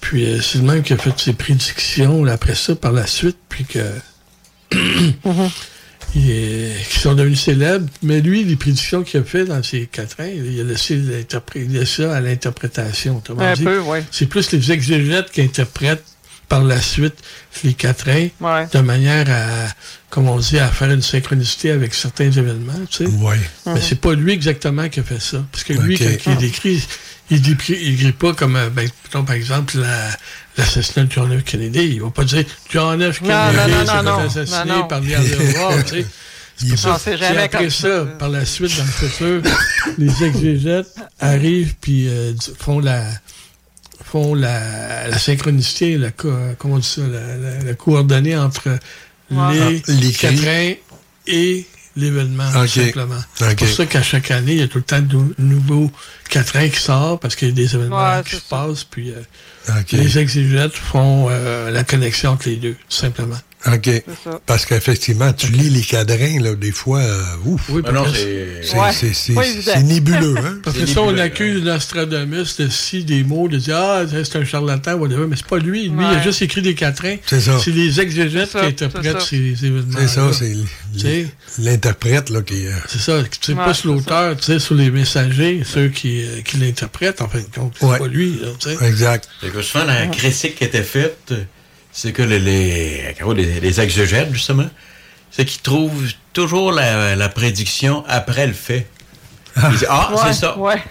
[0.00, 3.06] Puis euh, c'est le même qui a fait ses prédictions là, après ça, par la
[3.06, 3.80] suite, puis que.
[6.14, 7.86] il est- qui sont devenus célèbres.
[8.02, 11.76] Mais lui, les prédictions qu'il a fait dans ses quatrains, il a laissé, l'interpré- il
[11.76, 13.22] a laissé ça à l'interprétation.
[13.38, 13.64] Un dit.
[13.64, 13.98] peu, oui.
[14.10, 16.04] C'est plus les exégètes qui interprètent
[16.48, 17.14] par la suite
[17.64, 18.66] les quatrains Ouais.
[18.72, 19.68] de manière à,
[20.10, 23.10] comme on dit, à faire une synchronicité avec certains événements, tu sais.
[23.10, 23.34] Oui.
[23.66, 25.44] Mais c'est pas lui exactement qui a fait ça.
[25.50, 26.86] Parce que lui, quand il décrit,
[27.30, 30.16] il décrit, il écrit pas comme, euh, ben, par exemple, la-
[30.56, 31.44] l'assassinat de John F.
[31.44, 31.80] Kennedy.
[31.94, 33.20] Il va pas dire John F.
[33.20, 33.56] Kennedy
[33.86, 34.18] s'est fait non.
[34.18, 34.88] assassiner Non, non.
[34.88, 35.08] par tu
[35.86, 36.06] sais.
[36.98, 38.04] C'est jamais après comme ça, ça.
[38.18, 39.42] par la suite, dans le futur,
[39.98, 40.86] les exégètes
[41.20, 43.04] arrivent puis euh, font la
[44.04, 48.68] font la, la synchronicité, la, co- comment on dit ça, la, la- la coordonnée entre
[49.30, 49.60] les, Ah,
[50.18, 50.72] quatrains
[51.26, 51.66] et
[51.96, 53.16] l'événement, tout simplement.
[53.34, 55.90] C'est pour ça qu'à chaque année, il y a tout le temps de nou- nouveaux
[56.30, 59.20] quatrains qui sortent parce qu'il y a des événements Ouais, qui se passent, puis euh,
[59.92, 63.36] Les exégètes font euh, la connexion entre les deux, simplement.
[63.72, 64.02] OK.
[64.46, 67.62] Parce qu'effectivement, tu lis les cadrans, là, des fois, euh, ouf.
[67.68, 68.46] Oui, parce- c'est.
[68.62, 70.58] C'est Ouais, c'est- c'est- c'est nébuleux, hein?
[70.64, 74.36] Parce que C'est ça, on accuse Nostradamus de si des mots, de dire Ah, c'est
[74.36, 75.88] un charlatan, whatever, mais c'est pas lui.
[75.88, 76.22] Lui, il a Ouais.
[76.22, 77.16] juste écrit des quatrains.
[77.26, 77.58] C'est ça.
[77.62, 79.98] C'est les exégètes C'est qui interprètent c'est ces événements.
[79.98, 81.26] C'est ça, c'est
[81.58, 82.66] l'interprète, là, qui...
[82.66, 83.18] euh, C'est ça.
[83.18, 87.20] Ouais, pas sur c'est l'auteur, tu sais, sur les messagers, ceux qui, euh, qui l'interprètent,
[87.22, 87.74] en fin de compte.
[87.78, 87.98] C'est Ouais.
[87.98, 88.84] pas lui, là, tu sais.
[88.86, 89.28] Exact.
[89.40, 91.32] C'est que souvent, la critique qui était faite,
[91.98, 94.68] c'est que les, les, les, les exégètes, justement,
[95.30, 98.86] c'est qu'ils trouvent toujours la, la prédiction après le fait.
[99.56, 100.58] Ils disent, ah, Ouais, c'est ça.
[100.58, 100.82] Ouais.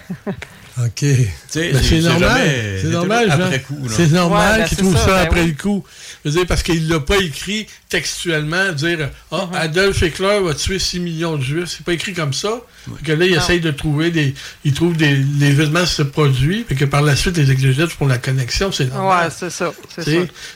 [0.78, 1.02] OK.
[1.02, 2.20] Ben, c'est normal.
[2.20, 3.78] jamais- C'est normal, après coup.
[3.88, 5.46] C'est normal Ouais, ben, qu'il trouve ça, ça, ben après oui.
[5.56, 5.84] le coup.
[6.24, 9.56] Je veux dire, parce qu'il l'a pas écrit textuellement, dire Ah, Uh-huh.
[9.56, 11.68] Adolf Hitler va tuer 6 millions de Juifs.
[11.76, 12.60] C'est pas écrit comme ça.
[12.98, 14.34] Fait que là, il essaye de trouver des.
[14.64, 15.16] Il trouve des.
[15.16, 18.70] L'événement se produit, puis que par la suite, les exégètes font la connexion.
[18.70, 19.28] C'est normal.
[19.28, 19.72] Ouais, c'est ça.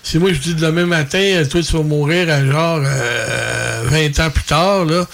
[0.02, 4.20] Si moi je dis demain matin, euh, toi tu vas mourir à genre euh, 20
[4.20, 5.06] ans plus tard, là,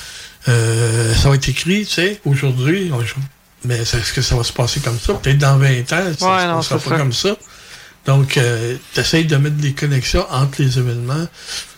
[0.49, 2.91] euh, ça va être écrit, tu sais, aujourd'hui.
[3.65, 5.15] Mais est-ce que ça va se passer comme ça?
[5.15, 6.99] Peut-être dans 20 ans, ça ne non, sera c'est pas ça.
[6.99, 7.37] comme ça.
[8.07, 8.39] Donc,
[8.95, 11.27] tu essayes de mettre des connexions entre les événements.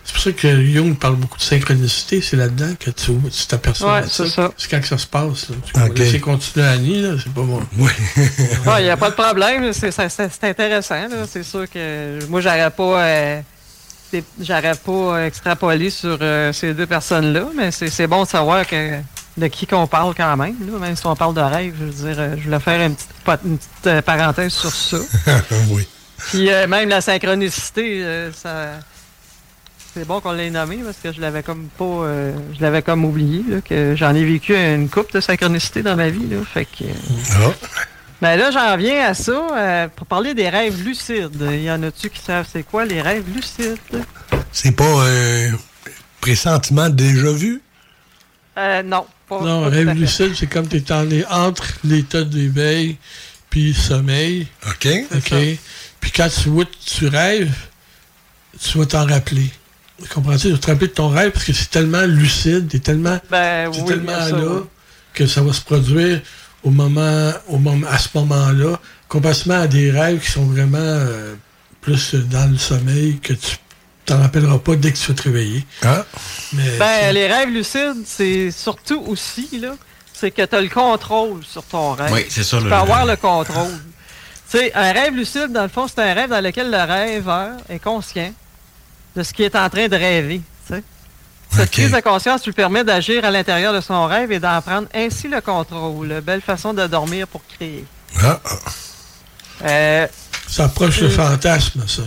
[0.08, 2.22] C'est pour ça que Jung parle beaucoup de synchronicité.
[2.22, 3.12] C'est là-dedans que tu
[3.46, 4.50] t'aperçois ouais, c'est ça.
[4.56, 5.50] C'est quand que ça se passe.
[5.50, 5.56] Là.
[5.66, 6.02] Tu okay.
[6.02, 7.60] laisser continuer à Annie, là, c'est pas bon.
[7.76, 7.90] Oui.
[8.78, 9.70] Il n'y a pas de problème.
[9.72, 11.08] C'est intéressant.
[11.30, 13.02] C'est sûr que moi, j'aurais pas...
[13.02, 13.40] Euh,
[14.40, 19.00] j'aurais pas extrapolé sur euh, ces deux personnes-là, mais c'est bon de savoir que
[19.38, 20.56] de qui qu'on parle quand même.
[20.70, 23.44] Là, même si on parle de rêve, je veux dire, je voulais faire une petite,
[23.44, 24.98] une petite euh, parenthèse sur ça.
[25.70, 25.88] oui.
[26.18, 28.80] Puis euh, même la synchronicité, euh, ça
[29.94, 33.04] c'est bon qu'on l'ait nommé parce que je l'avais comme pas euh, je l'avais comme
[33.04, 36.66] oublié là, que j'en ai vécu une coupe de synchronicité dans ma vie là, fait
[36.66, 36.84] que
[37.42, 37.52] oh.
[38.20, 41.42] ben là j'en viens à ça pour parler des rêves lucides.
[41.50, 43.78] Il y en a-tu qui savent c'est quoi les rêves lucides?
[44.52, 45.52] C'est pas un
[46.20, 47.62] pressentiment déjà vu?
[48.58, 49.06] Euh, non.
[49.28, 52.96] Pas, non, rêve lucide, c'est comme tu es entre l'état d'éveil
[53.50, 54.46] puis sommeil.
[54.66, 54.88] OK.
[55.14, 55.34] OK.
[56.00, 56.50] Puis quand tu,
[56.84, 57.54] tu rêves,
[58.60, 59.50] tu vas t'en rappeler.
[60.12, 60.48] Comprends-tu?
[60.48, 63.68] Tu vas te rappeler de ton rêve parce que c'est tellement lucide, t'es tellement, ben,
[63.68, 64.62] oui, tellement là
[65.14, 66.20] que ça va se produire
[66.62, 71.34] au moment, au moment, à ce moment-là, comparativement à des rêves qui sont vraiment euh,
[71.80, 73.56] plus dans le sommeil que tu
[74.08, 75.66] t'en rappelleras pas dès que tu vas te réveiller.
[75.82, 76.04] Ah.
[76.54, 79.74] Mais, ben, les rêves lucides, c'est surtout aussi, là,
[80.14, 82.12] c'est que tu as le contrôle sur ton rêve.
[82.12, 82.58] Oui, c'est ça.
[82.58, 83.78] Tu peux avoir le contrôle.
[84.50, 87.52] tu sais, un rêve lucide, dans le fond, c'est un rêve dans lequel le rêveur
[87.68, 88.32] est conscient
[89.14, 90.40] de ce qu'il est en train de rêver.
[91.50, 91.82] Cette okay.
[91.82, 95.28] prise de conscience lui permet d'agir à l'intérieur de son rêve et d'en prendre ainsi
[95.28, 96.20] le contrôle.
[96.20, 97.86] Belle façon de dormir pour créer.
[98.22, 98.38] Ah.
[99.64, 100.06] Euh,
[100.46, 102.02] ça approche le fantasme, ça.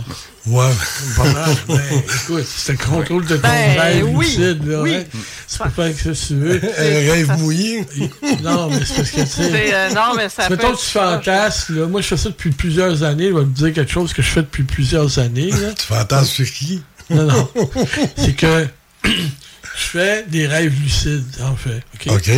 [0.46, 0.70] Ouais.
[1.16, 1.56] Pas mal.
[1.68, 4.82] Ben, écoute, c'est le contrôle de ton ben, rêve oui, lucide, là.
[4.82, 4.94] Oui.
[4.96, 5.04] Hein?
[5.12, 6.60] Tu peux faire ce que tu veux.
[6.78, 7.86] Un rêve mouillé.
[8.42, 9.74] non, mais c'est parce que, tu sais.
[9.74, 11.86] Euh, non, mais ça Mettons que tu fantasmes, là.
[11.86, 13.28] Moi, je fais ça depuis plusieurs années.
[13.28, 15.72] Je vais te dire quelque chose que je fais depuis plusieurs années, là.
[15.78, 16.82] tu fantasmes sur qui?
[17.08, 17.50] Non, non.
[18.16, 18.66] c'est que
[19.04, 19.10] je
[19.74, 21.82] fais des rêves lucides, en fait.
[22.08, 22.30] OK?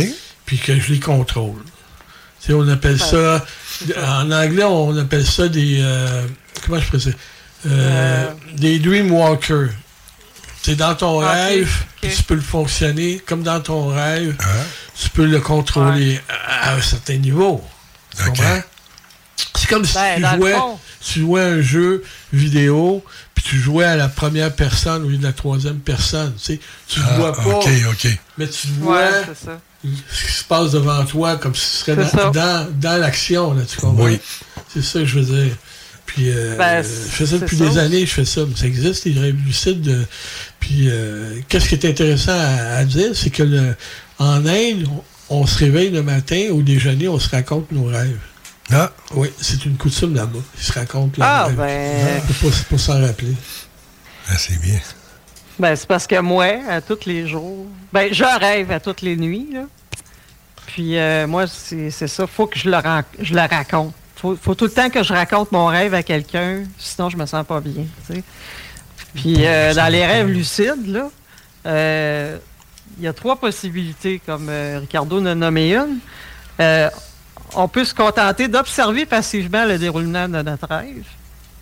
[0.45, 1.63] Puis que je les contrôle.
[2.39, 3.43] Tu sais, on appelle ça.
[3.97, 5.79] En anglais, on appelle ça des.
[5.81, 6.27] Euh,
[6.63, 7.15] comment je dire?
[7.65, 8.33] Euh, euh...
[8.53, 9.71] Des dreamwalkers.
[10.61, 12.15] C'est dans ton okay, rêve, okay.
[12.15, 14.35] tu peux le fonctionner comme dans ton rêve.
[14.39, 14.63] Hein?
[14.99, 16.21] Tu peux le contrôler ouais.
[16.27, 17.63] à, à, un certain niveau.
[18.15, 18.29] Tu okay.
[18.29, 18.61] comprends?
[19.55, 20.55] C'est comme ben, si tu jouais,
[21.01, 25.23] tu jouais un jeu vidéo, puis tu jouais à la première personne au lieu de
[25.23, 26.33] la troisième personne.
[26.37, 27.59] Tu sais, tu ne ah, vois pas,
[28.37, 29.23] mais tu vois ouais,
[30.11, 33.55] ce qui se passe devant toi comme si tu serais dans, dans, dans l'action.
[33.67, 34.03] Tu comprends?
[34.03, 34.19] Oui.
[34.73, 35.55] C'est ça que je veux dire.
[36.05, 38.41] Puis, euh, ben, je fais ça depuis des années, je fais ça.
[38.47, 40.07] Mais ça existe, les rêves lucides.
[40.59, 43.75] Puis, euh, qu'est-ce qui est intéressant à, à dire, c'est que le,
[44.19, 44.87] en Inde,
[45.29, 48.19] on, on, se réveille le matin, au déjeuner, on se raconte nos rêves.
[48.71, 48.91] Ah.
[49.13, 50.39] Oui, c'est une coutume là-bas.
[50.57, 51.55] Ils se racontent leurs ah, rêves.
[51.57, 52.21] Ben...
[52.39, 53.35] Pour, pour s'en rappeler.
[54.27, 54.79] Ah, c'est bien.
[55.59, 59.15] Ben, c'est parce que moi, à tous les jours, ben, je rêve à toutes les
[59.15, 59.65] nuits, là.
[60.67, 62.27] Puis, euh, moi, c'est ça.
[62.27, 62.77] Faut que je le,
[63.21, 66.63] je le raconte faut, faut tout le temps que je raconte mon rêve à quelqu'un,
[66.77, 67.85] sinon je me sens pas bien.
[69.13, 71.09] Puis euh, dans les rêves lucides, là,
[71.65, 72.37] il euh,
[72.99, 75.99] y a trois possibilités, comme euh, Ricardo en a nommé une.
[77.53, 81.05] On peut se contenter d'observer passivement le déroulement de notre rêve.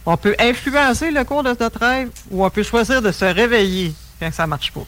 [0.05, 3.93] On peut influencer le cours de notre rêve ou on peut choisir de se réveiller
[4.19, 4.81] quand ça marche pas.
[4.81, 4.87] Tu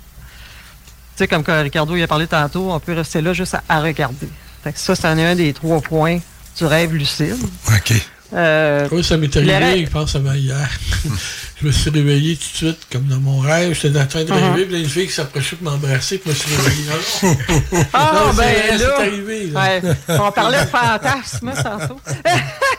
[1.18, 4.28] sais, comme Ricardo y a parlé tantôt, on peut rester là juste à, regarder.
[4.74, 6.20] Ça, c'en est un des trois points
[6.57, 7.38] du rêve lucide.
[7.68, 7.94] OK.
[8.34, 10.68] Euh, oui, ça m'est arrivé, je pense, avant hier.
[11.61, 13.77] je me suis réveillé tout de suite, comme dans mon rêve.
[13.80, 14.53] J'étais en train de rêver, uh -huh.
[14.56, 17.88] puis il y a une fille qui s'approchait pour m'embrasser, puis je me suis réveillé.
[17.94, 19.48] ah, non, ben c'est là, arrivé.
[19.48, 19.61] Là.
[19.61, 19.82] Ouais,
[20.19, 21.99] on parlait de fantasmes, tantôt.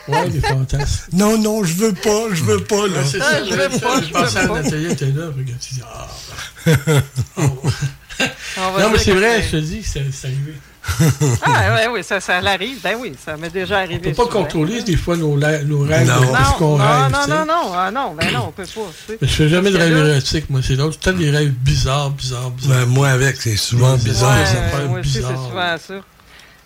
[0.09, 1.07] oui, des fantasmes.
[1.13, 3.03] Non, non, je veux pas, je veux pas, là.
[3.09, 4.61] c'est ah, ça, je veux pas, je je pensais à veux pas.
[4.61, 6.07] Nathalie, était là, regarde, tu dis, ah.
[7.37, 8.79] Oh.
[8.79, 10.53] non, mais c'est vrai, je te dis, c'est arrivé.
[11.43, 12.79] ah oui, oui, ça, ça l'arrive.
[12.81, 13.99] Ben oui, ça m'est déjà arrivé.
[13.99, 14.43] On peut pas souvent.
[14.43, 15.37] contrôler des fois nos, nos
[15.83, 16.21] rêves, Non.
[16.53, 17.11] ce qu'on non, rêve.
[17.11, 17.29] non, sais.
[17.29, 18.67] non, non, ah, non, ben non, on peut pas.
[19.05, 19.17] tu sais.
[19.21, 20.61] Mais je fais jamais de rêves érotiques, moi.
[20.63, 20.97] C'est d'autres.
[20.99, 22.79] Tout des rêves bizarres, bizarres, bizarres.
[22.79, 24.35] Ben, moi, avec, c'est souvent Ouais, bizarre.
[24.37, 25.93] Ouais, moi aussi, c'est souvent ça.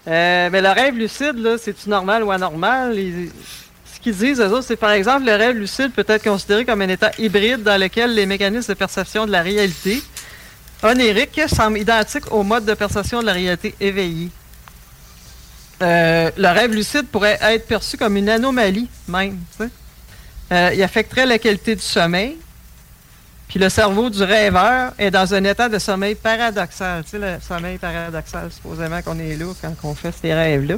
[0.07, 2.95] Euh, mais le rêve lucide, là, c'est-tu normal ou anormal?
[2.95, 6.81] Ce qu'ils disent, eux autres, c'est par exemple, le rêve lucide peut être considéré comme
[6.81, 10.01] un état hybride dans lequel les mécanismes de perception de la réalité
[10.83, 14.29] onirique semblent identiques au mode de perception de la réalité éveillée.
[15.81, 19.37] Euh, le rêve lucide pourrait être perçu comme une anomalie, même.
[20.51, 22.37] Euh, il affecterait la qualité du sommeil.
[23.47, 27.03] Puis le cerveau du rêveur est dans un état de sommeil paradoxal.
[27.03, 30.75] Tu sais, le sommeil paradoxal, supposément qu'on est là quand on fait ces rêves-là.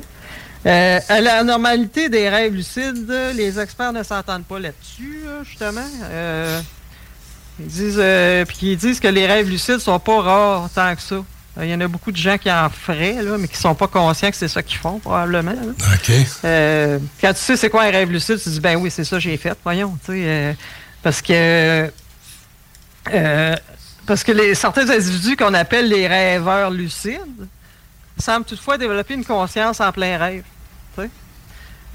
[0.66, 5.86] Euh, à la normalité des rêves lucides, les experts ne s'entendent pas là-dessus, là, justement.
[7.60, 10.96] Euh, ils disent, euh, puis ils disent que les rêves lucides sont pas rares tant
[10.96, 11.24] que ça.
[11.62, 13.88] Il y en a beaucoup de gens qui en feraient, là, mais qui sont pas
[13.88, 15.52] conscients que c'est ça qu'ils font, probablement.
[15.52, 15.72] là.
[15.94, 16.12] OK.
[16.46, 19.04] Euh, quand tu sais c'est quoi un rêve lucide, tu te dis ben oui, c'est
[19.04, 19.96] ça que j'ai fait, voyons.
[20.04, 20.54] tu sais, euh,
[21.04, 21.92] parce que
[23.14, 23.56] euh,
[24.08, 27.20] parce que les, certains individus qu'on appelle les rêveurs lucides
[28.18, 30.44] semblent toutefois développer une conscience en plein rêve.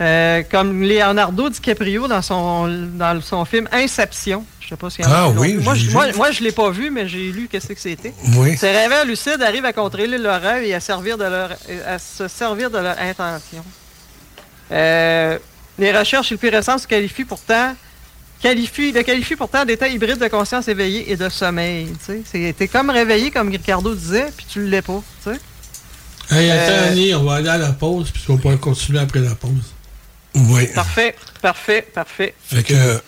[0.00, 4.44] Euh, comme Leonardo DiCaprio dans son, dans son film Inception.
[4.60, 7.08] Je sais pas si Ah oui, Moi, je moi, moi, je l'ai pas vu, mais
[7.08, 8.12] j'ai lu qu'est-ce que c'était.
[8.36, 8.56] Oui.
[8.56, 11.50] Ces rêveurs lucides arrivent à contrôler leur rêve et à, servir de leur,
[11.86, 13.64] à se servir de leur intention.
[14.70, 15.38] Euh,
[15.78, 17.74] les recherches les plus récentes se qualifient pourtant
[18.40, 21.88] qualifient, le pourtant d'état hybride de conscience éveillée et de sommeil.
[22.06, 25.02] tu T'es comme réveillé, comme Ricardo disait, puis tu l'es pas.
[26.30, 29.20] Hey, attends, Euh, Annie, on va aller à la pause, puis on va continuer après
[29.20, 29.74] la pause.
[30.34, 30.66] Oui.
[30.74, 32.34] Parfait, parfait, parfait.
[32.44, 33.00] Fait que,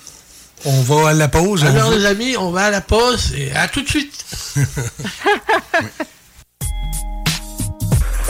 [0.64, 1.64] on va à la pause.
[1.64, 4.24] Alors, va- les amis, on va à la pause et à tout de suite.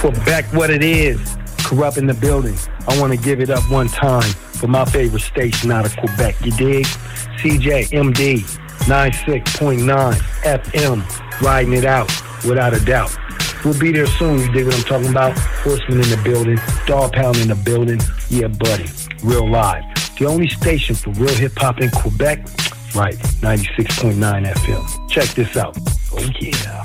[0.00, 1.18] Quebec, what it is.
[1.64, 2.56] Corrupt in the building.
[2.88, 4.22] I want to give it up one time
[4.58, 6.36] for my favorite station out of Quebec.
[6.44, 6.86] You dig?
[7.38, 8.40] CJMD
[8.86, 10.14] 96.9
[10.44, 11.02] FM.
[11.42, 12.10] Riding it out
[12.44, 13.10] without a doubt.
[13.64, 14.38] We'll be there soon.
[14.38, 15.38] You dig what I'm talking about?
[15.38, 16.58] Horseman in the building.
[16.86, 18.00] Dog pound in the building.
[18.28, 18.86] Yeah, buddy.
[19.22, 19.84] Real live.
[20.18, 22.38] The only station for real hip hop in Quebec.
[22.94, 23.16] Right.
[23.42, 24.14] 96.9
[24.46, 25.10] FM.
[25.10, 25.76] Check this out.
[26.12, 26.84] Oh, yeah.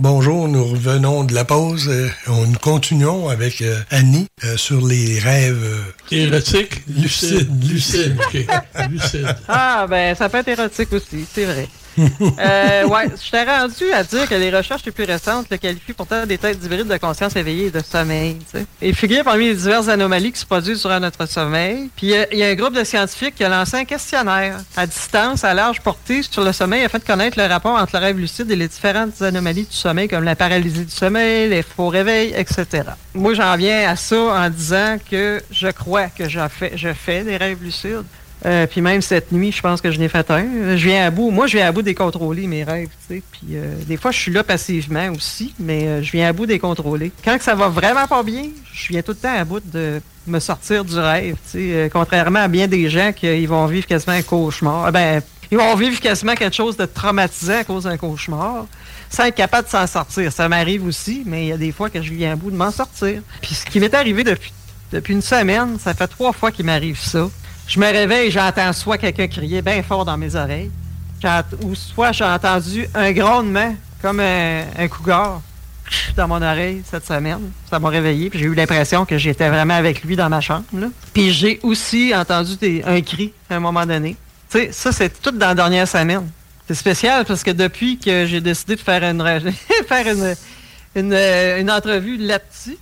[0.00, 1.88] Bonjour, nous revenons de la pause.
[1.88, 8.16] euh, on, nous continuons avec euh, Annie euh, sur les rêves euh, Érotique, lucide, lucide,
[8.24, 8.46] ok.
[8.90, 9.26] lucide.
[9.48, 11.66] Ah, ben, ça peut être érotique aussi, c'est vrai.
[12.38, 15.92] euh, ouais, je t'ai rendu à dire que les recherches les plus récentes le qualifient
[15.92, 18.36] pourtant des têtes hybrides de conscience éveillée et de sommeil.
[18.50, 18.66] tu sais.
[18.82, 21.90] Et figure parmi les diverses anomalies qui se produisent durant notre sommeil.
[21.96, 25.44] Puis il y a- un groupe de scientifiques qui a lancé un questionnaire à distance,
[25.44, 28.50] à large portée sur le sommeil afin de connaître le rapport entre le rêve lucide
[28.50, 32.66] et les différentes anomalies du sommeil comme la paralysie du sommeil, les faux réveils, etc.
[33.14, 37.62] Moi, j'en viens à ça en disant que je crois que je fais des rêves
[37.62, 38.04] lucides.
[38.46, 40.76] Euh, puis même cette nuit, je pense que je n'ai fait un.
[40.76, 41.30] Je viens à bout.
[41.30, 43.22] Moi, je viens à bout des contrôler, mes rêves, tu sais.
[43.32, 46.46] Puis euh, des fois, je suis là passivement aussi, mais euh, je viens à bout
[46.46, 47.10] des contrôler.
[47.24, 50.38] Quand ça va vraiment pas bien, je viens tout le temps à bout de me
[50.38, 51.58] sortir du rêve, tu sais.
[51.72, 54.84] Euh, contrairement à bien des gens qui vont vivre quasiment un cauchemar.
[54.86, 55.20] Ah Ben,
[55.50, 58.66] ils vont vivre quasiment quelque chose de traumatisant à cause d'un cauchemar
[59.10, 60.32] sans être capable de s'en sortir.
[60.32, 62.56] Ça m'arrive aussi, mais il y a des fois que je viens à bout de
[62.56, 63.22] m'en sortir.
[63.40, 64.52] Puis ce qui m'est arrivé depuis,
[64.92, 67.28] depuis une semaine, ça fait trois fois qu'il m'arrive ça.
[67.68, 70.70] Je me réveille j'entends soit quelqu'un crier bien fort dans mes oreilles,
[71.62, 75.42] ou soit j'ai entendu un grondement comme un, un cougar
[76.16, 77.50] dans mon oreille cette semaine.
[77.70, 80.64] Ça m'a réveillé, puis j'ai eu l'impression que j'étais vraiment avec lui dans ma chambre.
[81.12, 84.16] Puis j'ai aussi entendu un cri à un moment donné.
[84.50, 86.26] Tu sais, ça, c'est tout dans la dernière semaine.
[86.66, 89.52] C'est spécial parce que depuis que j'ai décidé de faire une, re-
[89.88, 90.06] faire
[90.96, 92.76] euh, une entrevue là-dessus,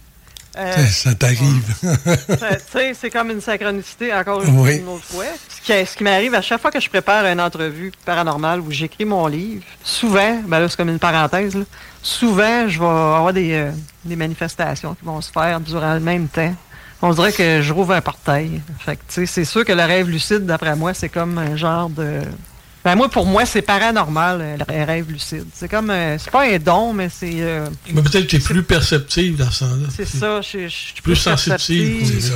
[0.56, 1.64] euh, Ça t'arrive.
[2.72, 4.76] sais, c'est comme une synchronicité encore une, Oui.
[4.78, 5.24] une autre fois.
[5.48, 8.70] Ce qui, ce qui m'arrive à chaque fois que je prépare une entrevue paranormale où
[8.70, 11.64] j'écris mon livre, souvent, ben là c'est comme une parenthèse, là,
[12.02, 13.70] souvent je vais avoir des, euh,
[14.04, 16.54] des manifestations qui vont se faire durant le même temps.
[17.02, 18.62] On dirait que je rouvre un portail.
[18.78, 22.20] Fait c'est sûr que le rêve lucide, d'après moi, c'est comme un genre de...
[22.86, 25.44] Ben moi, pour moi, c'est paranormal, euh, le rêve lucide.
[25.52, 25.90] C'est comme...
[25.90, 27.32] euh, c'est pas un don, mais c'est...
[27.40, 29.88] euh, Mais peut-être que tu es plus perceptive dans ce sens-là.
[29.90, 31.50] c'est ça, je, suis Plus sensitive.
[31.50, 32.34] perceptive, C'est ça,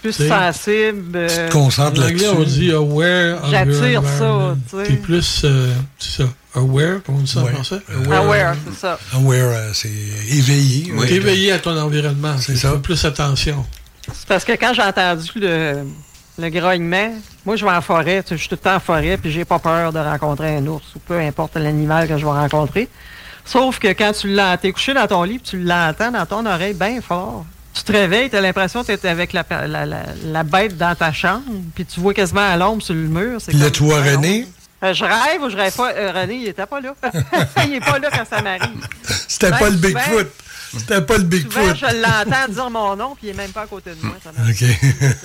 [0.00, 1.16] plus sensible.
[1.16, 4.84] euh, En anglais, on dit aware J'attire ça, tu sais.
[4.84, 7.80] T'es plus, euh, c'est ça, aware, comment on dit ça en français?
[8.10, 8.98] Aware, c'est ça.
[9.12, 9.90] Aware, euh, c'est
[10.30, 10.94] éveillé.
[11.08, 12.36] T'es éveillé à ton environnement.
[12.38, 12.72] C'est ça.
[12.82, 13.66] Plus attention.
[14.14, 15.84] C'est parce que quand j'ai entendu le,
[16.38, 17.12] le grognement,
[17.44, 19.58] moi je vais en forêt, je suis tout le temps en forêt, puis j'ai pas
[19.58, 22.88] peur de rencontrer un ours ou peu importe l'animal que je vais rencontrer.
[23.44, 26.46] Sauf que quand tu l'entends, t'es couché dans ton lit, puis tu l'entends dans ton
[26.46, 27.44] oreille bien fort.
[27.74, 30.76] Tu te réveilles, tu as l'impression que tu es avec la, la, la, la bête
[30.76, 31.42] dans ta chambre,
[31.74, 33.38] puis tu vois quasiment à l'ombre sur le mur.
[33.48, 34.46] le toit René,
[34.82, 35.92] Euh, je rêve ou je rêve pas?
[35.92, 36.94] Euh, René, il était pas là.
[37.66, 38.86] il est pas là quand ça m'arrive.
[39.28, 40.28] c'était Ben, pas le souvent- Bigfoot.
[40.76, 41.76] C'était pas le Bigfoot.
[41.76, 44.16] je l'entends dire mon nom, puis il est même pas à côté de moi.
[44.22, 44.30] ça.
[44.30, 44.64] OK.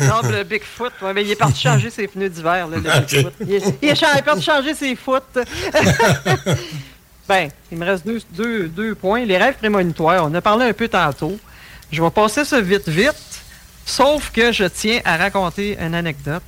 [0.02, 0.92] Non, le Bigfoot.
[1.02, 2.80] Ouais, mais il est parti changer ses pneus d'hiver, le.
[2.80, 3.34] Bigfoot.
[3.42, 5.24] Il est, il est cha- parti changer ses foot.
[7.28, 9.26] ben, il me reste deux, deux, deux points.
[9.26, 11.38] Les rêves prémonitoires, on a parlé un peu tantôt.
[11.92, 13.14] Je vais passer ça vite, vite.
[13.86, 16.42] Sauf que je tiens à raconter une anecdote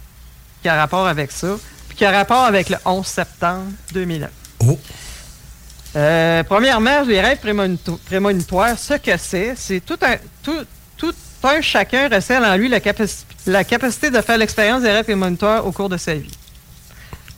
[0.61, 1.55] qui a rapport avec ça,
[1.87, 4.29] puis qui a rapport avec le 11 septembre 2001.
[4.61, 4.79] Oh.
[5.95, 10.65] Euh, premièrement, les rêves prémonito- prémonitoires, ce que c'est, c'est tout un, tout,
[10.97, 15.05] tout un chacun recèle en lui la, capaci- la capacité de faire l'expérience des rêves
[15.05, 16.31] prémonitoires au cours de sa vie.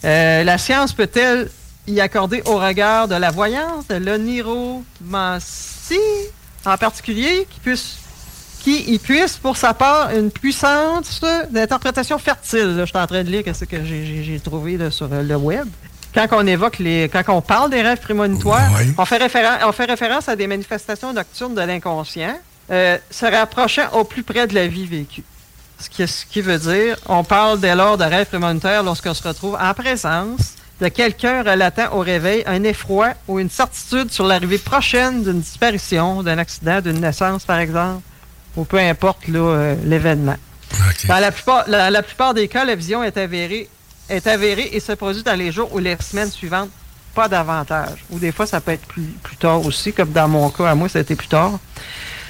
[0.04, 1.50] Euh, la science peut-elle
[1.88, 4.84] y accorder au regard de la voyance, de l'oniromancie
[6.66, 7.96] en particulier, qui puisse
[8.62, 12.76] qui y puisse pour sa part une puissance d'interprétation fertile?
[12.80, 15.66] Je suis en train de lire ce que j'ai- trouvé sur le web.
[16.14, 19.86] Quand on évoque les, quand on parle des rêves prémonitoires, on, fait référence, on fait
[19.86, 22.38] référence à des manifestations nocturnes de l'inconscient,
[22.72, 25.24] euh, se rapprochant au plus près de la vie vécue.
[25.80, 29.26] Ce qui, ce qui veut dire, on parle dès lors de rêves prémonitoires lorsqu'on se
[29.26, 34.58] retrouve en présence de quelqu'un relatant au réveil un effroi ou une certitude sur l'arrivée
[34.58, 38.02] prochaine d'une disparition, d'un accident, d'une naissance par exemple,
[38.56, 40.38] ou peu importe euh, l'événement.
[41.08, 43.70] Dans la plupart, la, la plupart des cas, la vision est avérée,
[44.10, 46.70] est avérée et se produit dans les jours ou les semaines suivantes,
[47.16, 48.04] pas davantage.
[48.12, 50.76] Ou des fois, ça peut être plus, plus tard aussi, comme dans mon cas, à
[50.76, 51.60] moi, ça a été plus tard.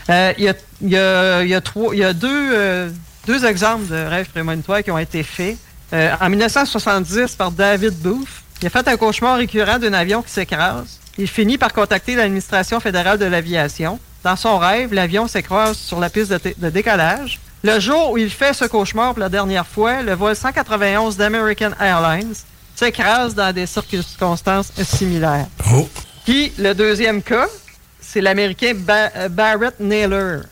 [0.10, 2.90] Euh, Il y, a, y, y, a y a deux, euh,
[3.28, 5.58] deux exemples de rêves prémonitoires qui ont été faits.
[5.94, 8.28] Euh, en 1970, par David Booth,
[8.62, 11.00] il a fait un cauchemar récurrent d'un avion qui s'écrase.
[11.18, 14.00] Il finit par contacter l'administration fédérale de l'aviation.
[14.24, 17.40] Dans son rêve, l'avion s'écrase sur la piste de, de décollage.
[17.64, 21.72] Le jour où il fait ce cauchemar pour la dernière fois, le vol 191 d'American
[21.80, 22.34] Airlines
[22.76, 25.48] s'écrase dans des circonstances similaires.
[26.26, 27.48] Puis, le deuxième cas,
[28.00, 30.44] c'est l'Américain Ba- euh, Barrett Naylor.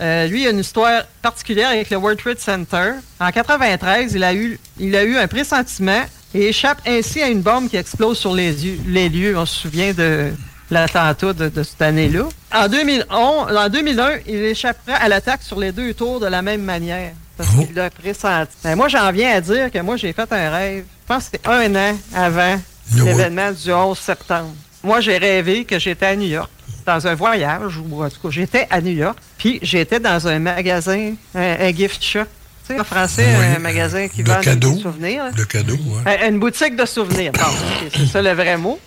[0.00, 2.92] Euh, lui, il a une histoire particulière avec le World Trade Center.
[3.20, 6.02] En 93, il a eu, il a eu un pressentiment
[6.34, 8.56] et échappe ainsi à une bombe qui explose sur les,
[8.86, 9.36] les lieux.
[9.36, 10.32] On se souvient de
[10.72, 12.24] l'attentat de, de cette année-là.
[12.54, 16.62] En, 2011, en 2001, il échappera à l'attaque sur les deux tours de la même
[16.62, 17.12] manière.
[17.36, 18.52] Parce qu'il l'a pressenti.
[18.76, 20.84] Moi, j'en viens à dire que moi, j'ai fait un rêve.
[21.02, 22.60] Je pense que c'était un an avant
[22.94, 24.50] l'événement du 11 septembre.
[24.84, 26.50] Moi, j'ai rêvé que j'étais à New York
[26.84, 30.38] dans un voyage, ou en tout cas, j'étais à New York, puis j'étais dans un
[30.40, 32.24] magasin, un, un gift shop.
[32.66, 33.56] Tu sais, en français, Oui.
[33.56, 34.72] un magasin qui De vend cadeaux.
[34.72, 35.24] des souvenirs.
[35.36, 35.74] Le cadeau,
[36.06, 36.28] ouais.
[36.28, 37.32] Une boutique de souvenirs.
[37.32, 37.40] Bon,
[37.94, 38.78] c'est ça le vrai mot.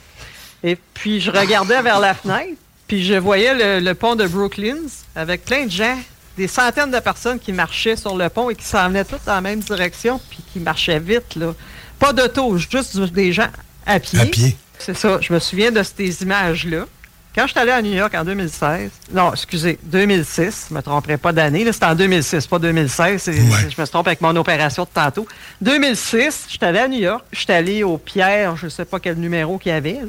[0.68, 4.78] Et puis, je regardais vers la fenêtre, puis je voyais le, le pont de Brooklyn
[5.16, 5.98] avec plein de gens,
[6.38, 9.36] des centaines de personnes qui marchaient sur le pont et qui s'en venaient toutes dans
[9.36, 11.54] la même direction, puis qui marchaient vite, là.
[12.00, 13.48] Pas d'auto, juste des gens
[13.86, 14.20] à pied.
[14.20, 14.58] À pied.
[14.80, 15.20] C'est ça.
[15.22, 16.86] Je me souviens de ces images-là.
[17.34, 21.18] Quand je suis allé à New York en 2016, non, excusez, 2006, je me tromperai
[21.18, 24.84] pas d'année, là, c'était en 2006, pas 2016, c'est- je me trompe avec mon opération
[24.84, 25.28] de tantôt.
[25.62, 29.58] 2006, j'étais allé à New York, j'étais allé au Pierre, je sais pas quel numéro
[29.58, 30.08] qu'il y avait, là,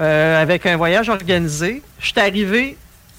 [0.00, 1.82] euh, avec un voyage organisé.
[2.00, 2.76] J'étais arrivé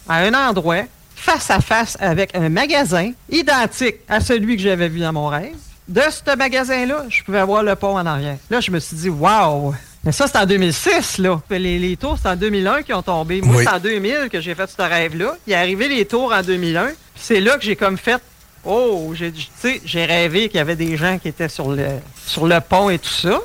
[0.10, 0.84] à un endroit,
[1.16, 5.54] face à face avec un magasin identique à celui que j'avais vu dans mon rêve.
[5.88, 8.38] De ce magasin-là, je pouvais voir le pont en arrière.
[8.50, 9.74] Là, je me suis dit, waouh!
[10.04, 11.40] Mais ça, c'est en 2006, là.
[11.52, 13.42] Les, les tours, c'est en 2001 qui ont tombé.
[13.42, 13.64] Moi, Oui.
[13.64, 15.36] c'est en 2000 que j'ai fait ce rêve-là.
[15.46, 16.86] Il est arrivé les tours en 2001.
[16.86, 18.20] Puis C'est là que j'ai comme fait,
[18.66, 21.86] oh, j'ai, tu sais, j'ai rêvé qu'il y avait des gens qui étaient sur le,
[22.26, 23.40] sur le pont et tout ça.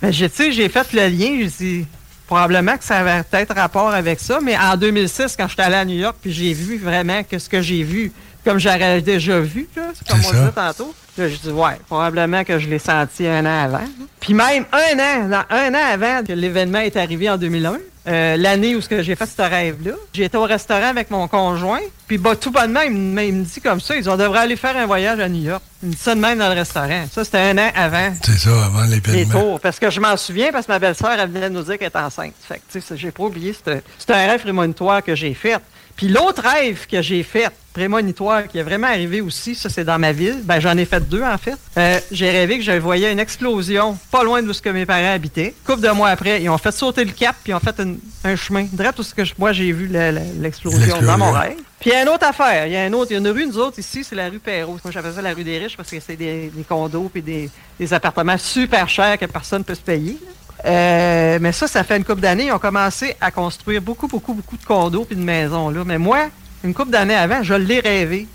[0.00, 1.86] Mais j'ai, tu sais, j'ai fait le lien, j'ai dit,
[2.28, 5.84] probablement que ça avait peut-être rapport avec ça, mais en 2006, quand j'étais allé à
[5.84, 8.12] New York, puis j'ai vu vraiment que ce que j'ai vu,
[8.44, 12.58] comme j'aurais déjà vu, là, comme on disait tantôt, là, je dis, ouais, probablement que
[12.58, 13.84] je l'ai senti un an avant.
[14.20, 17.78] Puis même un an, un an avant que l'événement est arrivé en 2001,
[18.08, 22.36] euh, l'année où j'ai fait ce rêve-là, j'étais au restaurant avec mon conjoint, puis bah,
[22.36, 24.86] tout bonnement, il me, il me dit comme ça, ils ont devrait aller faire un
[24.86, 25.62] voyage à New York.
[25.82, 27.04] Il me dit ça de même dans le restaurant.
[27.12, 28.84] Ça, c'était un an avant C'est ça, avant
[29.26, 29.60] tours.
[29.60, 31.90] Parce que je m'en souviens, parce que ma belle-sœur, elle venait de nous dire qu'elle
[31.94, 32.32] est enceinte.
[32.40, 33.52] Fait que, j'ai pas oublié.
[33.52, 35.56] C'était c'était un rêve prémonitoire que j'ai fait.
[35.98, 39.98] Puis l'autre rêve que j'ai fait, prémonitoire, qui est vraiment arrivé aussi, ça c'est dans
[39.98, 40.38] ma ville.
[40.44, 41.56] Ben j'en ai fait deux en fait.
[41.76, 45.12] Euh, j'ai rêvé que je voyais une explosion pas loin d'où ce que mes parents
[45.12, 45.54] habitaient.
[45.66, 47.98] Couple de mois après, ils ont fait sauter le cap, puis ils ont fait une-
[48.24, 48.62] un chemin.
[48.72, 51.02] Direct où ce que je- moi j'ai vu l'explosion L'explosion.
[51.02, 51.56] dans mon rêve.
[51.80, 52.66] Puis il y a une autre affaire.
[52.66, 54.28] Il y a une autre, il y a une rue, nous autres, ici, c'est la
[54.28, 54.78] rue Perrault.
[54.84, 57.50] Moi, j'appelle ça la rue des riches parce que c'est des, des condos puis des,
[57.78, 60.16] des appartements super chers que personne ne peut se payer.
[60.24, 60.32] là.
[60.64, 62.46] Euh, mais ça, ça fait une couple d'années.
[62.46, 65.70] Ils ont commencé à construire beaucoup, beaucoup, beaucoup de condos puis de maisons.
[65.70, 65.84] Là.
[65.84, 66.28] Mais moi,
[66.64, 68.26] une couple d'années avant, je l'ai rêvé.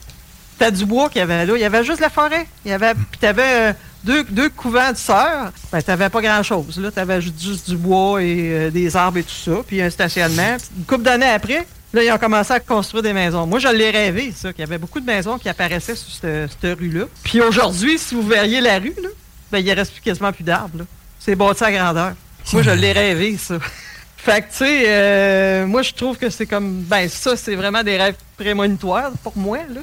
[0.58, 1.54] T'as du bois qu'il y avait là.
[1.56, 2.48] Il y avait juste la forêt.
[2.64, 3.74] Il y avait, puis t'avais euh,
[4.04, 5.52] deux, deux couvents de sœurs.
[5.72, 6.80] Ben, t'avais pas grand-chose.
[6.80, 9.58] Là, t'avais juste, du bois et euh, des arbres et tout ça.
[9.66, 10.58] Puis un stationnement.
[10.78, 13.46] Une couple d'années après, là, ils ont commencé à construire des maisons.
[13.46, 16.52] Moi, je l'ai rêvé, ça, qu'il y avait beaucoup de maisons qui apparaissaient sur cette,
[16.52, 17.06] cette rue-là.
[17.24, 19.10] Puis aujourd'hui, si vous verriez la rue, là,
[19.52, 20.86] ben, il reste quasiment plus d'arbres.
[21.24, 22.14] C'est bâti à grandeur.
[22.52, 23.56] Moi, je l'ai rêvé, ça.
[24.18, 26.82] Fait que, tu sais, euh, moi, je trouve que c'est comme.
[26.84, 29.82] Ben, ça, c'est vraiment des rêves prémonitoires pour moi, là.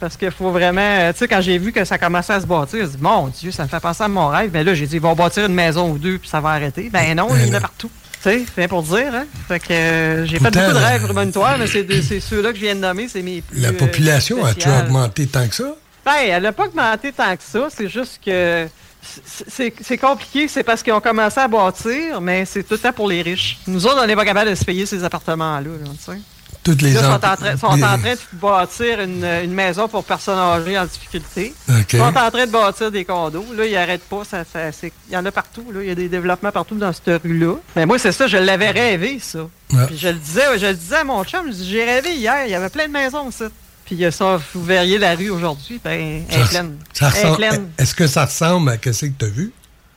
[0.00, 0.80] Parce qu'il faut vraiment.
[0.80, 3.28] euh, Tu sais, quand j'ai vu que ça commençait à se bâtir, j'ai dit, mon
[3.28, 4.50] Dieu, ça me fait penser à mon rêve.
[4.52, 6.88] Mais là, j'ai dit, ils vont bâtir une maison ou deux, puis ça va arrêter.
[6.92, 7.90] Ben non, il y en a partout.
[8.22, 9.24] Tu sais, c'est bien pour dire, hein.
[9.48, 12.74] Fait que euh, j'ai fait beaucoup de rêves prémonitoires, mais c'est ceux-là que je viens
[12.74, 13.60] de nommer, c'est mes plus.
[13.60, 14.86] La population a-tu spéciales.
[14.86, 15.74] augmenté tant que ça?
[16.04, 17.68] Ben, elle n'a pas augmenté tant que ça.
[17.74, 18.66] C'est juste que
[19.04, 20.48] c'est- compliqué.
[20.48, 23.58] C'est parce qu'ils ont commencé à bâtir, mais c'est tout le temps pour les riches.
[23.66, 25.60] Nous autres, on n'est pas capable de se payer ces appartements-là.
[25.60, 26.18] là, tu sais.
[26.62, 29.86] Toutes les Là, sont, en train, sont les- en train de bâtir une, une maison
[29.86, 31.52] pour personnes âgées en difficulté.
[31.68, 33.44] Ils sont en train de bâtir des condos.
[33.54, 34.22] Là, ils n'arrêtent pas.
[34.24, 35.66] Ça, ça- il y en a partout.
[35.74, 35.82] Là.
[35.82, 37.56] Il y a des développements partout dans cette rue-là.
[37.76, 38.26] Mais moi, c'est ça.
[38.28, 39.40] Je l'avais rêvé, ça.
[39.74, 39.86] Ouais.
[39.88, 41.52] Puis je le disais, je le disais à mon chum.
[41.52, 42.46] J'ai rêvé hier.
[42.46, 43.46] Il y avait plein de maisons, ça.
[43.84, 45.80] Puis euh, ça, vous verriez la rue aujourd'hui.
[45.82, 47.68] Ben, elle est pleine.
[47.78, 49.52] Est-ce que ça ressemble à ce que tu as vu?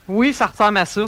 [0.10, 1.02] Oui, ça ressemble à ça.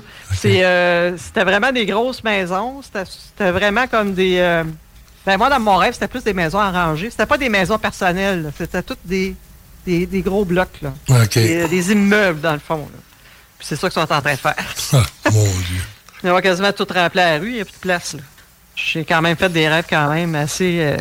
[0.46, 2.82] Euh, c'était vraiment des grosses maisons.
[2.82, 4.38] C'était, vraiment comme des.
[4.40, 4.64] euh,
[5.26, 7.10] ben, moi, dans mon rêve, c'était plus des maisons arrangées.
[7.10, 8.52] C'était pas des maisons personnelles.
[8.58, 9.36] C'était toutes des,
[9.86, 10.82] des, des gros blocs.
[10.82, 10.94] Là.
[11.34, 12.78] Des, des immeubles, dans le fond.
[12.92, 13.00] là.
[13.58, 14.56] Puis c'est ça qu'ils sont en train de faire.
[15.26, 15.82] Ah, mon Dieu.
[16.24, 17.50] Ils vont quasiment tout remplir la rue.
[17.50, 18.14] Il n'y a plus de place.
[18.14, 18.20] Là.
[18.76, 20.80] J'ai quand même fait des rêves quand même assez.
[20.82, 20.98] euh,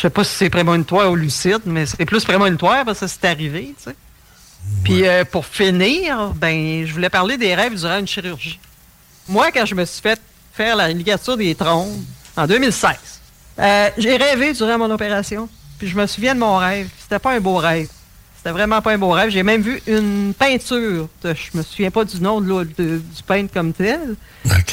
[0.00, 3.26] je sais pas si c'est prémonitoire ou lucide, mais c'est plus prémonitoire parce que c'est
[3.26, 3.96] arrivé, tu sais.
[4.82, 8.58] Puis euh, pour finir, ben, je voulais parler des rêves durant une chirurgie.
[9.28, 10.18] Moi, quand je me suis fait
[10.54, 11.98] faire la ligature des trompes
[12.34, 12.96] en 2016,
[13.58, 15.50] euh, j'ai rêvé durant mon opération.
[15.78, 16.88] Puis je me souviens de mon rêve.
[16.98, 17.90] C'était pas un beau rêve.
[18.42, 19.28] C'était vraiment pas un beau rêve.
[19.30, 21.08] J'ai même vu une peinture.
[21.22, 24.14] de- je me souviens pas du nom de du peintre comme tel.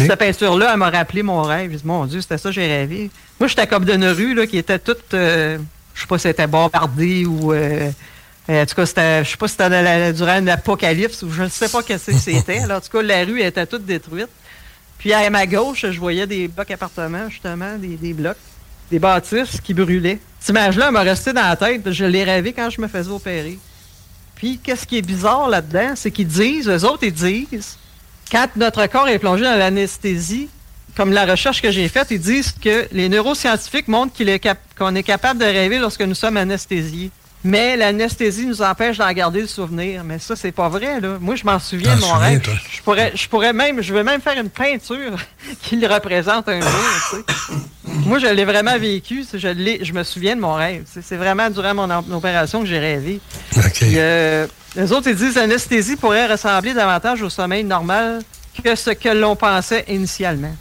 [0.08, 1.72] Cette peinture-là, elle m'a rappelé mon rêve.
[1.72, 3.12] J'ai dit, mon Dieu, c'était ça que j'ai rêvé.
[3.40, 5.58] Moi, j'étais comme d'une rue là, qui était toute, euh,
[5.94, 7.52] je sais pas si c'était bombardée ou...
[7.52, 7.92] euh,
[8.50, 11.50] euh, en tout cas, c'était, je sais pas si c'était durant l'apocalypse ou je ne
[11.50, 12.60] sais pas qu'est-ce que c'était.
[12.60, 14.30] Alors, en tout cas, la rue était toute détruite.
[14.98, 18.38] Puis à ma gauche, je voyais des blocs appartements, justement, des, des blocs,
[18.90, 20.20] des bâtisses qui brûlaient.
[20.40, 21.92] Cette image-là m'a resté dans la tête.
[21.92, 23.58] Je l'ai rêvé quand je me faisais opérer.
[24.36, 27.78] Puis, qu'est-ce qui est bizarre là-dedans, c'est qu'ils disent, eux autres, ils disent,
[28.32, 30.48] quand notre corps est plongé dans l'anesthésie,
[30.96, 34.14] comme la recherche que j'ai faite, ils disent que les neuroscientifiques montrent
[34.78, 37.12] qu'on est capable de rêver lorsque nous sommes anesthésiés.
[37.44, 40.04] Mais l'anesthésie nous empêche d'en garder le souvenir.
[40.04, 41.18] Mais ça, c'est pas vrai, là.
[41.22, 42.42] Moi, je m'en souviens de mon rêve.
[42.76, 45.18] Je pourrais, je pourrais même, je vais même faire une peinture
[45.62, 46.70] qui le représente un jour,
[47.12, 47.24] tu sais.
[48.06, 49.24] Moi, je l'ai vraiment vécu.
[49.34, 50.84] Je, l'ai- je me souviens de mon rêve.
[51.02, 53.20] C'est vraiment durant mon op- opération que j'ai rêvé.
[53.98, 58.22] Euh, les autres, ils disent l'anesthésie pourrait ressembler davantage au sommeil normal
[58.64, 60.56] que ce que l'on pensait initialement.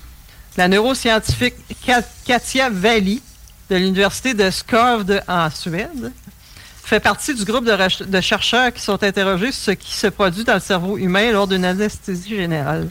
[0.56, 1.54] La neuroscientifique
[1.84, 3.22] Ka- Katia Valli
[3.70, 6.12] de l'Université de Skövde en Suède
[6.86, 10.54] fait partie du groupe de, chercheurs qui sont interrogés sur ce qui se produit dans
[10.54, 12.88] le cerveau humain lors d'une anesthésie générale.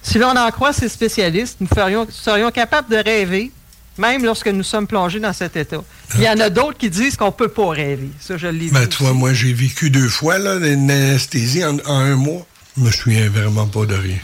[0.00, 3.50] Si l'on en croit ces spécialistes, nous ferions, serions capables de rêver,
[3.98, 5.82] même lorsque nous sommes plongés dans cet état.
[6.14, 8.10] Il y en a d'autres qui disent qu'on ne peut pas rêver.
[8.20, 11.98] Ça, je l'ai Ben, vois, moi, j'ai vécu deux fois là, une anesthésie en, en
[11.98, 12.46] un mois.
[12.76, 14.18] Je me souviens vraiment pas de rien.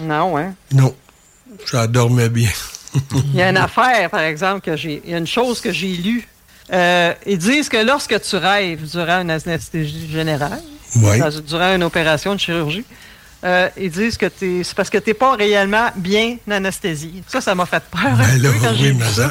[0.00, 0.54] Non, hein?
[0.72, 0.94] Non.
[1.64, 2.50] Je dormais bien.
[3.12, 5.02] Il y a une affaire, par exemple, que j'ai.
[5.04, 6.28] Il y a une chose que j'ai lue.
[6.72, 10.62] Euh, ils disent que lorsque tu rêves durant une anesthésie générale,
[10.96, 11.18] Oui.
[11.18, 12.84] dans- durant une opération de chirurgie,
[13.44, 17.22] euh, ils disent que c'est parce que tu n'es pas réellement bien anesthésié.
[17.28, 18.12] Ça, ça m'a fait peur.
[18.16, 19.30] Ben là, quand oui, mais ça.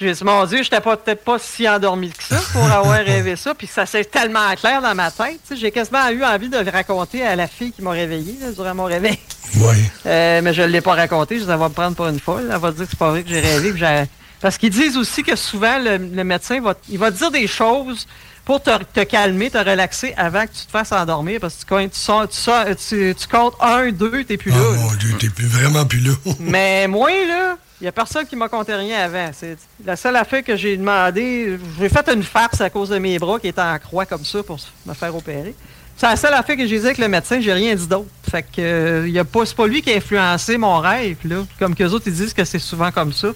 [0.00, 3.36] J'ai dit, mon Dieu, je n'étais peut-être pas si endormi que ça pour avoir rêvé
[3.36, 3.54] ça.
[3.54, 5.38] Puis ça s'est tellement clair dans ma tête.
[5.54, 8.74] J'ai quasiment eu envie de le raconter à la fille qui m'a réveillé là, durant
[8.74, 9.18] mon réveil.
[9.56, 9.76] Oui.
[10.06, 11.38] Euh, mais je ne l'ai pas raconté.
[11.38, 12.48] Je dis, elle va me prendre pour une folle.
[12.52, 13.70] Elle va dire que c'est pas vrai que j'ai rêvé.
[13.70, 14.04] que j'ai-
[14.42, 17.46] Parce qu'ils disent aussi que souvent, le, le médecin va, il va te dire des
[17.46, 18.06] choses
[18.44, 21.38] pour te, te calmer, te relaxer avant que tu te fasses endormir.
[21.40, 24.50] Parce que tu, comptes- tu, sors- tu, sors- tu- tu comptes un, deux, t'es plus
[24.50, 24.56] là.
[24.60, 24.78] Oh là.
[24.80, 26.12] mon Dieu, t'es plus, vraiment plus là.
[26.40, 29.30] Mais moi, là, il n'y a personne qui m'a compté rien avant.
[29.32, 31.56] C'est la seule affaire que j'ai demandé.
[31.78, 34.42] J'ai fait une farce à cause de mes bras qui étaient en croix comme ça
[34.42, 35.54] pour me faire opérer.
[35.96, 38.08] C'est la seule affaire que j'ai dit avec le médecin, j'ai rien dit d'autre.
[38.28, 41.44] Fait que euh, y a pas, c'est pas lui qui a influencé mon rêve, là.
[41.58, 43.28] Comme qu'eux autres, ils disent que c'est souvent comme ça.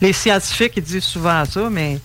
[0.00, 1.98] Les scientifiques, ils disent souvent ça, mais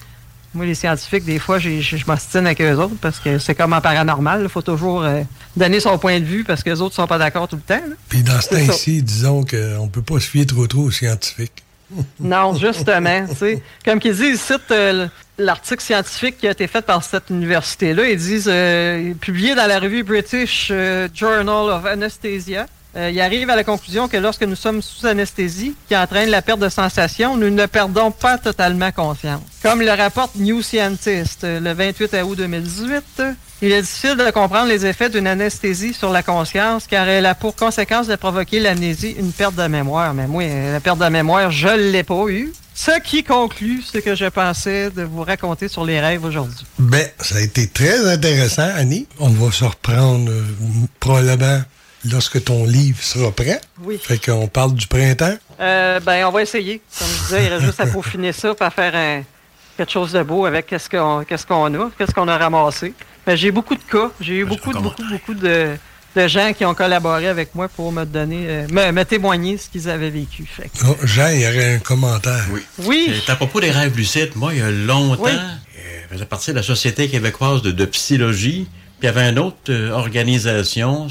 [0.53, 3.81] moi, les scientifiques, des fois, je m'ostine avec eux autres parce que c'est comme en
[3.81, 4.41] paranormal.
[4.43, 5.21] Il faut toujours euh,
[5.55, 7.75] donner son point de vue parce que les autres sont pas d'accord tout le temps.
[7.87, 7.95] là.
[8.07, 11.63] Puis dans ce temps-ci, disons qu'on ne peut pas se fier trop trop aux scientifiques.
[12.19, 13.25] Non, justement.
[13.85, 15.07] Comme qu'ils disent, ils citent euh,
[15.37, 18.09] l'article scientifique qui a été fait par cette université-là.
[18.09, 22.67] Ils disent, euh, publié dans la revue British euh, Journal of Anesthesia.
[22.95, 26.41] Euh, il arrive à la conclusion que lorsque nous sommes sous anesthésie, qui entraîne la
[26.41, 29.41] perte de sensation, nous ne perdons pas totalement conscience.
[29.61, 34.31] Comme le rapporte New Scientist euh, le 28 août 2018, euh, il est difficile de
[34.31, 38.59] comprendre les effets d'une anesthésie sur la conscience car elle a pour conséquence de provoquer
[38.59, 40.13] l'amnésie, une perte de mémoire.
[40.13, 42.53] Mais moi, la perte de mémoire, je ne l'ai pas eu.
[42.73, 46.65] Ce qui conclut ce que je pensais de vous raconter sur les rêves aujourd'hui.
[46.79, 49.05] Ben, ça a été très intéressant, Annie.
[49.19, 50.45] On va se reprendre euh,
[51.01, 51.61] probablement
[52.05, 53.59] lorsque ton livre sera prêt.
[53.81, 53.99] Oui.
[54.01, 55.35] Fait qu'on parle du printemps.
[55.59, 56.81] Euh, ben, on va essayer.
[56.97, 59.23] Comme je disais, il reste juste à peaufiner ça pour faire un-
[59.77, 62.93] quelque chose de beau avec qu'est-ce qu'on qu'est-ce qu'on a, qu'est-ce qu'on a ramassé.
[63.25, 64.11] Ben, j'ai beaucoup de cas.
[64.19, 65.75] J'ai eu beaucoup, de- beaucoup, beaucoup de,
[66.15, 69.69] de gens qui ont collaboré avec moi pour me donner, euh, me, me témoigner ce
[69.69, 70.45] qu'ils avaient vécu.
[70.45, 72.45] Fait que- Oh, Jean, il y aurait un commentaire.
[72.51, 72.61] Oui.
[72.79, 73.21] Oui.
[73.25, 74.31] C'est à propos des rêves lucides.
[74.35, 75.31] Moi, il y a longtemps, Oui.
[75.33, 78.67] euh, je faisais partie de la Société québécoise de, de psychologie.
[78.99, 81.07] Puis il y avait une autre euh, organisation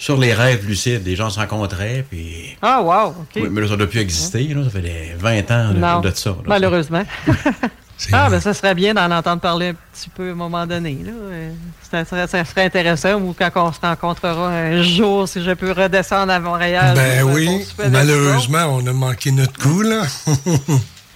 [0.00, 1.06] sur les rêves lucides.
[1.06, 2.56] Les gens se rencontraient, puis...
[2.62, 3.36] Ah, wow, OK.
[3.36, 4.42] Oui, mais là, ça ne doit plus exister.
[4.44, 6.30] Là, ça fait des 20 ans de, non, de ça.
[6.30, 6.36] là.
[6.46, 7.04] malheureusement.
[8.12, 10.96] ah, ben ça serait bien d'en entendre parler un petit peu à un moment donné.
[11.04, 11.12] Là.
[11.12, 11.50] Euh,
[11.90, 15.72] Ça, serait, ça serait intéressant ou quand on se rencontrera un jour, si je peux
[15.72, 16.94] redescendre à Montréal.
[16.96, 20.04] Ben oui, malheureusement, on a manqué notre coup, là.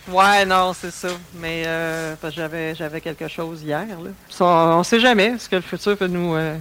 [0.06, 1.08] Ouais, non, c'est ça.
[1.40, 3.86] Mais euh, j'avais, j'avais quelque chose hier.
[3.88, 4.10] Là.
[4.40, 4.44] On,
[4.80, 6.58] on sait jamais ce que le futur peut nous, euh,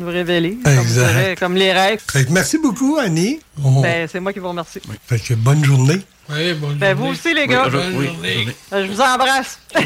[0.00, 0.58] nous révéler.
[0.64, 2.00] Comme, comme les rêves.
[2.10, 3.40] Fait que merci beaucoup, Annie.
[3.56, 4.80] Ben, c'est moi qui vous remercie.
[5.06, 6.00] Fait que bonne journée.
[6.30, 7.68] Oui, bonne Ben, vous aussi, les gars.
[7.68, 8.46] bonne Oui, journée.
[8.72, 9.58] Je vous embrasse.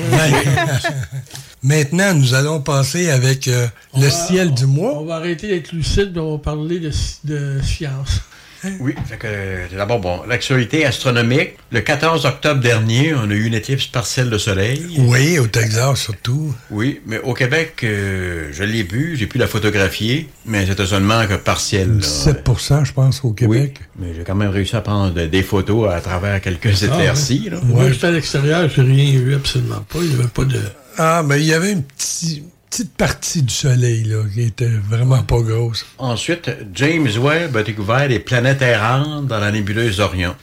[1.63, 3.67] Maintenant, nous allons passer avec euh,
[3.97, 5.01] le va- ciel du mois.
[5.01, 6.93] On va arrêter d'être lucide, mais on va parler de,
[7.25, 8.21] de science.
[8.81, 11.51] Oui, fait que, d'abord, bon, l'actualité astronomique.
[11.71, 14.97] Le 14 octobre dernier, on a eu une éclipse partielle de soleil.
[14.99, 16.55] Oui, au Texas surtout.
[16.71, 21.27] Oui, mais au Québec, euh, je l'ai vu, j'ai pu la photographier, mais c'était seulement
[21.27, 21.89] que partiel.
[21.89, 21.95] là.
[21.99, 22.45] 17
[22.85, 23.81] je pense, au Québec.
[23.99, 27.43] Mais j'ai quand même réussi à prendre des photos à travers quelques Ah, éclaircies.
[27.45, 27.51] ouais.
[27.51, 27.61] là.
[27.63, 29.99] Moi, j'étais à l'extérieur, j'ai rien vu, absolument pas.
[30.01, 30.61] Il n'y avait pas de.
[30.97, 35.23] Ah, mais il y avait une petit- petite partie du soleil, là, qui était vraiment
[35.23, 35.87] pas grosse.
[35.99, 40.35] Ensuite, James Webb a découvert des planètes errantes dans la nébuleuse d'Orion.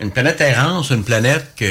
[0.00, 1.64] Une planète errante, c'est une planète que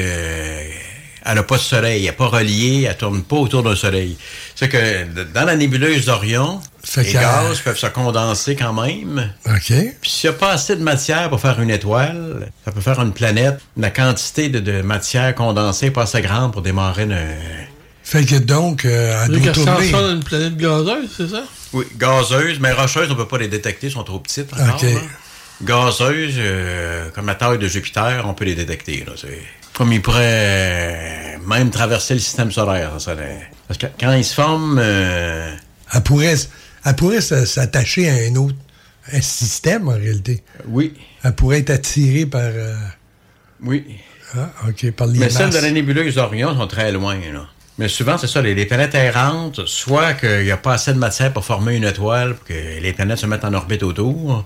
[1.22, 4.16] elle n'a pas de soleil, elle n'est pas reliée, elle tourne pas autour d'un soleil.
[4.54, 5.04] C'est que
[5.34, 6.60] dans la nébuleuse d'Orion,
[6.96, 9.30] les gaz peuvent se condenser quand même.
[9.46, 9.72] OK.
[10.00, 13.00] Puis s'il n'y a pas assez de matière pour faire une étoile, ça peut faire
[13.00, 13.60] une planète.
[13.76, 17.18] La quantité de, de matière condensée n'est pas assez grande pour démarrer une...
[18.10, 19.88] Fait que donc, euh, elle Vu doit qu'elle se tourner.
[19.90, 21.44] transforme en une planète gazeuse, c'est ça?
[21.72, 24.80] Oui, gazeuses, mais rocheuses, on ne peut pas les détecter, elles sont trop petites encore.
[25.62, 29.04] Gazeuses, euh, comme la taille de Jupiter, on peut les détecter.
[29.06, 29.38] Là, c'est-
[29.74, 32.90] comme ils pourraient euh, même traverser le système solaire.
[32.98, 33.14] ça
[33.68, 34.80] Parce que quand ils se forment...
[34.82, 35.54] euh,
[35.94, 36.34] Elle pourrait,
[36.84, 38.56] elle pourrait s'attacher à un autre
[39.12, 40.42] un système, en réalité.
[40.66, 40.94] Oui.
[41.22, 42.40] Elle pourrait être attirée par...
[42.42, 42.74] euh,
[43.62, 43.84] Oui.
[44.36, 47.14] Ah, OK, par les Mais celles de la nébuleuse d'Orion sont très loin.
[47.32, 47.46] Là.
[47.80, 50.98] Mais souvent, c'est ça, les, les planètes errantes, soit qu'il n'y a pas assez de
[50.98, 54.44] matière pour former une étoile, pour que les planètes se mettent en orbite autour,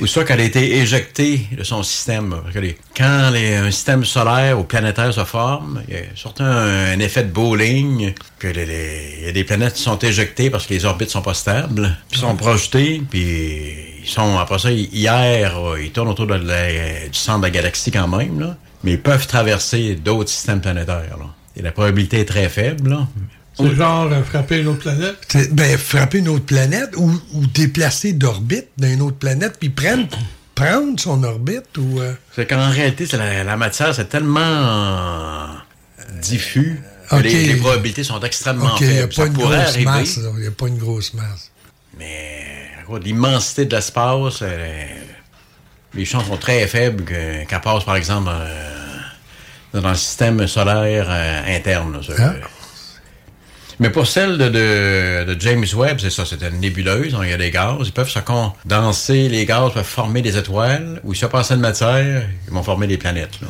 [0.00, 2.30] ou soit qu'elle a été éjectée de son système.
[2.42, 6.02] Parce que les- quand les- un système solaire ou planétaire se forme, il y a
[6.14, 10.48] surtout un, un effet de bowling, que il y a des planètes qui sont éjectées
[10.48, 13.74] parce que les orbites sont pas stables, puis sont projetées, puis
[14.04, 15.52] ils sont, après ça, hier,
[15.82, 19.00] ils tournent autour de la- du centre de la galaxie quand même, là, mais ils
[19.02, 21.16] peuvent traverser d'autres systèmes planétaires.
[21.18, 21.26] Là.
[21.56, 22.90] Et la probabilité est très faible.
[22.90, 23.08] Là.
[23.56, 25.16] C'est genre euh, frapper une autre planète?
[25.52, 30.06] Ben, frapper une autre planète ou, ou déplacer d'orbite d'une autre planète, puis prendre,
[30.54, 32.00] prendre son orbite ou...
[32.00, 35.46] euh, C'est qu'en réalité, c'est la, la matière, c'est tellement euh,
[36.22, 39.08] diffus que les, les probabilités sont extrêmement OK, il n'y a faibles.
[39.08, 40.16] pas Ça une pourrait grosse arriver, masse.
[40.18, 40.30] là.
[40.36, 41.50] Il n'y a pas une grosse masse.
[41.98, 44.42] de l'immensité de l'espace,
[45.94, 48.79] les chances sont très faibles que- qu'elle passe, par exemple, euh,
[49.74, 52.00] dans le système solaire euh, interne.
[52.06, 52.12] ça.
[52.18, 52.32] Ah.
[53.78, 57.30] Mais pour celle de, de- de James Webb, c'est ça, c'est une nébuleuse, donc il
[57.30, 61.14] y a des gaz, ils peuvent se condenser, les gaz peuvent former des étoiles, ou
[61.14, 63.40] s'il n'y a pas assez de matière, ils vont former des planètes.
[63.40, 63.48] là.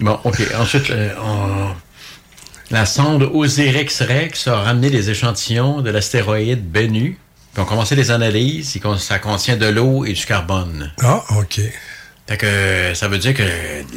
[0.00, 0.40] Bon, OK.
[0.58, 1.74] Ensuite, euh, on-
[2.70, 7.16] la sonde Osiris-Rex a ramené des échantillons de l'astéroïde Bennu,
[7.54, 10.92] puis on commencé les analyses, ça contient de l'eau et du carbone.
[11.02, 11.60] Ah, OK.
[12.28, 13.42] Fait que ça veut dire que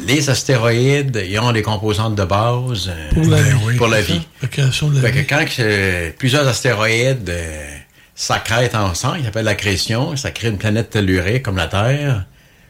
[0.06, 3.76] les astéroïdes, ils ont des composantes de base euh, Pour la vie.
[3.76, 4.22] pour la vie.
[4.40, 7.66] La création de la Fait que quand euh, plusieurs astéroïdes euh,
[8.14, 12.24] s'accrètent ensemble, ils s'appelle l'accrétion, ça crée une planète tellurique comme la Terre,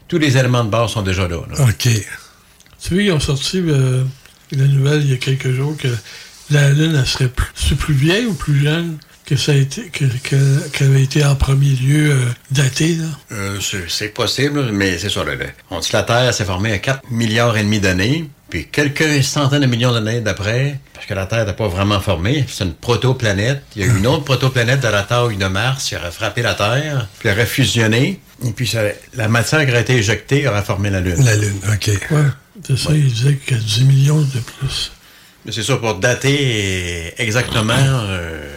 [0.09, 1.37] tous les éléments de base sont déjà là.
[1.49, 1.63] là.
[1.63, 1.87] OK.
[2.81, 4.03] Tu vois, ils ont sorti euh,
[4.51, 5.87] la nouvelle il y a quelques jours que
[6.49, 8.97] la Lune, elle serait plus, plus vieille ou plus jeune?
[9.25, 13.05] Que ça a été, que, avait été en premier lieu euh, datée, là?
[13.31, 15.23] Euh, c'est- possible, mais c'est ça.
[15.23, 15.45] là, là.
[15.71, 19.23] On dit que la Terre s'est formée à 4 milliards et demi d'années, puis quelques
[19.23, 22.73] centaines de millions d'années d'après, parce que la Terre n'est pas vraiment formée, c'est une
[22.73, 23.63] protoplanète.
[23.75, 26.41] Il y a eu une autre protoplanète de la taille de Mars qui aurait frappé
[26.41, 28.83] la Terre, puis elle aurait fusionné, et puis ça-
[29.15, 31.23] la matière qui aurait été éjectée aurait formé la Lune.
[31.23, 31.87] La Lune, OK.
[32.11, 32.17] Ouais,
[32.67, 34.91] c'est ça, il disait que 10 millions de plus.
[35.45, 38.52] Mais c'est ça, pour dater exactement, euh,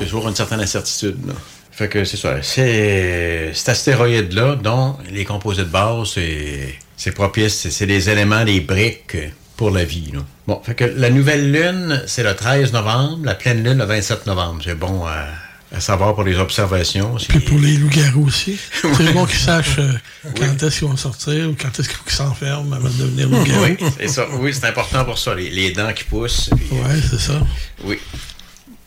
[0.00, 1.16] c'est toujours une certaine incertitude.
[1.26, 1.34] là.
[1.70, 2.42] Fait que c'est ça.
[2.42, 8.60] C'est cet astéroïde-là, dont les composés de base, c'est c'est propice, c'est- les éléments, les
[8.60, 9.16] briques
[9.56, 10.10] pour la vie.
[10.12, 10.20] là.
[10.46, 14.26] Bon, fait que la nouvelle lune, c'est le 13 novembre, la pleine lune le 27
[14.26, 14.60] novembre.
[14.64, 15.26] C'est bon à,
[15.74, 17.18] à savoir pour les observations.
[17.18, 18.58] C'est- Puis pour les loups-garous aussi.
[18.96, 19.92] C'est bon qu'ils sachent euh,
[20.36, 23.28] quand est-ce qu'ils vont sortir ou quand est-ce qu'il faut qu'ils s'enferment avant de devenir
[23.30, 23.64] loups-garous.
[23.64, 24.26] Oui, c'est ça.
[24.38, 26.50] Oui, c'est important pour ça, les, les dents qui poussent.
[26.52, 27.40] euh, Ouais, c'est ça.
[27.84, 27.98] Oui.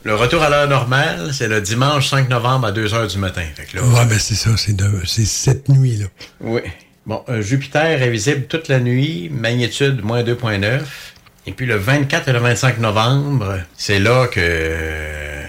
[0.06, 3.44] Le retour à l'heure normale, c'est le dimanche 5 novembre à 2 h du matin.
[3.56, 6.08] Fait que là, Ouais, ben c'est ça, c'est, de- c'est cette nuit-là.
[6.42, 6.62] Oui.
[7.06, 10.82] Bon, euh, Jupiter est visible toute la nuit, magnitude moins 2.9.
[11.46, 15.44] Et puis le 24 et le 25 novembre, c'est là que euh,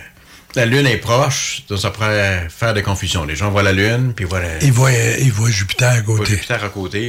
[0.55, 3.25] la Lune est proche, donc ça pourrait faire des confusions.
[3.25, 6.19] Les gens voient la Lune, puis voient, la- Il voit, il voit Jupiter à voient
[6.19, 6.31] côté.
[6.33, 7.01] Jupiter à côté.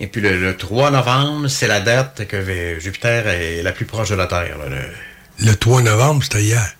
[0.00, 3.72] Et, et puis le, le 3 novembre, c'est la date que euh, Jupiter est la
[3.72, 4.58] plus proche de la Terre.
[4.58, 4.76] là, le-
[5.40, 6.72] Le 3 novembre, c'était hier.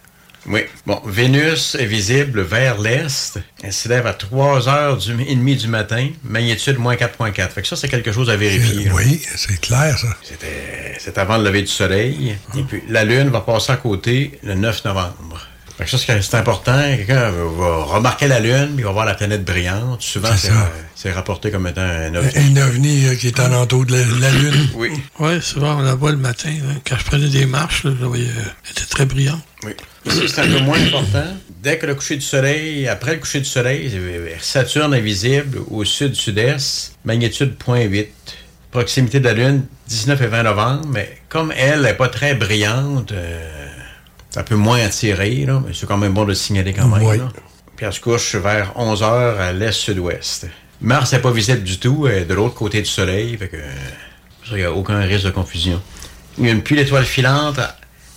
[0.49, 0.61] Oui.
[0.87, 3.39] Bon, Vénus est visible vers l'est.
[3.65, 7.49] Elle s'élève à 3 heures du, et demie du matin, magnitude moins 4.4.
[7.51, 8.89] Fait que ça, c'est quelque chose à vérifier.
[8.93, 10.09] Oui, c'est clair, ça.
[10.23, 12.37] C'était- C'est avant le lever du soleil.
[12.57, 15.46] Et puis, la Lune va passer à côté le 9 novembre.
[15.79, 16.73] Fait que ça, c'est important.
[16.97, 20.01] Quelqu'un va remarquer la Lune, puis il va voir la planète brillante.
[20.01, 20.51] Souvent, C'est
[20.95, 22.31] c'est rapporté comme étant un ovni.
[22.59, 24.69] Un ovni euh, qui est en entour de la, la Lune.
[24.75, 24.91] Oui.
[25.19, 26.49] Ouais, souvent on la voit le matin.
[26.49, 26.75] là.
[26.89, 29.43] Quand je prenais des marches, là, je voyais, euh, elle était très brillante.
[29.65, 29.73] Oui.
[30.07, 31.25] Ici, c'est un peu moins important.
[31.63, 33.93] Dès que le coucher du soleil, après le coucher du soleil,
[34.41, 38.07] Saturne est visible au sud-sud-est, magnitude 0.8.
[38.71, 43.13] Proximité de la Lune, 19 et 20 novembre, mais comme elle n'est pas très brillante,
[43.13, 43.67] euh,
[44.37, 47.03] un peu moins attiré, là, mais c'est quand même bon de le signaler quand même.
[47.07, 47.19] Oui.
[47.19, 47.29] là.
[47.77, 50.47] Puis elle se couche vers 11 heures à l'est-sud-ouest.
[50.81, 53.57] Mars n'est pas visible du tout, elle est de l'autre côté du soleil, fait que
[54.51, 55.81] il n'y a aucun risque de confusion.
[56.39, 57.61] Il y a une pluie d'étoiles filantes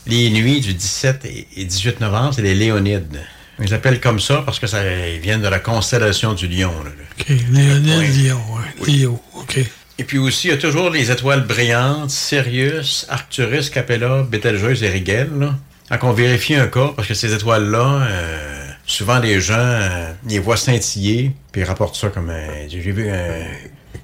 [0.08, 3.20] les nuits du 17 et et 18 novembre, c'est les Léonides.
[3.60, 6.72] Ils les appellent comme ça parce que ça ils viennent de la constellation du lion.
[6.84, 6.92] là.
[7.20, 8.24] OK, Léonide Oui.
[8.24, 8.42] Lion.
[8.86, 9.60] Léo, OK.
[9.98, 14.90] Et puis aussi, il y a toujours les étoiles brillantes, Sirius, Arcturus, Capella, Betelgeuse et
[14.90, 15.30] Rigel.
[15.38, 15.56] Là.
[15.90, 20.40] Quand on vérifie un cas, parce que ces étoiles-là, euh, souvent les gens euh, les
[20.40, 23.46] voient scintiller, puis ils rapportent ça comme un- J'ai vu un-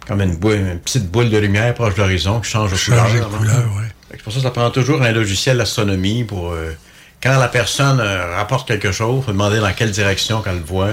[0.08, 3.12] comme une, boule, une petite boule de lumière proche de l'horizon qui change de couleur.
[3.32, 3.88] De couleur, ouais.
[4.12, 6.52] C'est pour ça que ça prend toujours un logiciel d'astronomie pour...
[6.54, 6.72] euh,
[7.22, 10.92] quand la personne rapporte quelque chose, il faut demander dans quelle direction qu'elle le voit.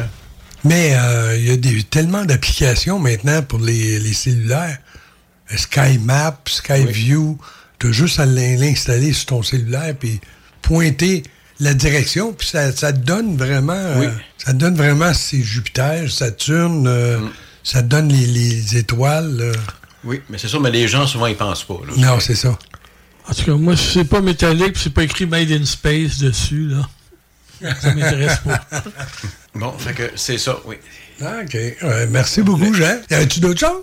[0.64, 0.94] Mais
[1.36, 4.78] il y a des, tellement d'applications maintenant pour les, les cellulaires.
[5.52, 7.38] Euh, Sky Map, Sky View,
[7.78, 10.20] tu as juste à l'in- l'installer sur ton cellulaire puis
[10.62, 11.22] pointer
[11.60, 13.72] la direction, puis ça, ça te donne vraiment.
[13.74, 17.20] euh, ça donne vraiment c'est Jupiter, Saturne, euh,
[17.62, 19.36] ça te donne les, les étoiles.
[19.40, 19.52] euh.
[20.04, 21.78] Oui, mais c'est sûr, mais les gens, souvent, ils pensent pas.
[21.86, 21.92] là.
[21.96, 22.58] Non, c'est ça.
[23.28, 26.18] En tout cas, moi, si c'est pas métallique, puis c'est pas écrit Made in Space
[26.18, 26.88] dessus, là.
[27.80, 28.66] Ça m'intéresse pas.
[29.54, 30.76] Bon, fait que c'est ça, oui.
[31.20, 31.56] Ah, OK.
[32.10, 32.96] Merci beaucoup, Jean.
[33.10, 33.82] Y avait-tu d'autres choses?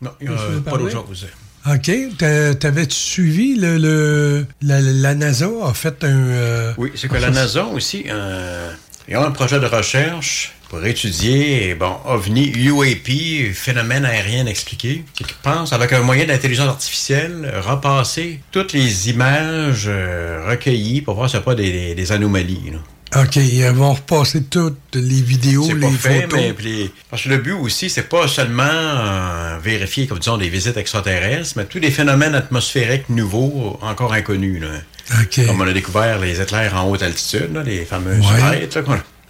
[0.00, 0.84] Non, il n'y a pas parler?
[0.92, 1.26] d'autre chose.
[1.68, 1.90] OK.
[2.18, 6.08] T'a- T'avais-tu suivi le, le- la, la NASA a fait un.
[6.28, 8.70] euh, Oui, c'est que la NASA aussi, euh,
[9.08, 15.24] ils ont un projet de recherche pour étudier, bon, OVNI, UAP, phénomène aérien expliqué, qui
[15.42, 21.38] pense, avec un moyen d'intelligence artificielle, repasser toutes les images euh, recueillies pour voir s'il
[21.38, 22.70] n'y a pas des, des anomalies.
[22.72, 22.78] là.
[23.14, 26.38] OK, ils vont repasser toutes les vidéos, les pas fait, photos.
[26.40, 30.48] mais les- parce que le but aussi, c'est pas seulement euh, vérifier, comme disons, des
[30.48, 34.60] visites extraterrestres, mais tous les phénomènes atmosphériques nouveaux, encore inconnus.
[34.60, 35.20] Là.
[35.22, 35.46] OK.
[35.46, 38.40] Comme on a découvert les éclairs en haute altitude, là, les fameuses Ouais.
[38.60, 38.82] là,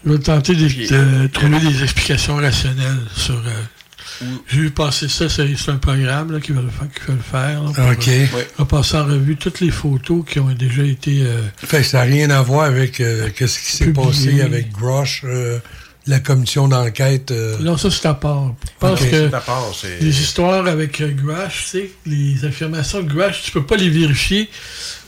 [0.04, 3.34] Je vais tenter de, de trouver des explications rationnelles sur.
[3.34, 3.50] euh,
[4.48, 6.88] J'ai vu passer ça, c'est un programme là, qui va le faire.
[6.94, 8.08] Qui va le faire là, pour, OK.
[8.08, 8.48] euh, Ouais.
[8.58, 11.22] repasser en revue toutes les photos qui ont déjà été.
[11.22, 14.72] euh, Fait que ça n'a rien à voir avec euh, qu'est-ce qui s'est passé avec
[14.72, 15.58] Grosh, euh,
[16.06, 17.30] la commission d'enquête.
[17.32, 17.58] euh.
[17.60, 18.54] Non, ça, c'est à part.
[18.64, 19.10] Je pense Ok.
[19.10, 21.10] que part, c'est- les histoires avec euh,
[21.62, 24.48] tu sais, les affirmations de Grash, tu peux pas les vérifier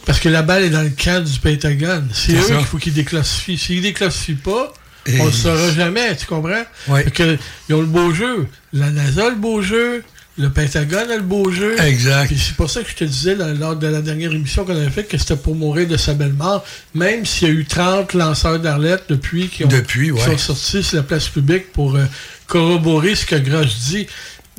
[0.04, 2.08] parce que la balle est dans le camp du Pentagone.
[2.12, 3.58] C'est eux qu'il faut qu'ils déclassifient.
[3.58, 4.72] S'ils déclassifient pas,
[5.06, 6.64] Et- on ne saura jamais, tu comprends?
[6.96, 7.36] Fait que,
[7.68, 8.46] ils ont le beau jeu.
[8.72, 10.02] La NASA a le beau jeu.
[10.40, 11.74] Le Pentagone a le beau jeu.
[11.82, 12.28] Exact.
[12.28, 14.76] Puis c'est pour ça que je te disais là, lors de la dernière émission qu'on
[14.76, 16.64] avait faite que c'était pour mourir de sa belle mort.
[16.94, 20.20] Même s'il y a eu 30 lanceurs d'Arlette depuis qui, ont- Depuis, qui ouais.
[20.20, 22.04] sont sortis sur la place publique pour euh,
[22.46, 24.06] corroborer ce que Grosch dit.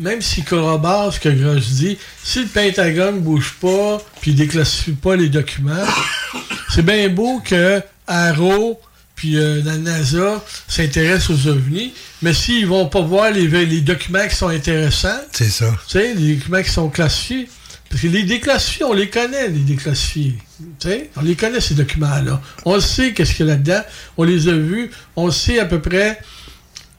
[0.02, 5.16] Même s'il corrobore ce que Grosch dit, si le Pentagone bouge pas puis déclassifie pas
[5.16, 5.86] les documents,
[6.74, 8.80] c'est bien beau que Arrow
[9.20, 11.92] puis euh, la NASA s'intéressent aux ovnis,
[12.22, 15.70] mais s'ils vont pas voir les, les documents qui sont intéressants, C'est ça.
[15.90, 17.50] tu sais, les documents qui sont classifiés.
[17.90, 20.38] Parce que les déclassifiés, on les connaît, les déclassifiés.
[20.80, 22.42] Tu sais, on les connaît, ces documents-là.
[22.64, 23.82] On sait qu'est-ce qu'il y a là-dedans.
[24.16, 24.90] On les a vus.
[25.18, 26.18] On sait à peu près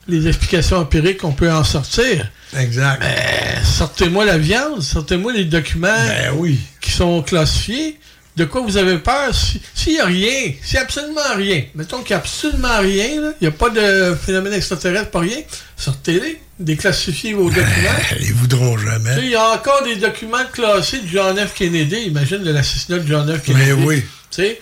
[0.08, 2.30] les explications empiriques qu'on peut en sortir.
[2.54, 2.98] Exact.
[3.00, 6.58] Mais sortez-moi la viande, sortez-moi les documents Ben oui.
[6.82, 7.98] qui sont classifiés.
[8.40, 9.34] De quoi vous avez peur?
[9.34, 12.78] Si- S'il n'y a rien, s'il n'y a absolument rien, mettons qu'il n'y a absolument
[12.80, 15.40] rien, il n'y a pas de phénomène extraterrestre, pas rien,
[15.76, 18.00] sortez-les, déclassifiez vos documents.
[18.18, 19.16] Ils voudront jamais.
[19.18, 21.52] Il y a encore des documents classés de John F.
[21.54, 21.96] Kennedy.
[22.06, 23.42] Imagine de l'assassinat de John F.
[23.44, 23.72] Kennedy.
[23.76, 24.00] Mais oui.
[24.30, 24.60] Tu sais,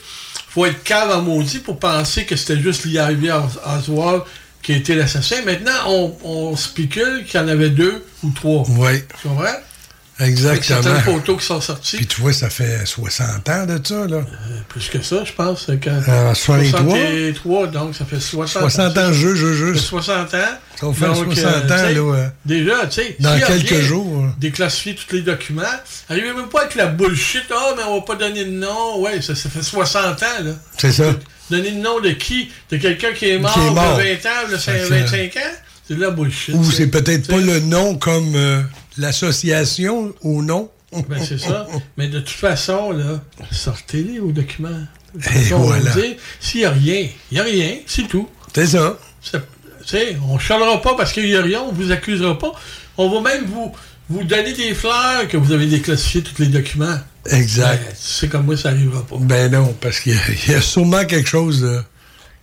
[0.49, 4.23] faut être calme à maudit pour penser que c'était juste Lee Harvey Os- Oswald
[4.61, 5.37] qui était l'assassin.
[5.45, 8.65] Maintenant, on, on spécule qu'il y en avait deux ou trois.
[8.71, 9.03] Oui.
[9.23, 9.45] Tu comprends?
[10.21, 10.83] Exactement.
[10.83, 11.97] certaines photos qui sont sorties.
[11.99, 14.21] Puis tu vois, ça fait 60 ans de ça, là.
[14.69, 15.67] Plus que ça, je pense.
[15.83, 16.83] Quand, Euh, 63.
[16.83, 19.75] 63, donc ça fait 60 60 ans, jeu, jeu, jeu.
[19.75, 20.39] Ça fait 60 ans.
[20.81, 22.17] Ça va faire Donc, 60 euh, ans, là.
[22.19, 23.17] euh, Déjà, tu sais.
[23.21, 24.35] Dans quelques jours, hein.
[24.39, 25.63] Déclassifier tous les documents.
[26.09, 27.45] Arrivez même pas avec la bullshit.
[27.51, 29.01] Ah, mais on va pas donner de nom.
[29.01, 30.51] Ouais, ça, ça fait 60 ans, là.
[30.79, 31.15] C'est ça.
[31.51, 32.51] Donner le nom de qui?
[32.71, 33.97] De quelqu'un qui est mort, Qui est mort.
[33.97, 35.55] de 20 ans, de Fait que, 25 ans?
[35.89, 36.55] C'est de la bullshit.
[36.55, 38.61] Ou c'est peut-être pas le nom comme euh,
[38.99, 40.71] l'association au nom.
[41.09, 41.67] Ben, c'est ça.
[41.97, 43.21] Mais de toute façon, là,
[43.53, 44.85] sortez-les aux documents.
[45.15, 45.91] Va voilà.
[46.41, 48.29] S'il n'y a rien, il n'y a rien, c'est tout.
[48.55, 48.99] C'est ça.
[49.23, 49.39] Ça-
[49.81, 52.39] Tu sais, on ne chialera pas parce qu'il n'y a rien, on ne vous accusera
[52.39, 52.53] pas.
[52.97, 53.73] On va même vous,
[54.11, 56.99] vous donner des fleurs que vous avez déclassifié tous les documents.
[57.31, 57.83] Exact.
[57.87, 59.17] Ben, c'est comme moi, ça n'arrivera pas.
[59.21, 61.81] Ben non, parce qu'il y, y a sûrement quelque chose euh,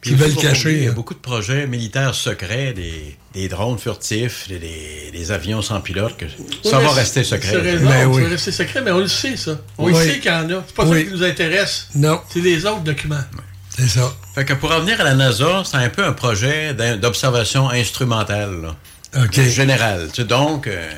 [0.06, 0.72] Puis aussi, veulent oublier, cacher.
[0.78, 0.94] Il y a hein.
[0.94, 6.16] beaucoup de projets militaires secrets, des, des drones furtifs, des, des- des avions sans pilote.
[6.18, 6.26] Que
[6.68, 7.62] ça va rester secret.
[7.62, 9.60] Ben ça va rester secret, mais on le sait, ça.
[9.78, 9.94] On Oui.
[9.94, 10.64] le sait qu'il y en a.
[10.68, 11.00] C'est pas Oui.
[11.00, 11.88] ça qui nous intéresse.
[11.96, 13.24] Non, C'est les autres documents.
[13.70, 14.14] c'est ça.
[14.34, 18.62] Fait que pour revenir à la NASA, c'est un peu un projet d'observation instrumentale.
[18.62, 18.76] là.
[19.24, 19.40] OK.
[19.42, 20.10] Général.
[20.14, 20.90] Tu sais, donc, euh,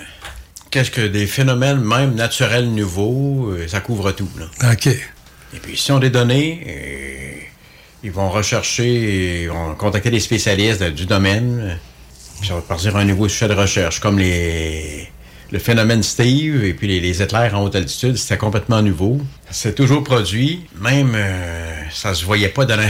[0.72, 4.30] qu'est-ce que des phénomènes même naturels nouveaux, euh, ça couvre tout.
[4.40, 4.72] Là.
[4.72, 4.88] OK.
[4.88, 7.37] Et puis, si on des données, euh,
[8.04, 11.78] ils vont rechercher, ils vont contacter des spécialistes du domaine,
[12.40, 15.08] puis ça va partir un nouveau sujet de recherche, comme les
[15.50, 19.22] le phénomène Steve et puis les, les éclairs en haute altitude, c'était complètement nouveau.
[19.50, 22.84] C'est toujours produit, même euh, ça se voyait pas, dans la-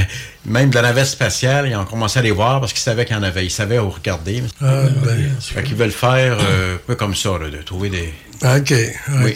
[0.43, 3.15] même de la navette spatiale, ils ont commencé à les voir parce qu'ils savaient qu'il
[3.15, 4.41] y en avait, ils savaient où regarder.
[4.59, 8.11] Ah, ben, Fait qu'ils veulent faire euh, un peu comme ça, là, de trouver des...
[8.43, 8.73] OK,
[9.23, 9.35] Oui.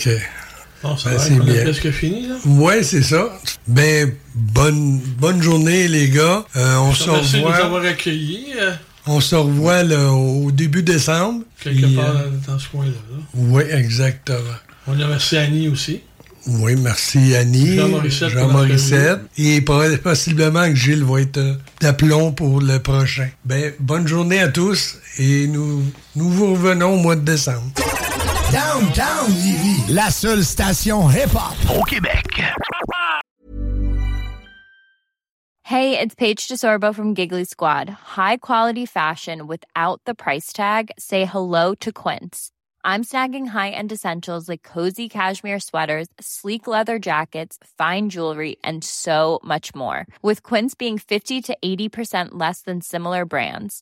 [0.83, 1.61] Bon, ça Ben, c'est bien.
[1.63, 2.35] presque fini, là.
[2.45, 3.29] Ouais, c'est ça.
[3.67, 6.43] Ben, bonne, bonne journée, les gars.
[6.55, 7.65] Euh, on se te remercie de nous revoit.
[7.65, 8.71] avoir accueillis euh,
[9.05, 11.43] On se revoit là, au début décembre.
[11.63, 12.91] quelque Puis, part euh, dans, ce coin-là.
[12.91, 13.17] là.
[13.35, 14.37] oui, exactement.
[14.87, 16.01] On a remercié Annie aussi.
[16.47, 17.75] Oui, merci Annie.
[17.75, 19.19] Jean Morissette Jean Morissette.
[19.37, 21.39] Et po- possiblement que Gilles va être
[21.79, 23.29] d'aplomb pour le prochain.
[23.45, 25.83] Ben, bonne journée à tous et nous,
[26.15, 27.69] nous vous revenons au mois de décembre.
[28.51, 32.25] Downtown Livy, la seule station hip-hop au Québec.
[35.63, 37.89] Hey, it's Paige DeSorbo from Giggly Squad.
[37.89, 40.91] High quality fashion without the price tag.
[40.99, 42.51] Say hello to Quince.
[42.83, 49.39] I'm snagging high-end essentials like cozy cashmere sweaters, sleek leather jackets, fine jewelry, and so
[49.45, 50.07] much more.
[50.21, 53.81] With Quince being 50 to 80% less than similar brands.